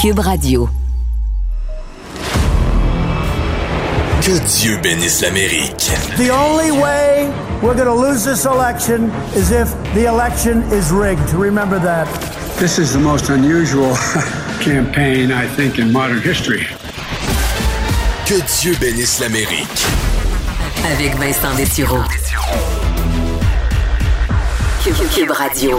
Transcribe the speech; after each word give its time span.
Cube 0.00 0.20
Radio. 0.20 0.66
Que 4.22 4.38
Dieu 4.46 4.78
bénisse 4.82 5.20
l'Amérique. 5.20 5.90
The 6.16 6.30
only 6.30 6.70
way 6.70 7.28
we're 7.60 7.74
going 7.74 7.84
to 7.84 7.92
lose 7.92 8.24
this 8.24 8.46
election 8.46 9.10
is 9.36 9.50
if 9.50 9.68
the 9.92 10.06
election 10.06 10.62
is 10.72 10.90
rigged. 10.90 11.34
Remember 11.34 11.78
that. 11.80 12.08
This 12.58 12.78
is 12.78 12.94
the 12.94 12.98
most 12.98 13.28
unusual 13.28 13.94
campaign, 14.62 15.32
I 15.32 15.46
think, 15.46 15.78
in 15.78 15.92
modern 15.92 16.22
history. 16.22 16.66
Que 18.24 18.40
Dieu 18.62 18.74
bénisse 18.80 19.20
l'Amérique. 19.20 19.84
Avec 20.94 21.14
Vincent 21.18 21.54
Dessureau. 21.56 22.02
Cube, 24.82 24.96
Cube 25.10 25.30
Radio. 25.32 25.78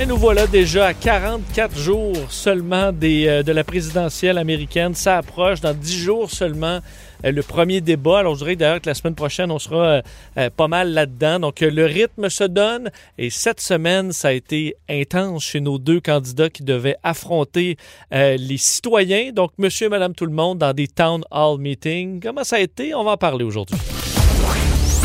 Et 0.00 0.06
nous 0.06 0.16
voilà 0.16 0.46
déjà 0.46 0.86
à 0.86 0.94
44 0.94 1.76
jours 1.76 2.14
seulement 2.28 2.92
euh, 3.02 3.42
de 3.42 3.50
la 3.50 3.64
présidentielle 3.64 4.38
américaine. 4.38 4.94
Ça 4.94 5.16
approche 5.16 5.60
dans 5.60 5.74
10 5.74 5.98
jours 5.98 6.30
seulement 6.30 6.78
euh, 7.24 7.32
le 7.32 7.42
premier 7.42 7.80
débat. 7.80 8.20
Alors, 8.20 8.34
je 8.36 8.44
dirais 8.44 8.54
d'ailleurs 8.54 8.80
que 8.80 8.88
la 8.88 8.94
semaine 8.94 9.16
prochaine, 9.16 9.50
on 9.50 9.58
sera 9.58 10.02
euh, 10.38 10.50
pas 10.50 10.68
mal 10.68 10.92
là-dedans. 10.92 11.40
Donc, 11.40 11.62
le 11.62 11.84
rythme 11.84 12.28
se 12.28 12.44
donne. 12.44 12.92
Et 13.18 13.28
cette 13.28 13.60
semaine, 13.60 14.12
ça 14.12 14.28
a 14.28 14.32
été 14.32 14.76
intense 14.88 15.42
chez 15.42 15.60
nos 15.60 15.80
deux 15.80 16.00
candidats 16.00 16.48
qui 16.48 16.62
devaient 16.62 16.96
affronter 17.02 17.76
les 18.12 18.56
citoyens. 18.56 19.32
Donc, 19.32 19.50
monsieur 19.58 19.86
et 19.86 19.90
madame 19.90 20.14
tout 20.14 20.26
le 20.26 20.32
monde 20.32 20.58
dans 20.58 20.72
des 20.72 20.86
town 20.86 21.24
hall 21.32 21.58
meetings. 21.58 22.20
Comment 22.20 22.44
ça 22.44 22.56
a 22.56 22.60
été? 22.60 22.94
On 22.94 23.02
va 23.02 23.12
en 23.12 23.16
parler 23.16 23.44
aujourd'hui. 23.44 23.76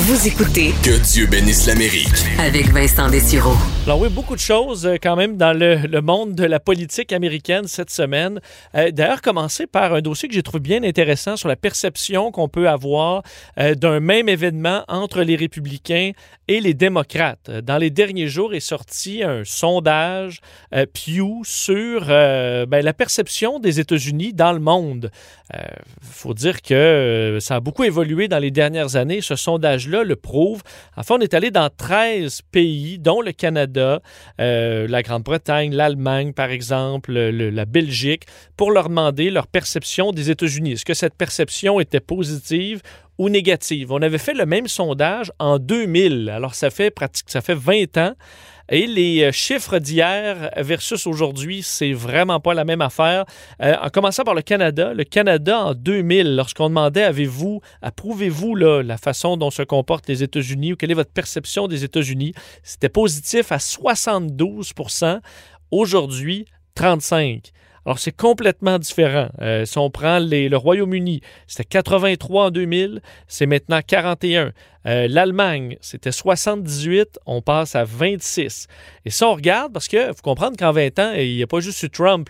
Vous 0.08 0.28
écoutez 0.28 0.72
Que 0.84 1.02
Dieu 1.02 1.26
bénisse 1.26 1.66
l'Amérique. 1.66 2.14
avec 2.38 2.68
Vincent 2.68 3.10
Dessureau. 3.10 3.56
Alors 3.88 4.00
oui, 4.00 4.10
beaucoup 4.10 4.36
de 4.36 4.40
choses 4.40 4.86
euh, 4.86 4.98
quand 5.02 5.16
même 5.16 5.36
dans 5.36 5.52
le, 5.58 5.78
le 5.78 6.02
monde 6.02 6.36
de 6.36 6.44
la 6.44 6.60
politique 6.60 7.12
américaine 7.12 7.66
cette 7.68 7.90
semaine. 7.90 8.40
Euh, 8.76 8.92
D'ailleurs, 8.92 9.24
commencer 9.24 9.66
par 9.66 9.94
un 9.96 10.02
dossier 10.02 10.30
que 10.30 10.36
j'ai 10.36 10.44
trouvé 10.44 10.60
bien 10.60 10.84
intéressant 10.84 11.38
sur 11.38 11.48
la 11.48 11.56
perception 11.56 12.32
qu'on 12.32 12.48
peut 12.50 12.70
avoir 12.70 13.24
euh, 13.58 13.74
d'un 13.74 14.00
même 14.00 14.30
événement 14.30 14.84
entre 14.88 15.22
les 15.24 15.36
républicains 15.36 16.12
et 16.48 16.60
les 16.62 16.76
démocrates. 16.76 17.50
Dans 17.50 17.78
les 17.80 17.90
derniers 17.90 18.28
jours 18.28 18.54
est 18.54 18.60
sorti 18.60 19.24
un 19.24 19.42
sondage 19.44 20.42
euh, 20.76 20.86
Pew 20.86 21.42
sur 21.44 22.06
euh, 22.10 22.68
ben, 22.68 22.86
la 22.86 22.94
perception 22.94 23.60
des 23.60 23.80
États-Unis 23.80 24.34
dans 24.34 24.52
le 24.54 24.60
monde. 24.60 25.10
Il 25.54 25.60
faut 26.02 26.34
dire 26.34 26.62
que 26.64 27.38
ça 27.40 27.56
a 27.56 27.60
beaucoup 27.60 27.84
évolué 27.84 28.28
dans 28.28 28.40
les 28.40 28.50
dernières 28.50 28.96
années. 28.96 29.22
Ce 29.22 29.36
sondage-là 29.36 29.95
le 30.04 30.16
prouve. 30.16 30.62
Enfin, 30.98 31.16
on 31.18 31.22
est 31.22 31.34
allé 31.34 31.52
dans 31.52 31.70
13 31.70 32.42
pays, 32.52 33.00
dont 33.00 33.22
le 33.22 33.32
Canada, 33.32 34.02
euh, 34.40 34.88
la 34.88 35.02
Grande-Bretagne, 35.04 35.74
l'Allemagne, 35.74 36.34
par 36.34 36.50
exemple, 36.50 37.14
le- 37.14 37.50
la 37.50 37.66
Belgique, 37.66 38.24
pour 38.58 38.72
leur 38.72 38.90
demander 38.90 39.30
leur 39.30 39.48
perception 39.48 40.12
des 40.12 40.30
États-Unis. 40.32 40.74
Est-ce 40.74 40.86
que 40.86 40.94
cette 40.94 41.16
perception 41.16 41.80
était 41.80 42.00
positive 42.00 42.82
ou 43.18 43.30
négative? 43.30 43.92
On 43.92 44.02
avait 44.02 44.18
fait 44.18 44.34
le 44.34 44.46
même 44.46 44.68
sondage 44.68 45.32
en 45.40 45.60
2000. 45.60 46.30
Alors, 46.30 46.56
ça 46.56 46.70
fait 46.70 46.92
pratique, 46.92 47.30
ça 47.30 47.42
fait 47.42 47.56
20 47.56 47.98
ans. 47.98 48.14
Et 48.70 48.88
les 48.88 49.24
euh, 49.24 49.32
chiffres 49.32 49.78
d'hier 49.78 50.50
versus 50.58 51.06
aujourd'hui, 51.06 51.62
c'est 51.62 51.94
vraiment 51.94 52.40
pas 52.40 52.56
la 52.56 52.66
même 52.66 52.82
affaire. 52.82 53.26
Euh, 53.62 53.76
en 53.80 53.90
commençant 53.90 54.24
par 54.24 54.34
le 54.34 54.42
Canada, 54.42 54.94
le 54.94 55.04
Canada 55.04 55.60
en 55.60 55.74
2000, 55.76 56.36
lorsqu'on 56.36 56.70
demandait 56.70 57.04
avez-vous, 57.04 57.62
approuvez-vous 57.84 58.56
la 58.56 58.98
façon 58.98 59.38
dont 59.38 59.52
se 59.52 59.62
comportent 59.62 60.08
les 60.08 60.24
États-Unis 60.24 60.74
ou 60.74 60.76
quelle 60.76 60.90
est 60.90 60.96
votre 60.96 61.12
perception 61.12 61.68
des 61.68 61.84
États-Unis, 61.84 62.34
c'était 62.64 62.90
positif 62.90 63.52
à 63.52 63.58
72% 63.58 65.20
Aujourd'hui, 65.72 66.46
35 66.76 67.52
alors, 67.86 68.00
c'est 68.00 68.16
complètement 68.16 68.80
différent. 68.80 69.30
Euh, 69.42 69.66
si 69.66 69.78
on 69.78 69.90
prend 69.92 70.18
les- 70.20 70.50
le 70.50 70.58
Royaume-Uni, 70.58 71.22
c'était 71.46 71.66
83 71.66 72.46
en 72.46 72.50
2000, 72.52 73.02
c'est 73.28 73.46
maintenant 73.46 73.80
41. 73.86 74.52
Euh, 74.88 75.08
L'Allemagne, 75.10 75.78
c'était 75.82 76.12
78, 76.12 77.20
on 77.26 77.42
passe 77.42 77.76
à 77.76 77.84
26. 77.84 78.68
Et 79.06 79.10
ça, 79.10 79.28
on 79.30 79.34
regarde 79.36 79.74
parce 79.74 79.88
que 79.88 80.08
faut 80.08 80.22
comprendre 80.24 80.58
qu'en 80.58 80.72
20 80.72 81.00
ans, 81.00 81.14
il 81.18 81.36
n'y 81.36 81.44
a 81.44 81.48
pas 81.48 81.60
juste 81.60 81.82
eu 81.84 81.90
Trump. 81.90 82.30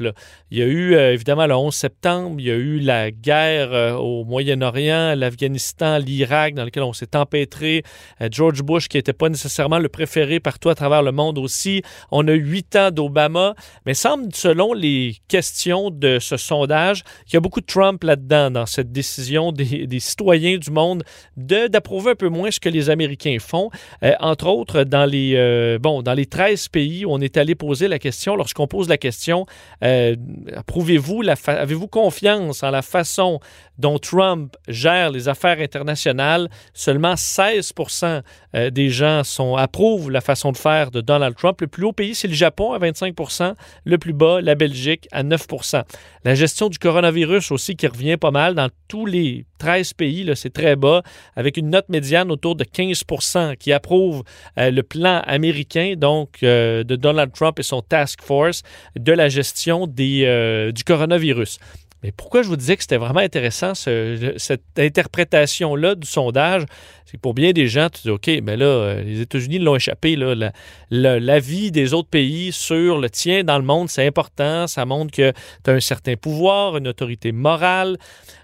Il 0.51 0.57
y 0.57 0.61
a 0.61 0.65
eu 0.65 0.95
euh, 0.95 1.13
évidemment 1.13 1.47
le 1.47 1.55
11 1.55 1.73
septembre, 1.73 2.35
il 2.39 2.45
y 2.45 2.51
a 2.51 2.55
eu 2.55 2.79
la 2.79 3.11
guerre 3.11 3.73
euh, 3.73 3.93
au 3.95 4.23
Moyen-Orient, 4.25 5.15
l'Afghanistan, 5.17 5.97
l'Irak, 5.97 6.53
dans 6.55 6.63
lequel 6.65 6.83
on 6.83 6.93
s'est 6.93 7.15
empêtré. 7.15 7.83
George 8.31 8.61
Bush, 8.63 8.87
qui 8.87 8.97
n'était 8.97 9.13
pas 9.13 9.29
nécessairement 9.29 9.79
le 9.79 9.89
préféré 9.89 10.39
partout 10.39 10.69
à 10.69 10.75
travers 10.75 11.03
le 11.03 11.11
monde 11.11 11.37
aussi. 11.37 11.81
On 12.11 12.27
a 12.27 12.33
huit 12.33 12.75
ans 12.75 12.91
d'Obama. 12.91 13.55
Mais 13.85 13.93
semble, 13.93 14.33
selon 14.33 14.73
les 14.73 15.17
questions 15.27 15.89
de 15.91 16.19
ce 16.19 16.37
sondage, 16.37 17.03
qu'il 17.25 17.33
y 17.33 17.37
a 17.37 17.41
beaucoup 17.41 17.61
de 17.61 17.65
Trump 17.65 18.03
là-dedans, 18.03 18.51
dans 18.51 18.65
cette 18.65 18.91
décision 18.91 19.51
des, 19.51 19.87
des 19.87 19.99
citoyens 19.99 20.57
du 20.57 20.71
monde 20.71 21.03
de- 21.37 21.67
d'approuver 21.67 22.11
un 22.11 22.15
peu 22.15 22.29
moins 22.29 22.44
ce 22.51 22.59
que 22.59 22.69
les 22.69 22.89
Américains 22.89 23.37
font. 23.39 23.69
Euh, 24.03 24.13
entre 24.19 24.47
autres, 24.47 24.83
dans 24.83 25.05
les, 25.05 25.33
euh, 25.35 25.77
bon, 25.79 26.01
dans 26.01 26.13
les 26.13 26.25
13 26.25 26.67
pays 26.69 27.05
où 27.05 27.11
on 27.11 27.19
est 27.19 27.37
allé 27.37 27.55
poser 27.55 27.87
la 27.87 27.99
question, 27.99 28.35
lorsqu'on 28.35 28.67
pose 28.67 28.87
la 28.89 28.97
question, 28.97 29.45
euh, 29.83 30.15
approuvez-vous, 30.55 31.23
fa- 31.35 31.53
avez-vous 31.61 31.87
confiance 31.87 32.63
en 32.63 32.71
la 32.71 32.81
façon 32.81 33.39
dont 33.77 33.99
Trump 33.99 34.55
gère 34.67 35.11
les 35.11 35.27
affaires 35.27 35.59
internationales, 35.59 36.49
seulement 36.73 37.15
16% 37.15 38.21
euh, 38.55 38.69
des 38.69 38.89
gens 38.89 39.23
sont, 39.23 39.55
approuvent 39.55 40.09
la 40.11 40.21
façon 40.21 40.51
de 40.51 40.57
faire 40.57 40.91
de 40.91 41.01
Donald 41.01 41.35
Trump. 41.35 41.59
Le 41.61 41.67
plus 41.67 41.83
haut 41.85 41.91
pays, 41.91 42.15
c'est 42.15 42.27
le 42.29 42.33
Japon 42.33 42.71
à 42.73 42.79
25% 42.79 43.53
le 43.83 43.97
plus 43.97 44.13
bas, 44.13 44.39
la 44.41 44.55
Belgique 44.55 45.07
à 45.11 45.23
9% 45.23 45.83
La 46.23 46.35
gestion 46.35 46.69
du 46.69 46.77
coronavirus 46.79 47.51
aussi 47.51 47.75
qui 47.75 47.87
revient 47.87 48.17
pas 48.17 48.31
mal 48.31 48.55
dans 48.55 48.69
tous 48.87 49.05
les 49.05 49.45
13 49.57 49.93
pays, 49.93 50.31
c'est 50.35 50.53
très 50.53 50.75
bas, 50.75 51.01
avec 51.35 51.57
une 51.57 51.69
note 51.69 51.89
médiane 51.89 52.31
autour 52.35 52.55
de 52.55 52.63
15 52.63 53.03
qui 53.59 53.71
approuvent 53.73 54.23
euh, 54.57 54.69
le 54.71 54.83
plan 54.83 55.21
américain, 55.25 55.95
donc 55.97 56.37
euh, 56.43 56.83
de 56.83 56.95
Donald 56.95 57.31
Trump 57.33 57.59
et 57.59 57.63
son 57.63 57.81
task 57.81 58.21
force 58.21 58.61
de 58.95 59.11
la 59.11 59.27
gestion 59.29 59.87
des, 59.87 60.23
euh, 60.25 60.71
du 60.71 60.83
coronavirus. 60.83 61.57
Mais 62.03 62.11
pourquoi 62.11 62.43
je 62.43 62.49
vous 62.49 62.55
disais 62.57 62.75
que 62.75 62.83
c'était 62.83 62.97
vraiment 62.97 63.21
intéressant, 63.21 63.73
ce- 63.73 64.33
cette 64.37 64.61
interprétation-là 64.77 65.95
du 65.95 66.05
sondage, 66.07 66.63
c'est 67.05 67.17
que 67.17 67.21
pour 67.21 67.33
bien 67.33 67.51
des 67.51 67.67
gens, 67.67 67.89
tu 67.89 68.01
dis, 68.03 68.09
OK, 68.11 68.29
mais 68.43 68.57
là, 68.57 68.95
les 69.01 69.21
États-Unis 69.21 69.57
l'ont 69.59 69.75
échappé. 69.75 70.15
Là, 70.15 70.35
la- 70.35 71.39
des 71.71 71.93
autres 71.93 72.09
pays 72.09 72.51
sur 72.51 72.99
le 72.99 73.09
tien 73.09 73.43
dans 73.43 73.57
le 73.57 73.63
monde, 73.65 73.89
c'est 73.89 74.05
important. 74.05 74.67
Ça 74.67 74.85
montre 74.85 75.11
que 75.11 75.31
tu 75.63 75.71
as 75.71 75.73
un 75.73 75.79
certain 75.79 76.15
pouvoir, 76.15 76.77
une 76.77 76.87
autorité 76.87 77.31
morale. 77.31 77.97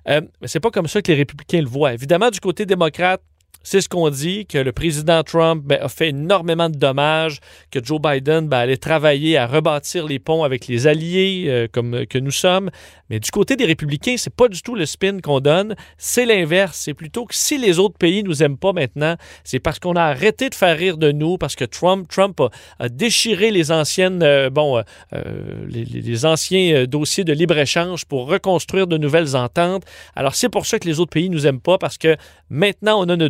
Euh, 0.07 0.21
mais 0.41 0.47
c'est 0.47 0.59
pas 0.59 0.71
comme 0.71 0.87
ça 0.87 1.01
que 1.01 1.11
les 1.11 1.17
républicains 1.17 1.61
le 1.61 1.67
voient. 1.67 1.93
Évidemment, 1.93 2.29
du 2.31 2.39
côté 2.39 2.65
démocrate, 2.65 3.21
c'est 3.63 3.81
ce 3.81 3.89
qu'on 3.89 4.09
dit, 4.09 4.45
que 4.45 4.57
le 4.57 4.71
président 4.71 5.23
Trump 5.23 5.63
ben, 5.65 5.79
a 5.81 5.89
fait 5.89 6.09
énormément 6.09 6.69
de 6.69 6.77
dommages, 6.77 7.39
que 7.71 7.83
Joe 7.83 7.99
Biden 8.01 8.47
ben, 8.47 8.59
allait 8.59 8.77
travailler 8.77 9.37
à 9.37 9.47
rebâtir 9.47 10.07
les 10.07 10.19
ponts 10.19 10.43
avec 10.43 10.67
les 10.67 10.87
alliés 10.87 11.45
euh, 11.47 11.67
comme 11.71 12.05
que 12.05 12.17
nous 12.17 12.31
sommes. 12.31 12.69
Mais 13.09 13.19
du 13.19 13.29
côté 13.29 13.55
des 13.55 13.65
républicains, 13.65 14.15
c'est 14.17 14.33
pas 14.33 14.47
du 14.47 14.61
tout 14.61 14.75
le 14.75 14.85
spin 14.85 15.19
qu'on 15.19 15.41
donne. 15.41 15.75
C'est 15.97 16.25
l'inverse. 16.25 16.77
C'est 16.77 16.93
plutôt 16.93 17.25
que 17.25 17.35
si 17.35 17.57
les 17.57 17.77
autres 17.77 17.97
pays 17.97 18.23
nous 18.23 18.41
aiment 18.41 18.57
pas 18.57 18.71
maintenant, 18.71 19.15
c'est 19.43 19.59
parce 19.59 19.79
qu'on 19.79 19.95
a 19.95 20.03
arrêté 20.03 20.49
de 20.49 20.55
faire 20.55 20.77
rire 20.77 20.97
de 20.97 21.11
nous, 21.11 21.37
parce 21.37 21.55
que 21.55 21.65
Trump, 21.65 22.07
Trump 22.07 22.39
a, 22.79 22.89
déchiré 22.89 23.51
les 23.51 23.71
anciennes, 23.71 24.23
euh, 24.23 24.49
bon, 24.49 24.77
euh, 24.77 24.83
euh, 25.13 25.65
les, 25.67 26.25
anciens 26.25 26.73
euh, 26.73 26.87
dossiers 26.87 27.23
de 27.23 27.33
libre-échange 27.33 28.05
pour 28.05 28.27
reconstruire 28.27 28.87
de 28.87 28.97
nouvelles 28.97 29.35
ententes. 29.35 29.83
Alors 30.15 30.35
c'est 30.35 30.49
pour 30.49 30.65
ça 30.65 30.79
que 30.79 30.87
les 30.87 30.99
autres 30.99 31.11
pays 31.11 31.29
nous 31.29 31.47
aiment 31.47 31.61
pas, 31.61 31.77
parce 31.77 31.97
que 31.97 32.15
maintenant 32.49 33.03
on 33.05 33.09
a 33.09 33.29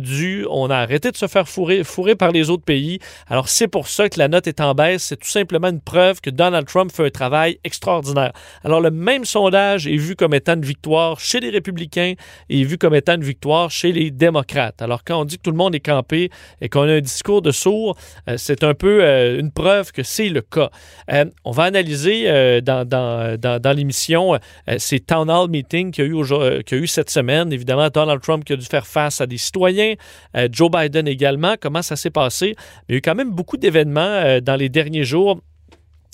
on 0.50 0.70
a 0.70 0.76
arrêté 0.76 1.10
de 1.10 1.16
se 1.16 1.26
faire 1.26 1.48
fourrer, 1.48 1.82
par 2.16 2.32
les 2.32 2.50
autres 2.50 2.64
pays. 2.64 2.98
Alors 3.28 3.48
c'est 3.48 3.68
pour 3.68 3.88
ça 3.88 4.08
que 4.08 4.18
la 4.18 4.28
note 4.28 4.46
est 4.46 4.60
en 4.60 4.74
baisse. 4.74 5.04
C'est 5.04 5.16
tout 5.16 5.28
simplement 5.28 5.68
une 5.68 5.80
preuve 5.80 6.20
que 6.20 6.30
Donald 6.30 6.66
Trump 6.66 6.90
fait 6.92 7.06
un 7.06 7.10
travail 7.10 7.58
extraordinaire. 7.64 8.32
Alors 8.64 8.80
le 8.80 8.90
même 8.90 9.24
sondage 9.24 9.86
est 9.86 9.96
vu 9.96 10.16
comme 10.16 10.34
étant 10.34 10.54
une 10.54 10.64
victoire 10.64 11.20
chez 11.20 11.40
les 11.40 11.50
républicains 11.50 12.14
et 12.48 12.64
vu 12.64 12.78
comme 12.78 12.94
étant 12.94 13.14
une 13.14 13.24
victoire 13.24 13.70
chez 13.70 13.92
les 13.92 14.10
démocrates. 14.10 14.82
Alors 14.82 15.04
quand 15.04 15.20
on 15.20 15.24
dit 15.24 15.38
que 15.38 15.42
tout 15.42 15.50
le 15.50 15.56
monde 15.56 15.74
est 15.74 15.80
campé 15.80 16.30
et 16.60 16.68
qu'on 16.68 16.82
a 16.82 16.92
un 16.92 17.00
discours 17.00 17.42
de 17.42 17.50
sourds, 17.50 17.96
euh, 18.28 18.36
c'est 18.36 18.64
un 18.64 18.74
peu 18.74 19.02
euh, 19.02 19.38
une 19.38 19.50
preuve 19.50 19.92
que 19.92 20.02
c'est 20.02 20.28
le 20.28 20.40
cas. 20.42 20.70
Euh, 21.10 21.24
on 21.44 21.50
va 21.50 21.64
analyser 21.64 22.24
euh, 22.26 22.60
dans, 22.60 23.76
l'émission 23.76 24.38
ces 24.78 25.00
town 25.00 25.30
hall 25.30 25.48
meetings 25.48 25.92
qu'il 25.92 26.06
y, 26.06 26.08
y 26.08 26.74
a 26.74 26.76
eu 26.76 26.86
cette 26.86 27.10
semaine. 27.10 27.52
Évidemment, 27.52 27.88
Donald 27.88 28.20
Trump 28.20 28.44
a 28.50 28.56
dû 28.56 28.66
faire 28.66 28.86
face 28.86 29.20
à 29.20 29.26
des 29.26 29.38
citoyens, 29.38 29.94
euh, 30.36 30.48
Joe 30.50 30.70
Biden 30.70 31.08
également, 31.08 31.54
comment 31.60 31.82
ça 31.82 31.96
s'est 31.96 32.10
passé? 32.10 32.54
Il 32.88 32.92
y 32.92 32.94
a 32.94 32.98
eu 32.98 33.00
quand 33.00 33.14
même 33.14 33.30
beaucoup 33.30 33.56
d'événements 33.56 34.00
euh, 34.00 34.40
dans 34.40 34.56
les 34.56 34.68
derniers 34.68 35.04
jours 35.04 35.40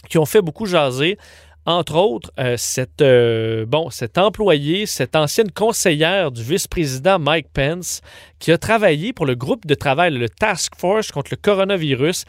qui 0.08 0.18
ont 0.18 0.26
fait 0.26 0.42
beaucoup 0.42 0.66
jaser. 0.66 1.18
Entre 1.66 1.96
autres, 1.96 2.32
euh, 2.38 2.56
cet 2.56 4.18
employé, 4.18 4.86
cette 4.86 5.14
ancienne 5.14 5.50
conseillère 5.50 6.30
du 6.30 6.42
vice-président 6.42 7.18
Mike 7.18 7.48
Pence, 7.52 8.00
qui 8.38 8.52
a 8.52 8.56
travaillé 8.56 9.12
pour 9.12 9.26
le 9.26 9.34
groupe 9.34 9.66
de 9.66 9.74
travail, 9.74 10.14
le 10.14 10.30
Task 10.30 10.74
Force 10.76 11.12
contre 11.12 11.30
le 11.32 11.36
coronavirus. 11.36 12.24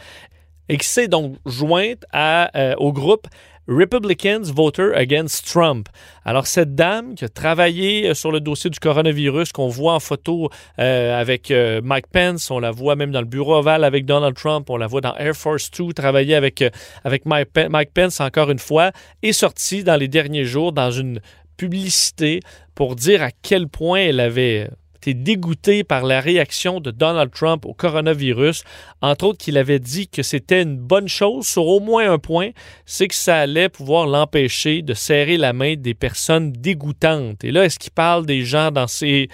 Et 0.70 0.78
qui 0.78 0.88
s'est 0.88 1.08
donc 1.08 1.36
jointe 1.46 2.06
euh, 2.16 2.76
au 2.78 2.94
groupe 2.94 3.28
Republicans 3.68 4.44
Voter 4.44 4.92
Against 4.96 5.46
Trump. 5.46 5.90
Alors, 6.26 6.48
cette 6.48 6.74
dame 6.74 7.14
qui 7.14 7.26
a 7.26 7.30
travaillé 7.30 8.10
euh, 8.10 8.14
sur 8.14 8.32
le 8.32 8.40
dossier 8.40 8.70
du 8.70 8.80
coronavirus, 8.80 9.52
qu'on 9.52 9.68
voit 9.68 9.94
en 9.94 10.00
photo 10.00 10.50
euh, 10.80 11.20
avec 11.20 11.52
Mike 11.84 12.08
Pence, 12.08 12.50
on 12.50 12.60
la 12.60 12.72
voit 12.72 12.96
même 12.96 13.12
dans 13.12 13.20
le 13.20 13.28
bureau 13.28 13.56
ovale 13.58 13.84
avec 13.84 14.06
Donald 14.06 14.36
Trump, 14.36 14.70
on 14.70 14.78
la 14.78 14.88
voit 14.88 15.02
dans 15.02 15.16
Air 15.16 15.36
Force 15.36 15.70
Two 15.70 15.92
travailler 15.94 16.36
avec, 16.36 16.64
avec 17.04 17.26
Mike, 17.26 17.50
Mike 17.70 17.94
Pence 17.94 18.22
encore 18.22 18.50
une 18.50 18.60
fois, 18.60 18.92
est 19.22 19.34
sortie 19.34 19.84
dans 19.84 19.98
les 19.98 20.08
derniers 20.08 20.46
jours 20.46 20.72
dans 20.72 20.92
une 20.92 21.20
publicité 21.58 22.40
pour 22.74 22.96
dire 22.96 23.22
à 23.22 23.32
quel 23.42 23.68
point 23.68 24.00
elle 24.00 24.20
avait 24.20 24.70
dégoûté 25.08 25.84
par 25.84 26.04
la 26.04 26.20
réaction 26.20 26.80
de 26.80 26.92
Donald 26.92 27.32
Trump 27.32 27.66
au 27.66 27.74
coronavirus. 27.74 28.64
Entre 29.02 29.26
autres, 29.26 29.38
qu'il 29.38 29.58
avait 29.58 29.80
dit 29.80 30.08
que 30.08 30.24
c'était 30.24 30.62
une 30.62 30.78
bonne 30.78 31.08
chose 31.08 31.48
sur 31.48 31.66
au 31.66 31.80
moins 31.80 32.12
un 32.12 32.20
point, 32.20 32.50
c'est 32.86 33.08
que 33.08 33.16
ça 33.16 33.38
allait 33.38 33.70
pouvoir 33.70 34.08
l'empêcher 34.08 34.82
de 34.82 34.94
serrer 34.94 35.38
la 35.38 35.54
main 35.54 35.76
des 35.76 35.94
personnes 35.94 36.52
dégoûtantes. 36.52 37.44
Et 37.44 37.52
là, 37.52 37.66
est-ce 37.66 37.80
qu'il 37.80 37.92
parle 37.92 38.26
des 38.26 38.44
gens 38.44 38.72
dans 38.72 38.88
ces 38.88 39.30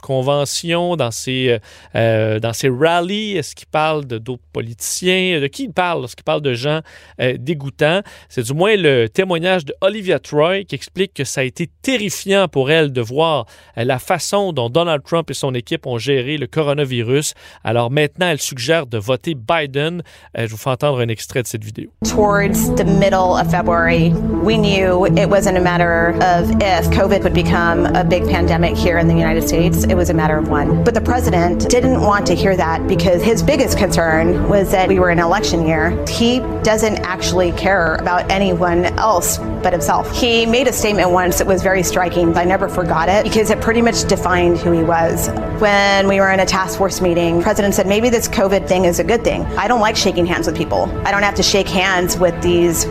conventions, 0.00 0.96
dans 0.96 1.10
ses, 1.10 1.50
euh, 1.50 1.58
euh, 1.94 2.40
dans 2.40 2.52
ses 2.52 2.68
rallyes? 2.68 3.36
Est-ce 3.36 3.54
qu'il 3.54 3.68
parle 3.68 4.06
de 4.06 4.18
d'autres 4.18 4.42
politiciens? 4.52 5.40
De 5.40 5.46
qui 5.46 5.64
il 5.64 5.72
parle 5.72 6.00
lorsqu'il 6.00 6.24
parle 6.24 6.42
de 6.42 6.54
gens 6.54 6.80
euh, 7.20 7.36
dégoûtants? 7.38 8.00
C'est 8.28 8.42
du 8.42 8.54
moins 8.54 8.76
le 8.76 9.08
témoignage 9.08 9.64
de 9.64 9.74
Olivia 9.80 10.18
Troy 10.18 10.64
qui 10.64 10.74
explique 10.74 11.14
que 11.14 11.24
ça 11.24 11.42
a 11.42 11.44
été 11.44 11.68
terrifiant 11.82 12.48
pour 12.48 12.70
elle 12.70 12.92
de 12.92 13.00
voir 13.00 13.46
la 13.76 13.98
façon 13.98 14.52
dont 14.52 14.68
Donald 14.68 15.02
Trump 15.04 15.30
et 15.30 15.34
son 15.34 15.54
équipe 15.54 15.86
ont 15.86 15.98
géré 15.98 16.36
le 16.36 16.46
coronavirus. 16.46 17.34
Alors 17.64 17.90
maintenant, 17.90 18.26
elle 18.26 18.40
suggère 18.40 18.86
de 18.86 18.98
voter 18.98 19.34
Biden. 19.34 20.02
je 20.36 20.46
vous 20.46 20.56
fais 20.56 20.70
entendre 20.70 21.00
un 21.00 21.08
extrait 21.08 21.42
de 21.42 21.46
cette 21.46 21.64
vidéo. 21.64 21.90
Towards 22.04 22.74
the 22.76 22.84
middle 22.84 23.36
of 23.36 23.50
February, 23.50 24.12
we 24.42 24.56
knew 24.56 25.06
it 25.06 25.28
wasn't 25.28 25.56
a 25.56 25.60
matter 25.60 26.14
of 26.22 26.50
if 26.60 26.88
COVID 26.90 27.22
would 27.22 27.34
become 27.34 27.86
a 27.94 28.04
big 28.04 28.28
pandemic 28.28 28.76
here 28.76 28.98
in 28.98 29.08
the 29.08 29.14
United 29.14 29.46
States. 29.46 29.84
It 29.90 29.96
was 29.96 30.08
a 30.08 30.14
matter 30.14 30.38
of 30.38 30.48
one. 30.48 30.84
But 30.84 30.94
the 30.94 31.00
president 31.00 31.68
didn't 31.68 32.00
want 32.00 32.24
to 32.28 32.34
hear 32.34 32.56
that 32.56 32.86
because 32.86 33.24
his 33.24 33.42
biggest 33.42 33.76
concern 33.76 34.48
was 34.48 34.70
that 34.70 34.88
we 34.88 35.00
were 35.00 35.10
in 35.10 35.18
election 35.18 35.66
year. 35.66 36.06
He 36.06 36.38
doesn't 36.62 36.98
actually 36.98 37.50
care 37.52 37.96
about 37.96 38.30
anyone 38.30 38.84
else 38.84 39.38
but 39.38 39.72
himself. 39.72 40.08
He 40.12 40.46
made 40.46 40.68
a 40.68 40.72
statement 40.72 41.10
once 41.10 41.38
that 41.38 41.46
was 41.48 41.60
very 41.62 41.82
striking. 41.82 42.36
I 42.36 42.44
never 42.44 42.68
forgot 42.68 43.08
it 43.08 43.24
because 43.24 43.50
it 43.50 43.60
pretty 43.60 43.82
much 43.82 44.06
defined 44.06 44.58
who 44.58 44.70
he 44.70 44.84
was. 44.84 45.28
When 45.58 46.06
we 46.06 46.20
were 46.20 46.30
in 46.30 46.38
a 46.38 46.46
task 46.46 46.78
force 46.78 47.00
meeting, 47.00 47.42
president 47.42 47.74
said, 47.74 47.88
maybe 47.88 48.10
this 48.10 48.28
COVID 48.28 48.68
thing 48.68 48.84
is 48.84 49.00
a 49.00 49.04
good 49.04 49.24
thing. 49.24 49.42
I 49.58 49.66
don't 49.66 49.80
like 49.80 49.96
shaking 49.96 50.24
hands 50.24 50.46
with 50.46 50.56
people. 50.56 50.84
I 51.04 51.10
don't 51.10 51.24
have 51.24 51.34
to 51.34 51.42
shake 51.42 51.68
hands 51.68 52.16
with 52.16 52.40
these 52.42 52.86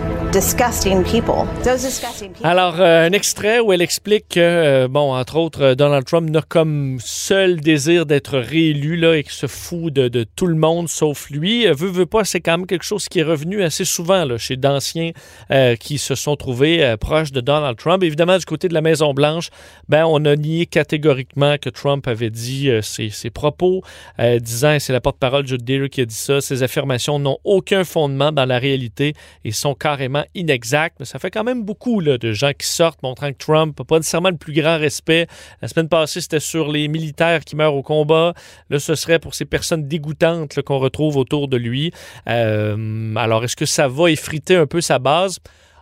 Alors, 2.44 2.80
euh, 2.80 3.08
un 3.08 3.12
extrait 3.14 3.60
où 3.60 3.74
elle 3.74 3.82
explique 3.82 4.26
que, 4.30 4.40
euh, 4.40 4.88
bon, 4.88 5.12
entre 5.16 5.38
autres, 5.38 5.64
euh, 5.64 5.76
Donald 5.76 6.06
Trump 6.06 6.30
n'a 6.30 6.44
comme 6.44 7.00
seul 7.00 7.60
désir 7.60 8.06
d'être 8.06 8.38
réélu 8.38 8.96
là, 8.96 9.18
et 9.18 9.24
qu'il 9.24 9.32
se 9.32 9.48
fout 9.48 9.92
de, 9.92 10.08
de, 10.08 10.24
tout 10.36 10.46
le 10.46 10.54
monde 10.54 10.88
sauf 10.88 11.32
lui. 11.32 11.66
Veut, 11.66 11.90
veut 11.90 12.06
pas, 12.06 12.26
c'est 12.26 12.42
quand 12.42 12.60
même 12.60 12.68
quelque 12.68 12.86
chose 12.86 13.10
qui 13.10 13.22
est 13.22 13.24
revenu 13.24 13.64
assez 13.64 13.86
souvent 13.86 14.24
là, 14.24 14.38
chez 14.38 14.56
d'anciens 14.56 15.12
qui 15.80 15.98
se 15.98 16.14
sont 16.14 16.36
trouvés 16.36 16.96
proches 17.00 17.32
de 17.32 17.42
Donald 17.42 17.78
Trump. 17.78 18.04
Évidemment, 18.04 18.38
du 18.38 18.46
côté 18.46 18.68
de 18.68 18.74
la 18.74 18.82
Maison-Blanche, 18.82 19.50
ben, 19.88 20.06
on 20.06 20.24
a 20.26 20.36
nié 20.36 20.68
catégoriquement 20.68 21.58
que 21.58 21.70
Trump 21.70 22.08
avait 22.08 22.30
dit 22.30 22.70
ses, 22.82 23.10
ses, 23.10 23.30
propos, 23.32 23.82
disant, 24.40 24.78
c'est 24.80 24.94
la 24.94 25.02
porte-parole 25.02 25.48
Jude 25.48 25.64
Deere 25.64 25.90
qui 25.90 26.02
a 26.02 26.06
dit 26.06 26.14
ça, 26.14 26.40
ces 26.40 26.62
affirmations 26.62 27.18
n'ont 27.18 27.40
aucun 27.44 27.84
fondement 27.84 28.32
dans 28.32 28.46
la 28.46 28.60
réalité 28.60 29.14
et 29.44 29.52
sont 29.52 29.74
carrément 29.74 30.19
inexactes. 30.36 30.98
Mais 31.00 31.06
ça 31.06 31.20
fait 31.20 31.32
quand 31.32 31.44
même 31.44 31.64
beaucoup 31.64 32.02
de 32.02 32.32
gens 32.34 32.52
qui 32.58 32.68
sortent 32.68 33.02
montrant 33.04 33.32
que 33.32 33.38
Trump 33.38 33.78
n'a 33.78 33.86
pas 33.86 33.98
nécessairement 33.98 34.30
le 34.30 34.38
plus 34.38 34.54
grand 34.54 34.78
respect. 34.78 35.28
La 35.62 35.68
semaine 35.68 35.90
passée, 35.90 36.22
c'était 36.22 36.40
sur 36.40 36.72
les 36.72 36.88
militaires 36.88 37.44
qui 37.44 37.56
meurent 37.56 37.76
au 37.76 37.84
combat. 37.84 38.34
Là, 38.70 38.80
ce 38.80 38.96
serait 38.96 39.20
pour 39.20 39.34
ces 39.34 39.46
personnes 39.46 39.88
dégoûtantes 39.88 40.62
qu'on 40.62 40.80
retrouve 40.80 41.18
autour 41.18 41.48
de 41.48 41.58
lui. 41.58 41.92
Euh, 42.28 43.16
alors, 43.16 43.44
est-ce 43.44 43.56
que 43.56 43.66
ça 43.66 43.88
va 43.88 44.10
effriter 44.12 44.56
un 44.56 44.68
peu 44.68 44.82
sa 44.82 45.00
base? 45.00 45.40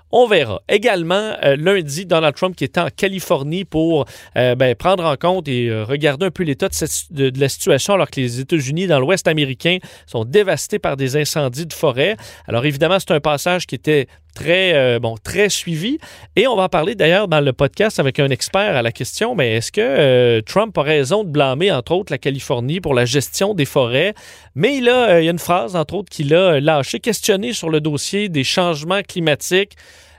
On 0.10 0.26
verra. 0.26 0.62
Également, 0.70 1.34
euh, 1.44 1.58
lundi, 1.58 2.06
Donald 2.06 2.34
Trump 2.34 2.56
qui 2.56 2.64
était 2.64 2.80
en 2.80 2.88
Californie 2.88 3.66
pour 3.66 4.06
euh, 4.38 4.56
ben, 4.56 4.74
prendre 4.74 5.04
en 5.04 5.18
compte 5.18 5.50
et 5.50 5.70
regarder 5.84 6.28
un 6.28 6.32
peu 6.32 6.44
l'état 6.44 6.70
de, 7.12 7.32
la 7.38 7.50
situation 7.50 7.96
alors 7.96 8.10
que 8.10 8.22
les 8.22 8.40
États-Unis, 8.40 8.88
dans 8.88 9.02
l'Ouest 9.02 9.28
américain, 9.28 9.80
sont 10.06 10.24
dévastés 10.24 10.80
par 10.80 10.96
des 10.96 11.18
incendies 11.18 11.66
de 11.66 11.74
forêt. 11.74 12.16
Alors 12.48 12.66
évidemment, 12.66 13.00
c'est 13.00 13.12
un 13.12 13.20
passage 13.20 13.68
qui 13.68 13.76
était 13.76 14.08
très, 14.38 14.74
euh, 14.76 15.00
bon, 15.00 15.16
très 15.18 15.50
suivi. 15.50 15.98
Et 16.36 16.48
on 16.48 16.56
va 16.56 16.64
en 16.64 16.70
parler 16.70 16.94
d'ailleurs 16.94 17.28
dans 17.28 17.42
le 17.42 17.54
podcast 17.54 18.00
avec 18.00 18.20
un 18.20 18.30
expert 18.30 18.76
à 18.76 18.84
la 18.84 18.92
question, 18.92 19.34
mais 19.34 19.56
est-ce 19.56 19.72
que 19.72 19.82
euh, 19.82 20.42
Trump 20.42 20.78
a 20.78 20.84
raison 20.84 21.24
de 21.24 21.30
blâmer, 21.30 21.72
entre 21.72 21.94
autres, 21.94 22.14
la 22.14 22.20
Californie 22.20 22.80
pour 22.80 22.94
la 22.94 23.06
gestion 23.06 23.56
des 23.56 23.66
forêts? 23.66 24.14
Mais 24.54 24.78
il, 24.78 24.90
a, 24.90 25.10
euh, 25.10 25.24
y 25.24 25.28
a 25.28 25.32
une 25.32 25.40
phrase, 25.40 25.76
entre 25.76 25.96
autres, 25.96 26.10
qu'il 26.10 26.36
a 26.36 26.60
lâché, 26.60 27.00
questionné 27.00 27.52
sur 27.52 27.72
le 27.72 27.82
dossier 27.82 28.30
des 28.30 28.44
changements 28.44 29.02
climatiques. 29.02 29.76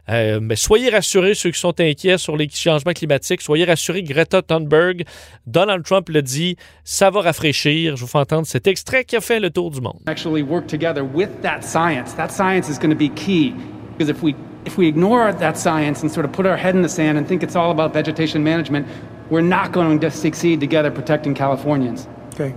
mais 0.09 0.57
soyez 0.57 0.89
rassurés, 0.91 1.35
ceux 1.35 1.51
qui 1.51 1.61
sont 1.61 1.79
inquiets 1.79 2.19
sur 2.19 2.37
les 2.37 2.49
changements 2.49 2.95
climatiques, 2.95 3.43
soyez 3.43 3.67
rassurés, 3.67 4.03
Greta 4.03 4.41
Thunberg, 4.43 5.05
Donald 5.47 5.85
Trump 5.85 6.09
le 6.09 6.23
dit, 6.23 6.57
ça 6.83 7.11
va 7.11 7.21
rafraîchir. 7.21 7.95
Je 7.97 8.01
vous 8.01 8.09
fais 8.09 8.19
entendre 8.19 8.47
cet 8.47 8.67
extrait 8.67 9.05
qui 9.05 9.17
a 9.17 9.21
fait 9.21 9.39
le 9.39 9.51
tour 9.51 9.71
du 9.71 9.81
monde. 9.81 10.01
Actually 10.07 10.43
work 10.43 10.67
together 10.67 11.05
with 11.05 11.31
that 11.43 11.61
science. 11.63 12.17
That 12.17 12.31
science 12.31 12.69
is 12.69 12.79
going 12.79 12.91
to 12.91 12.99
be 12.99 13.15
key. 13.15 13.53
Because 13.99 14.11
if 14.11 14.23
we 14.23 14.37
if 14.65 14.79
we 14.79 14.87
ignore 14.87 15.33
that 15.33 15.59
science 15.59 16.03
and 16.03 16.13
sort 16.13 16.25
of 16.25 16.31
put 16.31 16.47
our 16.47 16.57
head 16.57 16.77
in 16.77 16.83
the 16.83 16.89
sand 16.89 17.19
and 17.19 17.27
think 17.27 17.43
it's 17.43 17.57
all 17.57 17.73
about 17.73 17.93
vegetation 17.93 18.45
management, 18.45 18.87
we're 19.29 19.41
not 19.41 19.73
going 19.73 19.99
to 19.99 20.11
succeed 20.11 20.61
together 20.61 20.93
protecting 20.93 21.35
Californians. 21.35 22.07
Okay, 22.35 22.55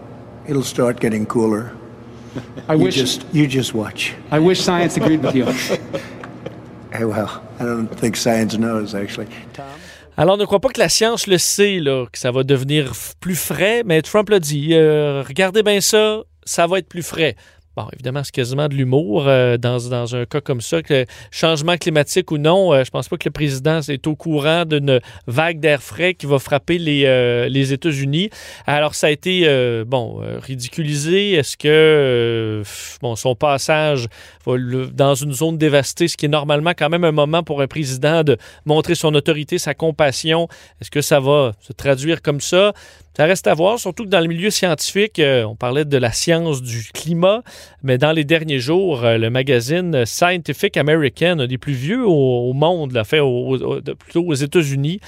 it'll 0.48 0.62
start 0.62 1.00
getting 1.00 1.26
cooler. 1.26 1.76
I 2.70 2.76
you 2.76 2.84
wish 2.84 2.96
just 2.96 3.26
you 3.34 3.48
just 3.48 3.74
watch. 3.74 4.14
I 4.30 4.38
wish 4.38 4.62
science 4.62 4.98
agreed 4.98 5.24
with 5.24 5.34
you. 5.34 5.46
hey, 6.94 7.06
well, 7.06 7.44
I 7.60 7.64
don't 7.64 7.88
think 7.88 8.16
science 8.16 8.56
knows 8.56 8.94
actually. 8.94 9.28
Tom. 9.54 9.66
Alors, 10.18 10.38
ne 10.38 10.46
crois 10.46 10.60
pas 10.60 10.70
que 10.70 10.80
la 10.80 10.90
science 10.90 11.26
le 11.26 11.40
sait, 11.40 11.80
là, 11.80 12.06
que 12.12 12.20
ça 12.20 12.32
va 12.32 12.44
devenir 12.44 12.92
plus 13.20 13.36
frais, 13.36 13.82
mais 13.84 14.04
Trump 14.04 14.30
l'a 14.30 14.40
dit. 14.40 14.74
Euh, 14.74 15.24
regardez 15.28 15.64
bien 15.64 15.82
ça, 15.82 16.22
ça 16.44 16.68
va 16.68 16.78
être 16.78 16.90
plus 16.90 17.02
frais. 17.02 17.36
Évidemment, 17.94 18.24
c'est 18.24 18.34
quasiment 18.34 18.68
de 18.68 18.76
l'humour 18.76 19.26
euh, 19.28 19.58
dans, 19.58 20.16
un 20.16 20.26
cas 20.26 20.42
comme 20.42 20.62
ça. 20.62 20.82
Que 20.82 21.06
changement 21.32 21.78
climatique 21.78 22.32
ou 22.32 22.38
non, 22.38 22.74
euh, 22.74 22.84
je 22.84 22.92
pense 22.92 23.08
pas 23.08 23.18
que 23.18 23.28
le 23.28 23.32
président 23.32 23.82
est 23.82 24.08
au 24.08 24.16
courant 24.16 24.66
d'une 24.66 25.00
vague 25.28 25.60
d'air 25.60 25.82
frais 25.82 26.14
qui 26.14 26.26
va 26.26 26.40
frapper 26.40 26.78
les, 26.78 27.06
euh, 27.06 27.50
les 27.50 27.74
États-Unis. 27.74 28.30
Alors, 28.66 28.96
ça 28.96 29.08
a 29.08 29.10
été, 29.10 29.32
bon, 29.86 30.22
ridiculisé. 30.42 31.34
Est-ce 31.34 31.58
que, 31.58 32.64
bon, 33.02 33.16
son 33.16 33.36
passage 33.36 34.08
dans 34.46 35.16
une 35.16 35.34
zone 35.34 35.58
dévastée, 35.58 36.08
ce 36.08 36.18
qui 36.18 36.26
est 36.26 36.30
normalement 36.30 36.72
quand 36.78 36.90
même 36.90 37.04
un 37.04 37.12
moment 37.12 37.44
pour 37.44 37.62
un 37.62 37.68
président 37.68 38.24
de 38.24 38.38
montrer 38.66 38.96
son 38.96 39.14
autorité, 39.14 39.58
sa 39.58 39.74
compassion, 39.74 40.48
est-ce 40.82 40.92
que 40.92 41.02
ça 41.02 41.20
va 41.20 41.54
se 41.62 41.74
traduire 41.74 42.22
comme 42.22 42.42
ça? 42.42 42.74
Ça 43.18 43.26
reste 43.26 43.46
à 43.48 43.54
voir, 43.54 43.78
surtout 43.78 44.06
que 44.06 44.10
dans 44.10 44.22
le 44.22 44.28
milieu 44.28 44.50
scientifique, 44.50 45.20
euh, 45.20 45.44
on 45.44 45.56
parlait 45.56 45.84
de 45.84 45.98
la 45.98 46.14
science 46.14 46.62
du 46.62 46.90
climat, 46.94 47.44
mais 47.84 47.98
dans 47.98 48.14
les 48.14 48.24
derniers 48.24 48.60
jours, 48.60 49.04
euh, 49.04 49.18
le 49.18 49.30
magazine 49.30 50.06
Scientific 50.06 50.78
American, 50.78 51.40
un 51.40 51.48
des 51.48 51.58
plus 51.58 51.74
vieux 51.74 52.08
au, 52.08 52.54
monde, 52.54 52.94
l'a 52.94 53.04
fait 53.04 53.20
plutôt 54.00 54.24
aux 54.24 54.34
États-Unis, 54.34 55.02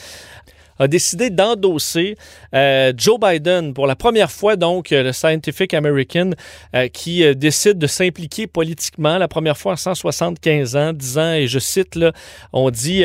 a 0.80 0.88
décidé 0.88 1.30
d'endosser 1.30 2.18
euh, 2.54 2.94
Joe 2.96 3.20
Biden 3.20 3.74
pour 3.74 3.88
la 3.88 3.96
première 3.96 4.32
fois, 4.32 4.56
donc 4.56 4.92
euh, 4.92 5.04
le 5.04 5.12
Scientific 5.12 5.74
American 5.74 6.32
euh, 6.76 6.88
qui 6.88 7.24
décide 7.36 7.78
de 7.78 7.88
s'impliquer 7.88 8.48
politiquement, 8.48 9.18
la 9.18 9.28
première 9.28 9.58
fois 9.58 9.74
en 9.74 9.78
175 9.78 10.76
ans, 10.76 10.94
disant, 10.94 11.34
et 11.34 11.48
je 11.48 11.60
cite, 11.60 11.96
là, 11.96 12.12
on 12.52 12.70
dit 12.70 13.04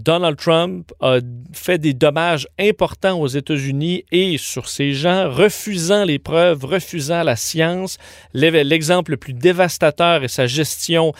Donald 0.00 0.36
Trump 0.36 0.92
a 1.00 1.18
fait 1.52 1.78
des 1.78 1.92
dommages 1.92 2.46
importants 2.58 3.20
aux 3.20 3.26
États-Unis 3.26 4.04
et 4.12 4.36
sur 4.38 4.68
ces 4.68 4.92
gens, 4.92 5.30
refusant 5.30 6.04
les 6.04 6.18
preuves, 6.18 6.64
refusant 6.64 7.22
la 7.22 7.36
science. 7.36 7.98
L'exemple 8.34 9.12
le 9.12 9.16
plus 9.16 9.32
dévastateur 9.32 10.24
est 10.24 10.28
sa 10.28 10.46
gestion, 10.46 11.12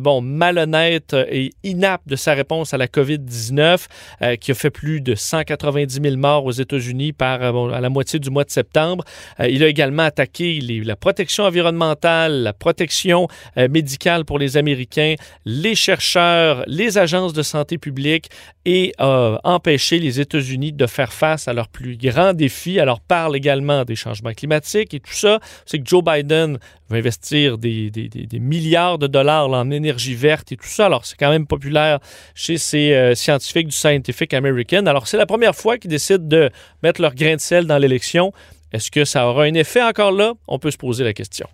bon, 0.00 0.20
malhonnête 0.20 1.14
et 1.28 1.50
inapte 1.62 2.08
de 2.08 2.16
sa 2.16 2.34
réponse 2.34 2.74
à 2.74 2.78
la 2.78 2.86
COVID-19, 2.86 4.36
qui 4.38 4.50
a 4.50 4.54
fait 4.54 4.70
plus 4.70 5.00
de 5.02 5.14
190 5.14 6.00
000 6.02 6.16
morts 6.16 6.44
aux 6.44 6.52
États-Unis 6.52 7.12
par 7.12 7.42
euh, 7.42 7.70
à 7.72 7.80
la 7.80 7.88
moitié 7.88 8.18
du 8.18 8.30
mois 8.30 8.44
de 8.44 8.50
septembre. 8.50 9.04
Euh, 9.40 9.48
il 9.48 9.62
a 9.62 9.68
également 9.68 10.04
attaqué 10.04 10.60
la 10.60 10.96
protection 10.96 11.44
environnementale, 11.44 12.42
la 12.42 12.52
protection 12.52 13.28
euh, 13.56 13.68
médicale 13.68 14.24
pour 14.24 14.38
les 14.38 14.56
Américains, 14.56 15.14
les 15.44 15.74
chercheurs, 15.74 16.64
les 16.66 16.98
agences 16.98 17.32
de 17.32 17.42
santé 17.42 17.78
publique 17.78 18.30
et 18.64 18.92
a 18.98 19.38
empêché 19.44 19.98
les 19.98 20.20
États-Unis 20.20 20.72
de 20.72 20.86
faire 20.86 21.12
face 21.12 21.48
à 21.48 21.52
leurs 21.52 21.68
plus 21.68 21.96
grands 21.96 22.32
défis. 22.32 22.78
Alors 22.78 23.00
parle 23.00 23.36
également 23.36 23.84
des 23.84 23.96
changements 23.96 24.32
climatiques 24.32 24.94
et 24.94 25.00
tout 25.00 25.12
ça. 25.12 25.40
C'est 25.66 25.78
que 25.78 25.88
Joe 25.88 26.02
Biden 26.04 26.58
investir 26.94 27.58
des, 27.58 27.90
milliards 28.34 28.98
de 28.98 29.06
dollars 29.06 29.48
en 29.50 29.70
énergie 29.70 30.14
verte 30.14 30.52
et 30.52 30.56
tout 30.56 30.66
ça. 30.66 30.86
Alors, 30.86 31.04
c'est 31.04 31.16
quand 31.16 31.30
même 31.30 31.46
populaire 31.46 31.98
chez 32.34 32.58
ces 32.58 32.92
euh, 32.92 33.14
scientifiques 33.14 33.68
du 33.68 33.76
Scientific 33.76 34.34
American. 34.34 34.86
Alors, 34.86 35.06
c'est 35.06 35.16
la 35.16 35.26
première 35.26 35.54
fois 35.54 35.78
qu'ils 35.78 35.90
décident 35.90 36.24
de 36.24 36.50
mettre 36.82 37.00
leur 37.00 37.14
grain 37.14 37.36
de 37.36 37.40
sel 37.40 37.66
dans 37.66 37.78
l'élection. 37.78 38.32
Est-ce 38.72 38.90
que 38.90 39.04
ça 39.04 39.28
aura 39.28 39.44
un 39.44 39.54
effet 39.54 39.82
encore 39.82 40.12
là? 40.12 40.32
On 40.48 40.58
peut 40.58 40.70
se 40.70 40.78
poser 40.78 41.04
la 41.04 41.12
question. 41.12 41.46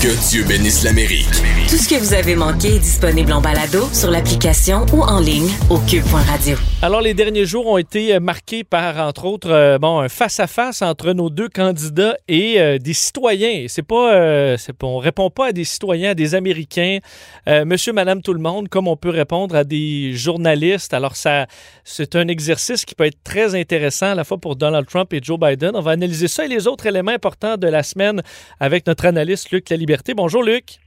Que 0.00 0.30
Dieu 0.30 0.44
bénisse 0.44 0.84
l'Amérique. 0.84 1.55
Tout 1.68 1.78
ce 1.78 1.88
que 1.88 1.96
vous 1.96 2.14
avez 2.14 2.36
manqué 2.36 2.76
est 2.76 2.78
disponible 2.78 3.32
en 3.32 3.40
balado 3.40 3.88
sur 3.92 4.08
l'application 4.08 4.86
ou 4.92 5.02
en 5.02 5.18
ligne 5.18 5.50
au 5.68 5.78
cube.radio. 5.78 6.56
Alors, 6.80 7.00
les 7.00 7.12
derniers 7.12 7.44
jours 7.44 7.66
ont 7.66 7.76
été 7.76 8.14
euh, 8.14 8.20
marqués 8.20 8.62
par, 8.62 8.98
entre 8.98 9.24
autres, 9.24 9.50
euh, 9.50 9.76
bon, 9.76 9.98
un 9.98 10.08
face-à-face 10.08 10.82
entre 10.82 11.10
nos 11.10 11.28
deux 11.28 11.48
candidats 11.48 12.16
et 12.28 12.60
euh, 12.60 12.78
des 12.78 12.92
citoyens. 12.92 13.66
C'est 13.66 13.82
pas, 13.82 14.56
on 14.80 14.98
répond 14.98 15.28
pas 15.28 15.46
à 15.46 15.52
des 15.52 15.64
citoyens, 15.64 16.10
à 16.10 16.14
des 16.14 16.36
Américains, 16.36 17.00
monsieur, 17.48 17.92
madame, 17.92 18.22
tout 18.22 18.32
le 18.32 18.38
monde, 18.38 18.68
comme 18.68 18.86
on 18.86 18.96
peut 18.96 19.10
répondre 19.10 19.56
à 19.56 19.64
des 19.64 20.12
journalistes. 20.12 20.94
Alors, 20.94 21.16
ça, 21.16 21.48
c'est 21.82 22.14
un 22.14 22.28
exercice 22.28 22.84
qui 22.84 22.94
peut 22.94 23.06
être 23.06 23.24
très 23.24 23.56
intéressant 23.56 24.12
à 24.12 24.14
la 24.14 24.22
fois 24.22 24.38
pour 24.38 24.54
Donald 24.54 24.86
Trump 24.86 25.12
et 25.12 25.20
Joe 25.20 25.40
Biden. 25.40 25.72
On 25.74 25.80
va 25.80 25.90
analyser 25.90 26.28
ça 26.28 26.44
et 26.44 26.48
les 26.48 26.68
autres 26.68 26.86
éléments 26.86 27.10
importants 27.10 27.56
de 27.56 27.66
la 27.66 27.82
semaine 27.82 28.22
avec 28.60 28.86
notre 28.86 29.06
analyste 29.06 29.50
Luc 29.50 29.68
Laliberté. 29.68 30.14
Bonjour, 30.14 30.44
Luc. 30.44 30.78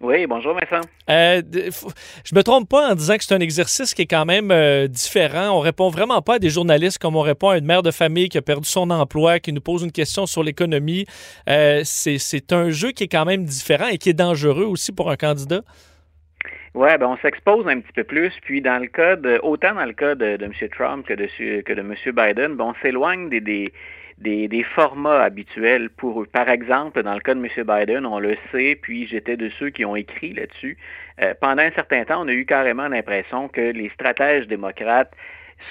Oui, 0.00 0.26
bonjour 0.26 0.54
Vincent. 0.54 0.86
Euh, 1.08 1.40
je 2.24 2.34
me 2.34 2.42
trompe 2.42 2.68
pas 2.68 2.90
en 2.90 2.94
disant 2.94 3.16
que 3.16 3.24
c'est 3.24 3.34
un 3.34 3.40
exercice 3.40 3.94
qui 3.94 4.02
est 4.02 4.06
quand 4.06 4.26
même 4.26 4.50
euh, 4.50 4.88
différent. 4.88 5.56
On 5.56 5.60
répond 5.60 5.88
vraiment 5.88 6.20
pas 6.20 6.34
à 6.34 6.38
des 6.38 6.50
journalistes 6.50 6.98
comme 6.98 7.16
on 7.16 7.22
répond 7.22 7.48
à 7.48 7.58
une 7.58 7.64
mère 7.64 7.82
de 7.82 7.90
famille 7.90 8.28
qui 8.28 8.36
a 8.36 8.42
perdu 8.42 8.68
son 8.68 8.90
emploi, 8.90 9.40
qui 9.40 9.54
nous 9.54 9.62
pose 9.62 9.82
une 9.82 9.92
question 9.92 10.26
sur 10.26 10.42
l'économie. 10.42 11.06
Euh, 11.48 11.80
c'est 11.84 12.52
un 12.52 12.68
jeu 12.70 12.92
qui 12.92 13.04
est 13.04 13.08
quand 13.08 13.24
même 13.24 13.44
différent 13.44 13.88
et 13.88 13.96
qui 13.96 14.10
est 14.10 14.14
dangereux 14.14 14.66
aussi 14.66 14.92
pour 14.92 15.10
un 15.10 15.16
candidat. 15.16 15.62
Oui, 16.74 16.90
ben 17.00 17.06
on 17.06 17.16
s'expose 17.16 17.66
un 17.66 17.80
petit 17.80 17.92
peu 17.94 18.04
plus. 18.04 18.32
Puis 18.42 18.60
dans 18.60 18.78
le 18.78 18.88
cas 18.88 19.16
de, 19.16 19.40
autant 19.42 19.74
dans 19.74 19.86
le 19.86 19.94
cas 19.94 20.14
de, 20.14 20.36
M. 20.42 20.52
Trump 20.76 21.06
que 21.06 21.14
de, 21.14 21.26
que 21.62 21.72
de 21.72 21.80
M. 21.80 21.94
Biden, 22.04 22.56
ben 22.56 22.64
on 22.64 22.74
s'éloigne 22.82 23.30
des, 23.30 23.40
des 23.40 23.72
des, 24.18 24.62
formats 24.62 25.22
habituels 25.22 25.90
pour 25.90 26.22
eux. 26.22 26.26
Par 26.26 26.48
exemple, 26.48 27.02
dans 27.02 27.14
le 27.14 27.20
cas 27.20 27.34
de 27.34 27.40
M. 27.40 27.48
Biden, 27.66 28.06
on 28.06 28.18
le 28.18 28.36
sait, 28.50 28.78
puis 28.80 29.06
j'étais 29.06 29.36
de 29.36 29.50
ceux 29.58 29.70
qui 29.70 29.84
ont 29.84 29.96
écrit 29.96 30.32
là-dessus. 30.32 30.78
Euh, 31.22 31.34
pendant 31.40 31.62
un 31.62 31.70
certain 31.72 32.04
temps, 32.04 32.24
on 32.24 32.28
a 32.28 32.32
eu 32.32 32.46
carrément 32.46 32.88
l'impression 32.88 33.48
que 33.48 33.60
les 33.60 33.90
stratèges 33.90 34.46
démocrates 34.46 35.12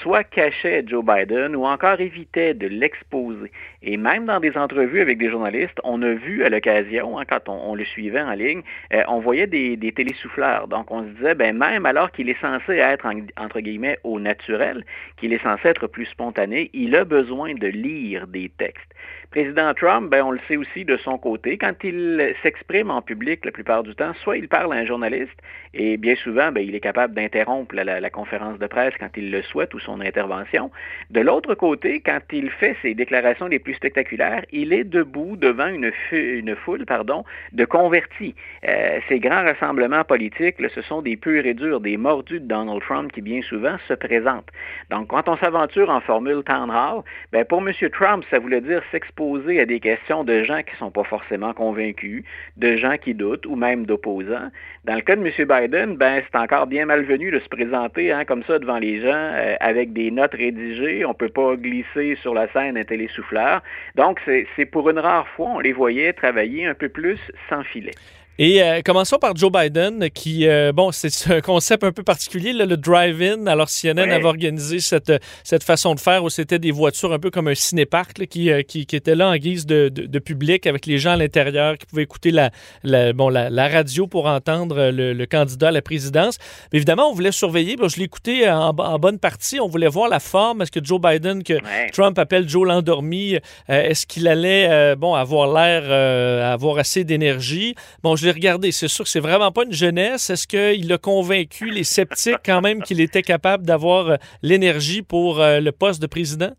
soit 0.02 0.24
cachait 0.24 0.84
Joe 0.86 1.04
Biden 1.04 1.56
ou 1.56 1.66
encore 1.66 2.00
évitait 2.00 2.54
de 2.54 2.68
l'exposer. 2.68 3.52
Et 3.82 3.98
même 3.98 4.26
dans 4.26 4.40
des 4.40 4.58
entrevues 4.58 5.02
avec 5.02 5.18
des 5.18 5.30
journalistes, 5.30 5.80
on 5.84 6.02
a 6.02 6.14
vu 6.14 6.44
à 6.44 6.50
l'occasion, 6.50 7.20
hein, 7.20 7.24
quand 7.28 7.50
on, 7.50 7.76
le 7.76 7.86
suivait 7.86 8.22
en 8.22 8.34
ligne, 8.34 8.62
euh, 8.94 9.04
on 9.08 9.20
voyait 9.20 9.48
des, 9.48 9.78
télésouffleurs. 9.96 10.68
Donc 10.68 10.92
on 10.92 11.04
se 11.04 11.10
disait, 11.10 11.36
ben 11.36 11.58
même 11.58 11.86
alors 11.86 12.12
qu'il 12.12 12.30
est 12.30 12.40
censé 12.42 12.74
être 12.74 13.08
entre 13.38 13.60
guillemets 13.60 14.00
au 14.04 14.20
naturel, 14.20 14.86
qu'il 15.18 15.34
est 15.34 15.44
censé 15.44 15.68
être 15.68 15.88
plus 15.88 16.06
spontané, 16.06 16.70
il 16.74 16.96
a 16.96 17.06
besoin 17.06 17.54
de 17.54 17.68
lire 17.68 18.28
des 18.28 18.50
textes. 18.58 18.94
Président 19.36 19.74
Trump, 19.74 20.10
ben, 20.10 20.24
on 20.24 20.32
le 20.32 20.40
sait 20.48 20.56
aussi 20.56 20.86
de 20.86 20.96
son 20.96 21.18
côté, 21.18 21.58
quand 21.58 21.74
il 21.84 22.34
s'exprime 22.42 22.90
en 22.90 23.02
public 23.02 23.44
la 23.44 23.52
plupart 23.52 23.84
du 23.84 23.94
temps, 23.94 24.14
soit 24.24 24.38
il 24.38 24.48
parle 24.48 24.72
à 24.72 24.78
un 24.78 24.86
journaliste, 24.86 25.38
et 25.74 25.98
bien 25.98 26.16
souvent, 26.16 26.54
ben, 26.54 26.62
il 26.66 26.74
est 26.74 26.80
capable 26.80 27.14
d'interrompre 27.14 27.76
la, 27.76 28.10
conférence 28.10 28.58
de 28.60 28.68
presse 28.68 28.94
quand 28.98 29.10
il 29.18 29.32
le 29.32 29.42
souhaite 29.42 29.74
ou 29.74 29.80
son 29.82 30.00
intervention. 30.00 30.72
De 31.10 31.20
l'autre 31.20 31.54
côté, 31.54 32.00
quand 32.00 32.22
il 32.32 32.50
fait 32.50 32.78
ses 32.82 32.94
déclarations 32.94 33.48
les 33.48 33.60
plus 33.60 33.74
spectaculaires, 33.74 34.46
il 34.54 34.72
est 34.72 34.86
debout 34.86 35.36
devant 35.36 35.68
une, 35.68 35.92
foule 36.64 36.86
de 37.52 37.66
convertis. 37.66 38.36
Euh, 38.66 39.00
ces 39.10 39.20
grands 39.20 39.44
rassemblements 39.44 40.06
politiques, 40.06 40.56
ce 40.74 40.82
sont 40.82 41.02
des 41.02 41.18
purs 41.18 41.46
et 41.46 41.54
durs, 41.54 41.82
des 41.82 41.98
mordus 41.98 42.40
de 42.40 42.48
Donald 42.48 42.82
Trump 42.84 43.12
qui 43.12 43.20
bien 43.20 43.42
souvent 43.42 43.76
se 43.90 43.96
présentent. 43.96 44.48
Donc, 44.90 45.10
quand 45.10 45.28
on 45.28 45.36
s'aventure 45.36 45.90
en 45.90 46.00
formule 46.00 46.42
town 46.46 46.72
hall, 46.72 47.04
ben, 47.34 47.44
pour 47.44 47.60
M. 47.60 47.74
Trump, 47.92 48.24
ça 48.32 48.40
voulait 48.40 48.62
dire 48.62 48.82
s'exposer 48.94 49.25
à 49.34 49.66
des 49.66 49.80
questions 49.80 50.24
de 50.24 50.44
gens 50.44 50.62
qui 50.62 50.74
ne 50.74 50.78
sont 50.78 50.92
pas 50.92 51.04
forcément 51.04 51.54
convaincus, 51.54 52.24
de 52.58 52.76
gens 52.76 52.98
qui 52.98 53.14
doutent 53.14 53.46
ou 53.46 53.56
même 53.56 53.86
d'opposants. 53.86 54.50
Dans 54.84 54.96
le 54.96 55.02
cas 55.02 55.16
de 55.16 55.26
M. 55.26 55.32
Biden, 55.48 55.96
ben, 55.98 56.22
c'est 56.26 56.38
encore 56.38 56.68
bien 56.68 56.86
malvenu 56.86 57.32
de 57.32 57.40
se 57.40 57.50
présenter 57.50 58.12
hein, 58.12 58.24
comme 58.26 58.44
ça 58.44 58.60
devant 58.60 58.78
les 58.78 59.02
gens 59.02 59.08
euh, 59.14 59.56
avec 59.60 59.94
des 59.94 60.12
notes 60.12 60.34
rédigées. 60.34 61.06
On 61.06 61.10
ne 61.10 61.14
peut 61.14 61.30
pas 61.30 61.56
glisser 61.56 62.18
sur 62.22 62.34
la 62.34 62.48
scène 62.54 62.78
un 62.78 62.84
télésouffleur. 62.84 63.62
Donc, 63.96 64.20
c'est 64.26 64.66
pour 64.66 64.90
une 64.90 65.00
rare 65.00 65.28
fois, 65.30 65.50
on 65.56 65.60
les 65.60 65.74
voyait 65.74 66.14
travailler 66.14 66.68
un 66.68 66.76
peu 66.76 66.90
plus 66.90 67.20
sans 67.50 67.64
filet. 67.64 67.96
Et 68.38 68.62
euh, 68.62 68.82
commençons 68.84 69.18
par 69.18 69.34
Joe 69.34 69.50
Biden, 69.50 70.10
qui, 70.10 70.46
euh, 70.46 70.74
bon, 70.74 70.92
c'est 70.92 71.32
un 71.32 71.40
concept 71.40 71.86
un 71.86 71.94
peu 71.94 72.04
particulier, 72.04 72.52
le 72.52 72.76
drive-in. 72.76 73.48
Alors, 73.48 73.70
CNN 73.70 74.12
avait 74.12 74.26
organisé 74.26 74.82
cette, 74.82 75.14
cette 75.46 75.64
façon 75.64 75.96
de 75.96 76.02
faire 76.02 76.22
où 76.22 76.30
c'était 76.30 76.60
des 76.60 76.72
voitures 76.72 77.14
un 77.14 77.20
peu 77.20 77.32
comme 77.32 77.48
un 77.48 77.56
cinéparc 77.56 78.28
qui, 78.28 78.52
euh, 78.52 78.62
qui, 78.62 78.86
qui, 78.86 78.96
était 78.98 79.16
là 79.16 79.30
en 79.30 79.38
guise 79.38 79.66
de, 79.66 79.88
de, 79.88 80.20
public 80.20 80.68
avec 80.68 80.86
les 80.86 80.98
gens 80.98 81.12
à 81.12 81.16
l'intérieur 81.16 81.78
qui 81.78 81.86
pouvaient 81.86 82.04
écouter 82.04 82.32
la, 82.32 82.52
la 82.84 83.14
bon, 83.14 83.30
la, 83.30 83.50
la, 83.50 83.70
radio 83.70 84.06
pour 84.06 84.26
entendre 84.26 84.90
le, 84.90 85.14
le, 85.14 85.26
candidat 85.26 85.70
à 85.70 85.72
la 85.72 85.82
présidence. 85.82 86.38
Mais 86.74 86.78
évidemment, 86.78 87.10
on 87.10 87.14
voulait 87.14 87.32
surveiller. 87.32 87.78
Bon, 87.78 87.88
je 87.88 87.98
l'ai 87.98 88.04
écouté 88.04 88.50
en, 88.50 88.76
en, 88.78 89.00
bonne 89.00 89.20
partie. 89.20 89.62
On 89.62 89.68
voulait 89.70 89.88
voir 89.88 90.10
la 90.10 90.20
forme. 90.20 90.62
Est-ce 90.62 90.72
que 90.72 90.84
Joe 90.84 91.00
Biden, 91.00 91.42
que 91.42 91.54
Trump 91.94 92.20
appelle 92.20 92.50
Joe 92.50 92.68
l'endormi, 92.68 93.38
est-ce 93.70 94.06
qu'il 94.06 94.28
allait 94.28 94.96
bon, 94.98 95.14
avoir 95.14 95.54
l'air, 95.54 96.52
avoir 96.52 96.80
assez 96.80 97.06
d'énergie? 97.06 97.76
Bon, 98.04 98.16
je 98.16 98.25
regardez, 98.32 98.72
c'est 98.72 98.88
sûr 98.88 99.06
que 99.06 99.10
c'est 99.10 99.20
vraiment 99.20 99.52
pas 99.52 99.64
une 99.64 99.74
jeunesse. 99.74 100.30
Est-ce 100.30 100.48
qu'il 100.48 100.92
a 100.92 100.98
convaincu 100.98 101.70
les 101.70 101.84
sceptiques 101.84 102.40
quand 102.46 102.62
même 102.62 102.82
qu'il 102.82 103.02
était 103.02 103.22
capable 103.22 103.66
d'avoir 103.66 104.10
euh, 104.10 104.16
l'énergie 104.42 105.02
pour 105.02 105.42
euh, 105.42 105.60
le 105.60 105.72
poste 105.72 106.02
de 106.02 106.08
président? 106.08 106.52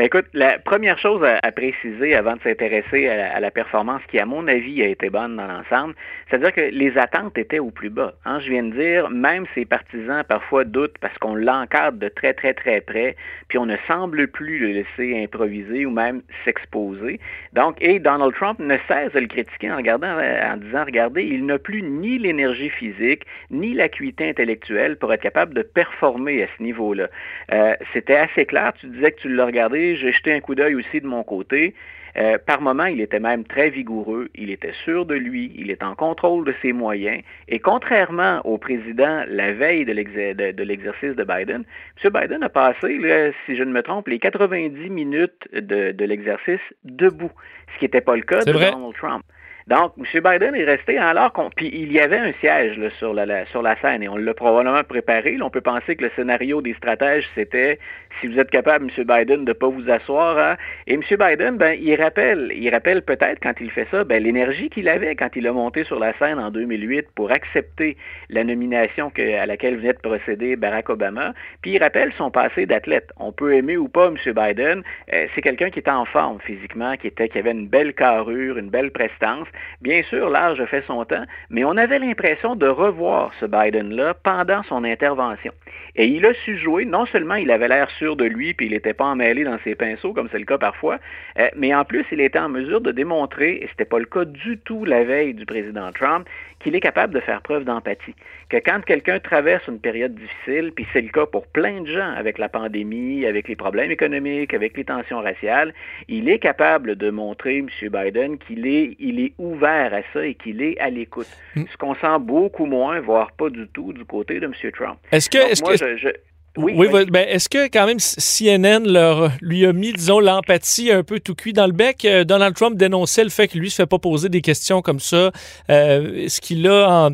Ben 0.00 0.06
écoute, 0.06 0.28
la 0.32 0.58
première 0.58 0.96
chose 0.98 1.22
à, 1.22 1.52
préciser 1.52 2.14
avant 2.14 2.34
de 2.36 2.40
s'intéresser 2.40 3.06
à, 3.06 3.38
la 3.38 3.50
performance 3.50 4.00
qui, 4.08 4.18
à 4.18 4.24
mon 4.24 4.48
avis, 4.48 4.82
a 4.82 4.86
été 4.86 5.10
bonne 5.10 5.36
dans 5.36 5.46
l'ensemble, 5.46 5.94
c'est-à-dire 6.26 6.54
que 6.54 6.62
les 6.62 6.96
attentes 6.96 7.36
étaient 7.36 7.58
au 7.58 7.70
plus 7.70 7.90
bas. 7.90 8.14
Hein. 8.24 8.40
Je 8.40 8.48
viens 8.48 8.62
de 8.62 8.72
dire, 8.72 9.10
même 9.10 9.44
ses 9.54 9.66
partisans 9.66 10.24
parfois 10.26 10.64
doutent 10.64 10.96
parce 11.02 11.18
qu'on 11.18 11.34
l'encadre 11.34 11.98
de 11.98 12.08
très, 12.08 12.32
très, 12.32 12.54
très 12.54 12.80
près, 12.80 13.14
puis 13.48 13.58
on 13.58 13.66
ne 13.66 13.76
semble 13.86 14.28
plus 14.28 14.58
le 14.58 14.68
laisser 14.68 15.22
improviser 15.22 15.84
ou 15.84 15.90
même 15.90 16.22
s'exposer. 16.46 17.20
Donc, 17.52 17.76
et 17.82 17.98
Donald 17.98 18.32
Trump 18.32 18.58
ne 18.58 18.78
cesse 18.88 19.12
de 19.12 19.20
le 19.20 19.26
critiquer 19.26 19.70
en, 19.70 19.76
regardant, 19.76 20.16
en 20.18 20.56
disant, 20.56 20.86
regardez, 20.86 21.24
il 21.24 21.44
n'a 21.44 21.58
plus 21.58 21.82
ni 21.82 22.16
l'énergie 22.16 22.70
physique, 22.70 23.26
ni 23.50 23.74
l'acuité 23.74 24.30
intellectuelle 24.30 24.96
pour 24.96 25.12
être 25.12 25.20
capable 25.20 25.52
de 25.52 25.60
performer 25.60 26.42
à 26.42 26.46
ce 26.56 26.62
niveau-là. 26.62 27.08
Euh, 27.52 27.74
C'était 27.92 28.16
assez 28.16 28.46
clair, 28.46 28.72
tu 28.80 28.86
disais 28.86 29.12
que 29.12 29.20
tu 29.20 29.28
l'as 29.28 29.44
regardé 29.44 29.89
j'ai 29.96 30.12
jeté 30.12 30.32
un 30.32 30.40
coup 30.40 30.54
d'œil 30.54 30.74
aussi 30.74 31.00
de 31.00 31.06
mon 31.06 31.22
côté. 31.22 31.74
Euh, 32.16 32.38
par 32.44 32.60
moments, 32.60 32.86
il 32.86 33.00
était 33.00 33.20
même 33.20 33.44
très 33.44 33.70
vigoureux, 33.70 34.30
il 34.34 34.50
était 34.50 34.72
sûr 34.84 35.06
de 35.06 35.14
lui, 35.14 35.52
il 35.56 35.70
est 35.70 35.82
en 35.82 35.94
contrôle 35.94 36.44
de 36.44 36.54
ses 36.60 36.72
moyens. 36.72 37.22
Et 37.48 37.60
contrairement 37.60 38.40
au 38.44 38.58
président 38.58 39.24
la 39.28 39.52
veille 39.52 39.84
de 39.84 39.92
l'exercice 39.92 41.14
de, 41.14 41.24
Biden, 41.24 41.64
M. 42.02 42.10
Biden 42.12 42.42
a 42.42 42.48
passé, 42.48 43.32
si 43.46 43.56
je 43.56 43.62
ne 43.62 43.72
me 43.72 43.82
trompe, 43.82 44.08
les 44.08 44.18
90 44.18 44.90
minutes 44.90 45.48
de, 45.52 46.04
l'exercice 46.04 46.60
debout, 46.84 47.30
ce 47.74 47.78
qui 47.78 47.84
n'était 47.84 48.00
pas 48.00 48.16
le 48.16 48.22
cas 48.22 48.44
de 48.44 48.52
Donald 48.52 48.94
Trump. 48.96 49.24
Donc, 49.66 49.92
M. 49.98 50.04
Biden 50.22 50.54
est 50.54 50.64
resté 50.64 50.98
alors 50.98 51.32
qu'on. 51.32 51.50
Il 51.60 51.92
y 51.92 52.00
avait 52.00 52.18
un 52.18 52.32
siège 52.40 52.80
sur, 52.98 53.14
la, 53.14 53.46
sur 53.46 53.62
la 53.62 53.76
scène 53.80 54.02
et 54.02 54.08
on 54.08 54.16
l'a 54.16 54.34
probablement 54.34 54.82
préparé. 54.84 55.38
on 55.40 55.50
peut 55.50 55.60
penser 55.60 55.96
que 55.96 56.04
le 56.04 56.10
scénario 56.16 56.62
des 56.62 56.74
stratèges, 56.74 57.28
c'était 57.34 57.78
si 58.20 58.26
vous 58.26 58.38
êtes 58.38 58.50
capable, 58.50 58.90
M. 58.96 59.04
Biden, 59.04 59.44
de 59.44 59.50
ne 59.50 59.52
pas 59.52 59.68
vous 59.68 59.88
asseoir. 59.90 60.38
Hein. 60.38 60.56
Et 60.86 60.94
M. 60.94 61.02
Biden, 61.02 61.56
ben, 61.56 61.78
il 61.80 61.94
rappelle, 62.00 62.52
il 62.54 62.68
rappelle 62.70 63.02
peut-être 63.02 63.38
quand 63.42 63.54
il 63.60 63.70
fait 63.70 63.86
ça, 63.90 64.04
ben, 64.04 64.22
l'énergie 64.22 64.68
qu'il 64.68 64.88
avait 64.88 65.14
quand 65.14 65.30
il 65.36 65.46
a 65.46 65.52
monté 65.52 65.84
sur 65.84 65.98
la 65.98 66.16
scène 66.18 66.38
en 66.38 66.50
2008 66.50 67.06
pour 67.14 67.30
accepter 67.30 67.96
la 68.28 68.44
nomination 68.44 69.12
à 69.16 69.46
laquelle 69.46 69.76
venait 69.76 69.92
de 69.92 69.98
procéder 69.98 70.56
Barack 70.56 70.90
Obama. 70.90 71.32
Puis 71.62 71.72
il 71.72 71.78
rappelle 71.82 72.12
son 72.18 72.30
passé 72.30 72.66
d'athlète. 72.66 73.10
On 73.16 73.32
peut 73.32 73.54
aimer 73.54 73.76
ou 73.76 73.88
pas 73.88 74.08
M. 74.08 74.16
Biden. 74.32 74.82
Euh, 75.12 75.26
c'est 75.34 75.42
quelqu'un 75.42 75.70
qui 75.70 75.78
était 75.78 75.90
en 75.90 76.04
forme 76.04 76.40
physiquement, 76.40 76.96
qui, 76.96 77.06
était, 77.06 77.28
qui 77.28 77.38
avait 77.38 77.52
une 77.52 77.68
belle 77.68 77.94
carrure, 77.94 78.58
une 78.58 78.70
belle 78.70 78.90
prestance. 78.90 79.48
Bien 79.80 80.02
sûr, 80.04 80.28
l'âge 80.28 80.62
fait 80.66 80.84
son 80.86 81.04
temps, 81.04 81.24
mais 81.48 81.64
on 81.64 81.76
avait 81.76 81.98
l'impression 81.98 82.56
de 82.56 82.66
revoir 82.66 83.32
ce 83.40 83.46
Biden-là 83.46 84.14
pendant 84.14 84.62
son 84.64 84.84
intervention. 84.84 85.52
Et 85.96 86.06
il 86.06 86.24
a 86.26 86.34
su 86.34 86.58
jouer, 86.58 86.84
non 86.84 87.06
seulement 87.06 87.34
il 87.34 87.50
avait 87.50 87.68
l'air 87.68 87.90
sûr 87.92 88.16
de 88.16 88.24
lui, 88.24 88.54
puis 88.54 88.66
il 88.66 88.72
n'était 88.72 88.94
pas 88.94 89.06
emmêlé 89.06 89.44
dans 89.44 89.58
ses 89.64 89.74
pinceaux, 89.74 90.12
comme 90.12 90.28
c'est 90.30 90.38
le 90.38 90.44
cas 90.44 90.58
parfois, 90.58 90.98
euh, 91.38 91.48
mais 91.56 91.74
en 91.74 91.84
plus, 91.84 92.04
il 92.12 92.20
était 92.20 92.38
en 92.38 92.48
mesure 92.48 92.80
de 92.80 92.92
démontrer, 92.92 93.56
et 93.56 93.66
ce 93.66 93.70
n'était 93.70 93.84
pas 93.84 93.98
le 93.98 94.04
cas 94.04 94.24
du 94.24 94.58
tout 94.58 94.84
la 94.84 95.04
veille 95.04 95.34
du 95.34 95.46
président 95.46 95.90
Trump, 95.92 96.26
qu'il 96.60 96.74
est 96.74 96.80
capable 96.80 97.14
de 97.14 97.20
faire 97.20 97.40
preuve 97.40 97.64
d'empathie. 97.64 98.14
Que 98.50 98.58
quand 98.58 98.84
quelqu'un 98.84 99.18
traverse 99.18 99.66
une 99.66 99.80
période 99.80 100.14
difficile, 100.14 100.72
puis 100.74 100.86
c'est 100.92 101.00
le 101.00 101.08
cas 101.08 101.26
pour 101.26 101.46
plein 101.46 101.80
de 101.80 101.86
gens 101.86 102.12
avec 102.16 102.38
la 102.38 102.48
pandémie, 102.48 103.24
avec 103.24 103.48
les 103.48 103.56
problèmes 103.56 103.90
économiques, 103.90 104.54
avec 104.54 104.76
les 104.76 104.84
tensions 104.84 105.20
raciales, 105.20 105.72
il 106.08 106.28
est 106.28 106.38
capable 106.38 106.96
de 106.96 107.10
montrer, 107.10 107.58
M. 107.58 107.68
Biden, 107.82 108.38
qu'il 108.38 108.66
est, 108.66 108.96
il 108.98 109.20
est 109.20 109.32
ouvert 109.40 109.92
à 109.94 110.00
ça 110.12 110.24
et 110.24 110.34
qu'il 110.34 110.62
est 110.62 110.78
à 110.78 110.90
l'écoute. 110.90 111.26
Mm. 111.56 111.64
Ce 111.72 111.76
qu'on 111.76 111.94
sent 111.94 112.18
beaucoup 112.20 112.66
moins, 112.66 113.00
voire 113.00 113.32
pas 113.32 113.50
du 113.50 113.66
tout, 113.72 113.92
du 113.92 114.04
côté 114.04 114.38
de 114.38 114.46
M. 114.46 114.52
Trump. 114.72 114.98
Est-ce 115.10 115.30
que, 115.30 115.38
est-ce 115.38 115.62
que... 115.62 116.14
Oui, 116.56 116.74
oui 116.76 116.88
ben, 117.06 117.26
est-ce 117.28 117.48
que 117.48 117.68
quand 117.68 117.86
même 117.86 118.00
CNN 118.00 118.84
leur, 118.84 119.30
lui 119.40 119.64
a 119.64 119.72
mis, 119.72 119.92
disons, 119.92 120.18
l'empathie 120.18 120.90
un 120.90 121.04
peu 121.04 121.20
tout 121.20 121.36
cuit 121.36 121.52
dans 121.52 121.66
le 121.66 121.72
bec? 121.72 122.04
Euh, 122.04 122.24
Donald 122.24 122.56
Trump 122.56 122.76
dénonçait 122.76 123.22
le 123.22 123.30
fait 123.30 123.46
que 123.46 123.56
lui 123.56 123.70
se 123.70 123.76
fait 123.76 123.86
pas 123.86 124.00
poser 124.00 124.28
des 124.28 124.40
questions 124.40 124.82
comme 124.82 124.98
ça. 124.98 125.30
Euh, 125.70 126.16
est-ce 126.16 126.40
qu'il 126.40 126.66
a 126.66 127.06
en, 127.06 127.10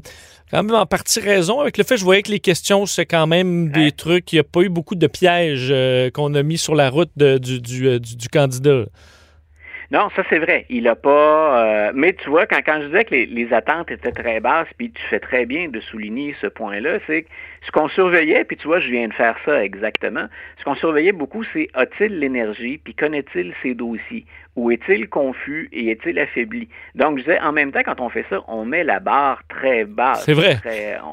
quand 0.50 0.62
même 0.62 0.74
en 0.74 0.86
partie 0.86 1.20
raison 1.20 1.60
avec 1.60 1.76
le 1.76 1.84
fait 1.84 1.94
que 1.94 2.00
je 2.00 2.04
voyais 2.04 2.22
que 2.22 2.30
les 2.30 2.40
questions, 2.40 2.86
c'est 2.86 3.04
quand 3.04 3.26
même 3.26 3.70
des 3.70 3.92
trucs, 3.92 4.32
il 4.32 4.36
n'y 4.36 4.40
a 4.40 4.44
pas 4.44 4.62
eu 4.62 4.68
beaucoup 4.68 4.94
de 4.94 5.06
pièges 5.06 5.68
euh, 5.70 6.10
qu'on 6.10 6.34
a 6.34 6.42
mis 6.42 6.56
sur 6.56 6.74
la 6.74 6.88
route 6.88 7.10
du, 7.16 7.60
du, 7.60 8.00
du, 8.00 8.28
candidat. 8.28 8.84
Non, 9.90 10.08
ça 10.16 10.22
c'est 10.28 10.38
vrai. 10.38 10.66
Il 10.68 10.88
a 10.88 10.96
pas. 10.96 11.92
mais 11.94 12.12
tu 12.14 12.28
vois, 12.28 12.46
quand, 12.46 12.60
quand 12.64 12.80
je 12.80 12.86
disais 12.86 13.04
que 13.04 13.14
les, 13.14 13.26
les, 13.26 13.52
attentes 13.52 13.90
étaient 13.90 14.12
très 14.12 14.40
basses, 14.40 14.68
puis 14.76 14.90
tu 14.90 15.02
fais 15.02 15.20
très 15.20 15.46
bien 15.46 15.68
de 15.68 15.80
souligner 15.80 16.34
ce 16.40 16.48
point-là, 16.48 16.98
c'est 17.06 17.22
que 17.22 17.28
ce 17.66 17.72
qu'on 17.72 17.88
surveillait, 17.88 18.44
puis 18.44 18.56
tu 18.56 18.68
vois, 18.68 18.78
je 18.78 18.88
viens 18.88 19.08
de 19.08 19.12
faire 19.12 19.36
ça 19.44 19.64
exactement, 19.64 20.26
ce 20.58 20.64
qu'on 20.64 20.76
surveillait 20.76 21.12
beaucoup, 21.12 21.42
c'est 21.52 21.68
a-t-il 21.74 22.20
l'énergie, 22.20 22.78
puis 22.78 22.94
connaît-il 22.94 23.52
ses 23.62 23.74
dossiers, 23.74 24.24
ou 24.54 24.70
est-il 24.70 25.08
confus 25.08 25.68
et 25.72 25.90
est-il 25.90 26.18
affaibli? 26.18 26.68
Donc, 26.94 27.18
je 27.18 27.24
disais, 27.24 27.40
en 27.40 27.52
même 27.52 27.72
temps, 27.72 27.82
quand 27.84 28.00
on 28.00 28.08
fait 28.08 28.24
ça, 28.30 28.42
on 28.48 28.64
met 28.64 28.84
la 28.84 29.00
barre 29.00 29.42
très 29.48 29.84
basse. 29.84 30.24
C'est 30.24 30.32
vrai. 30.32 30.56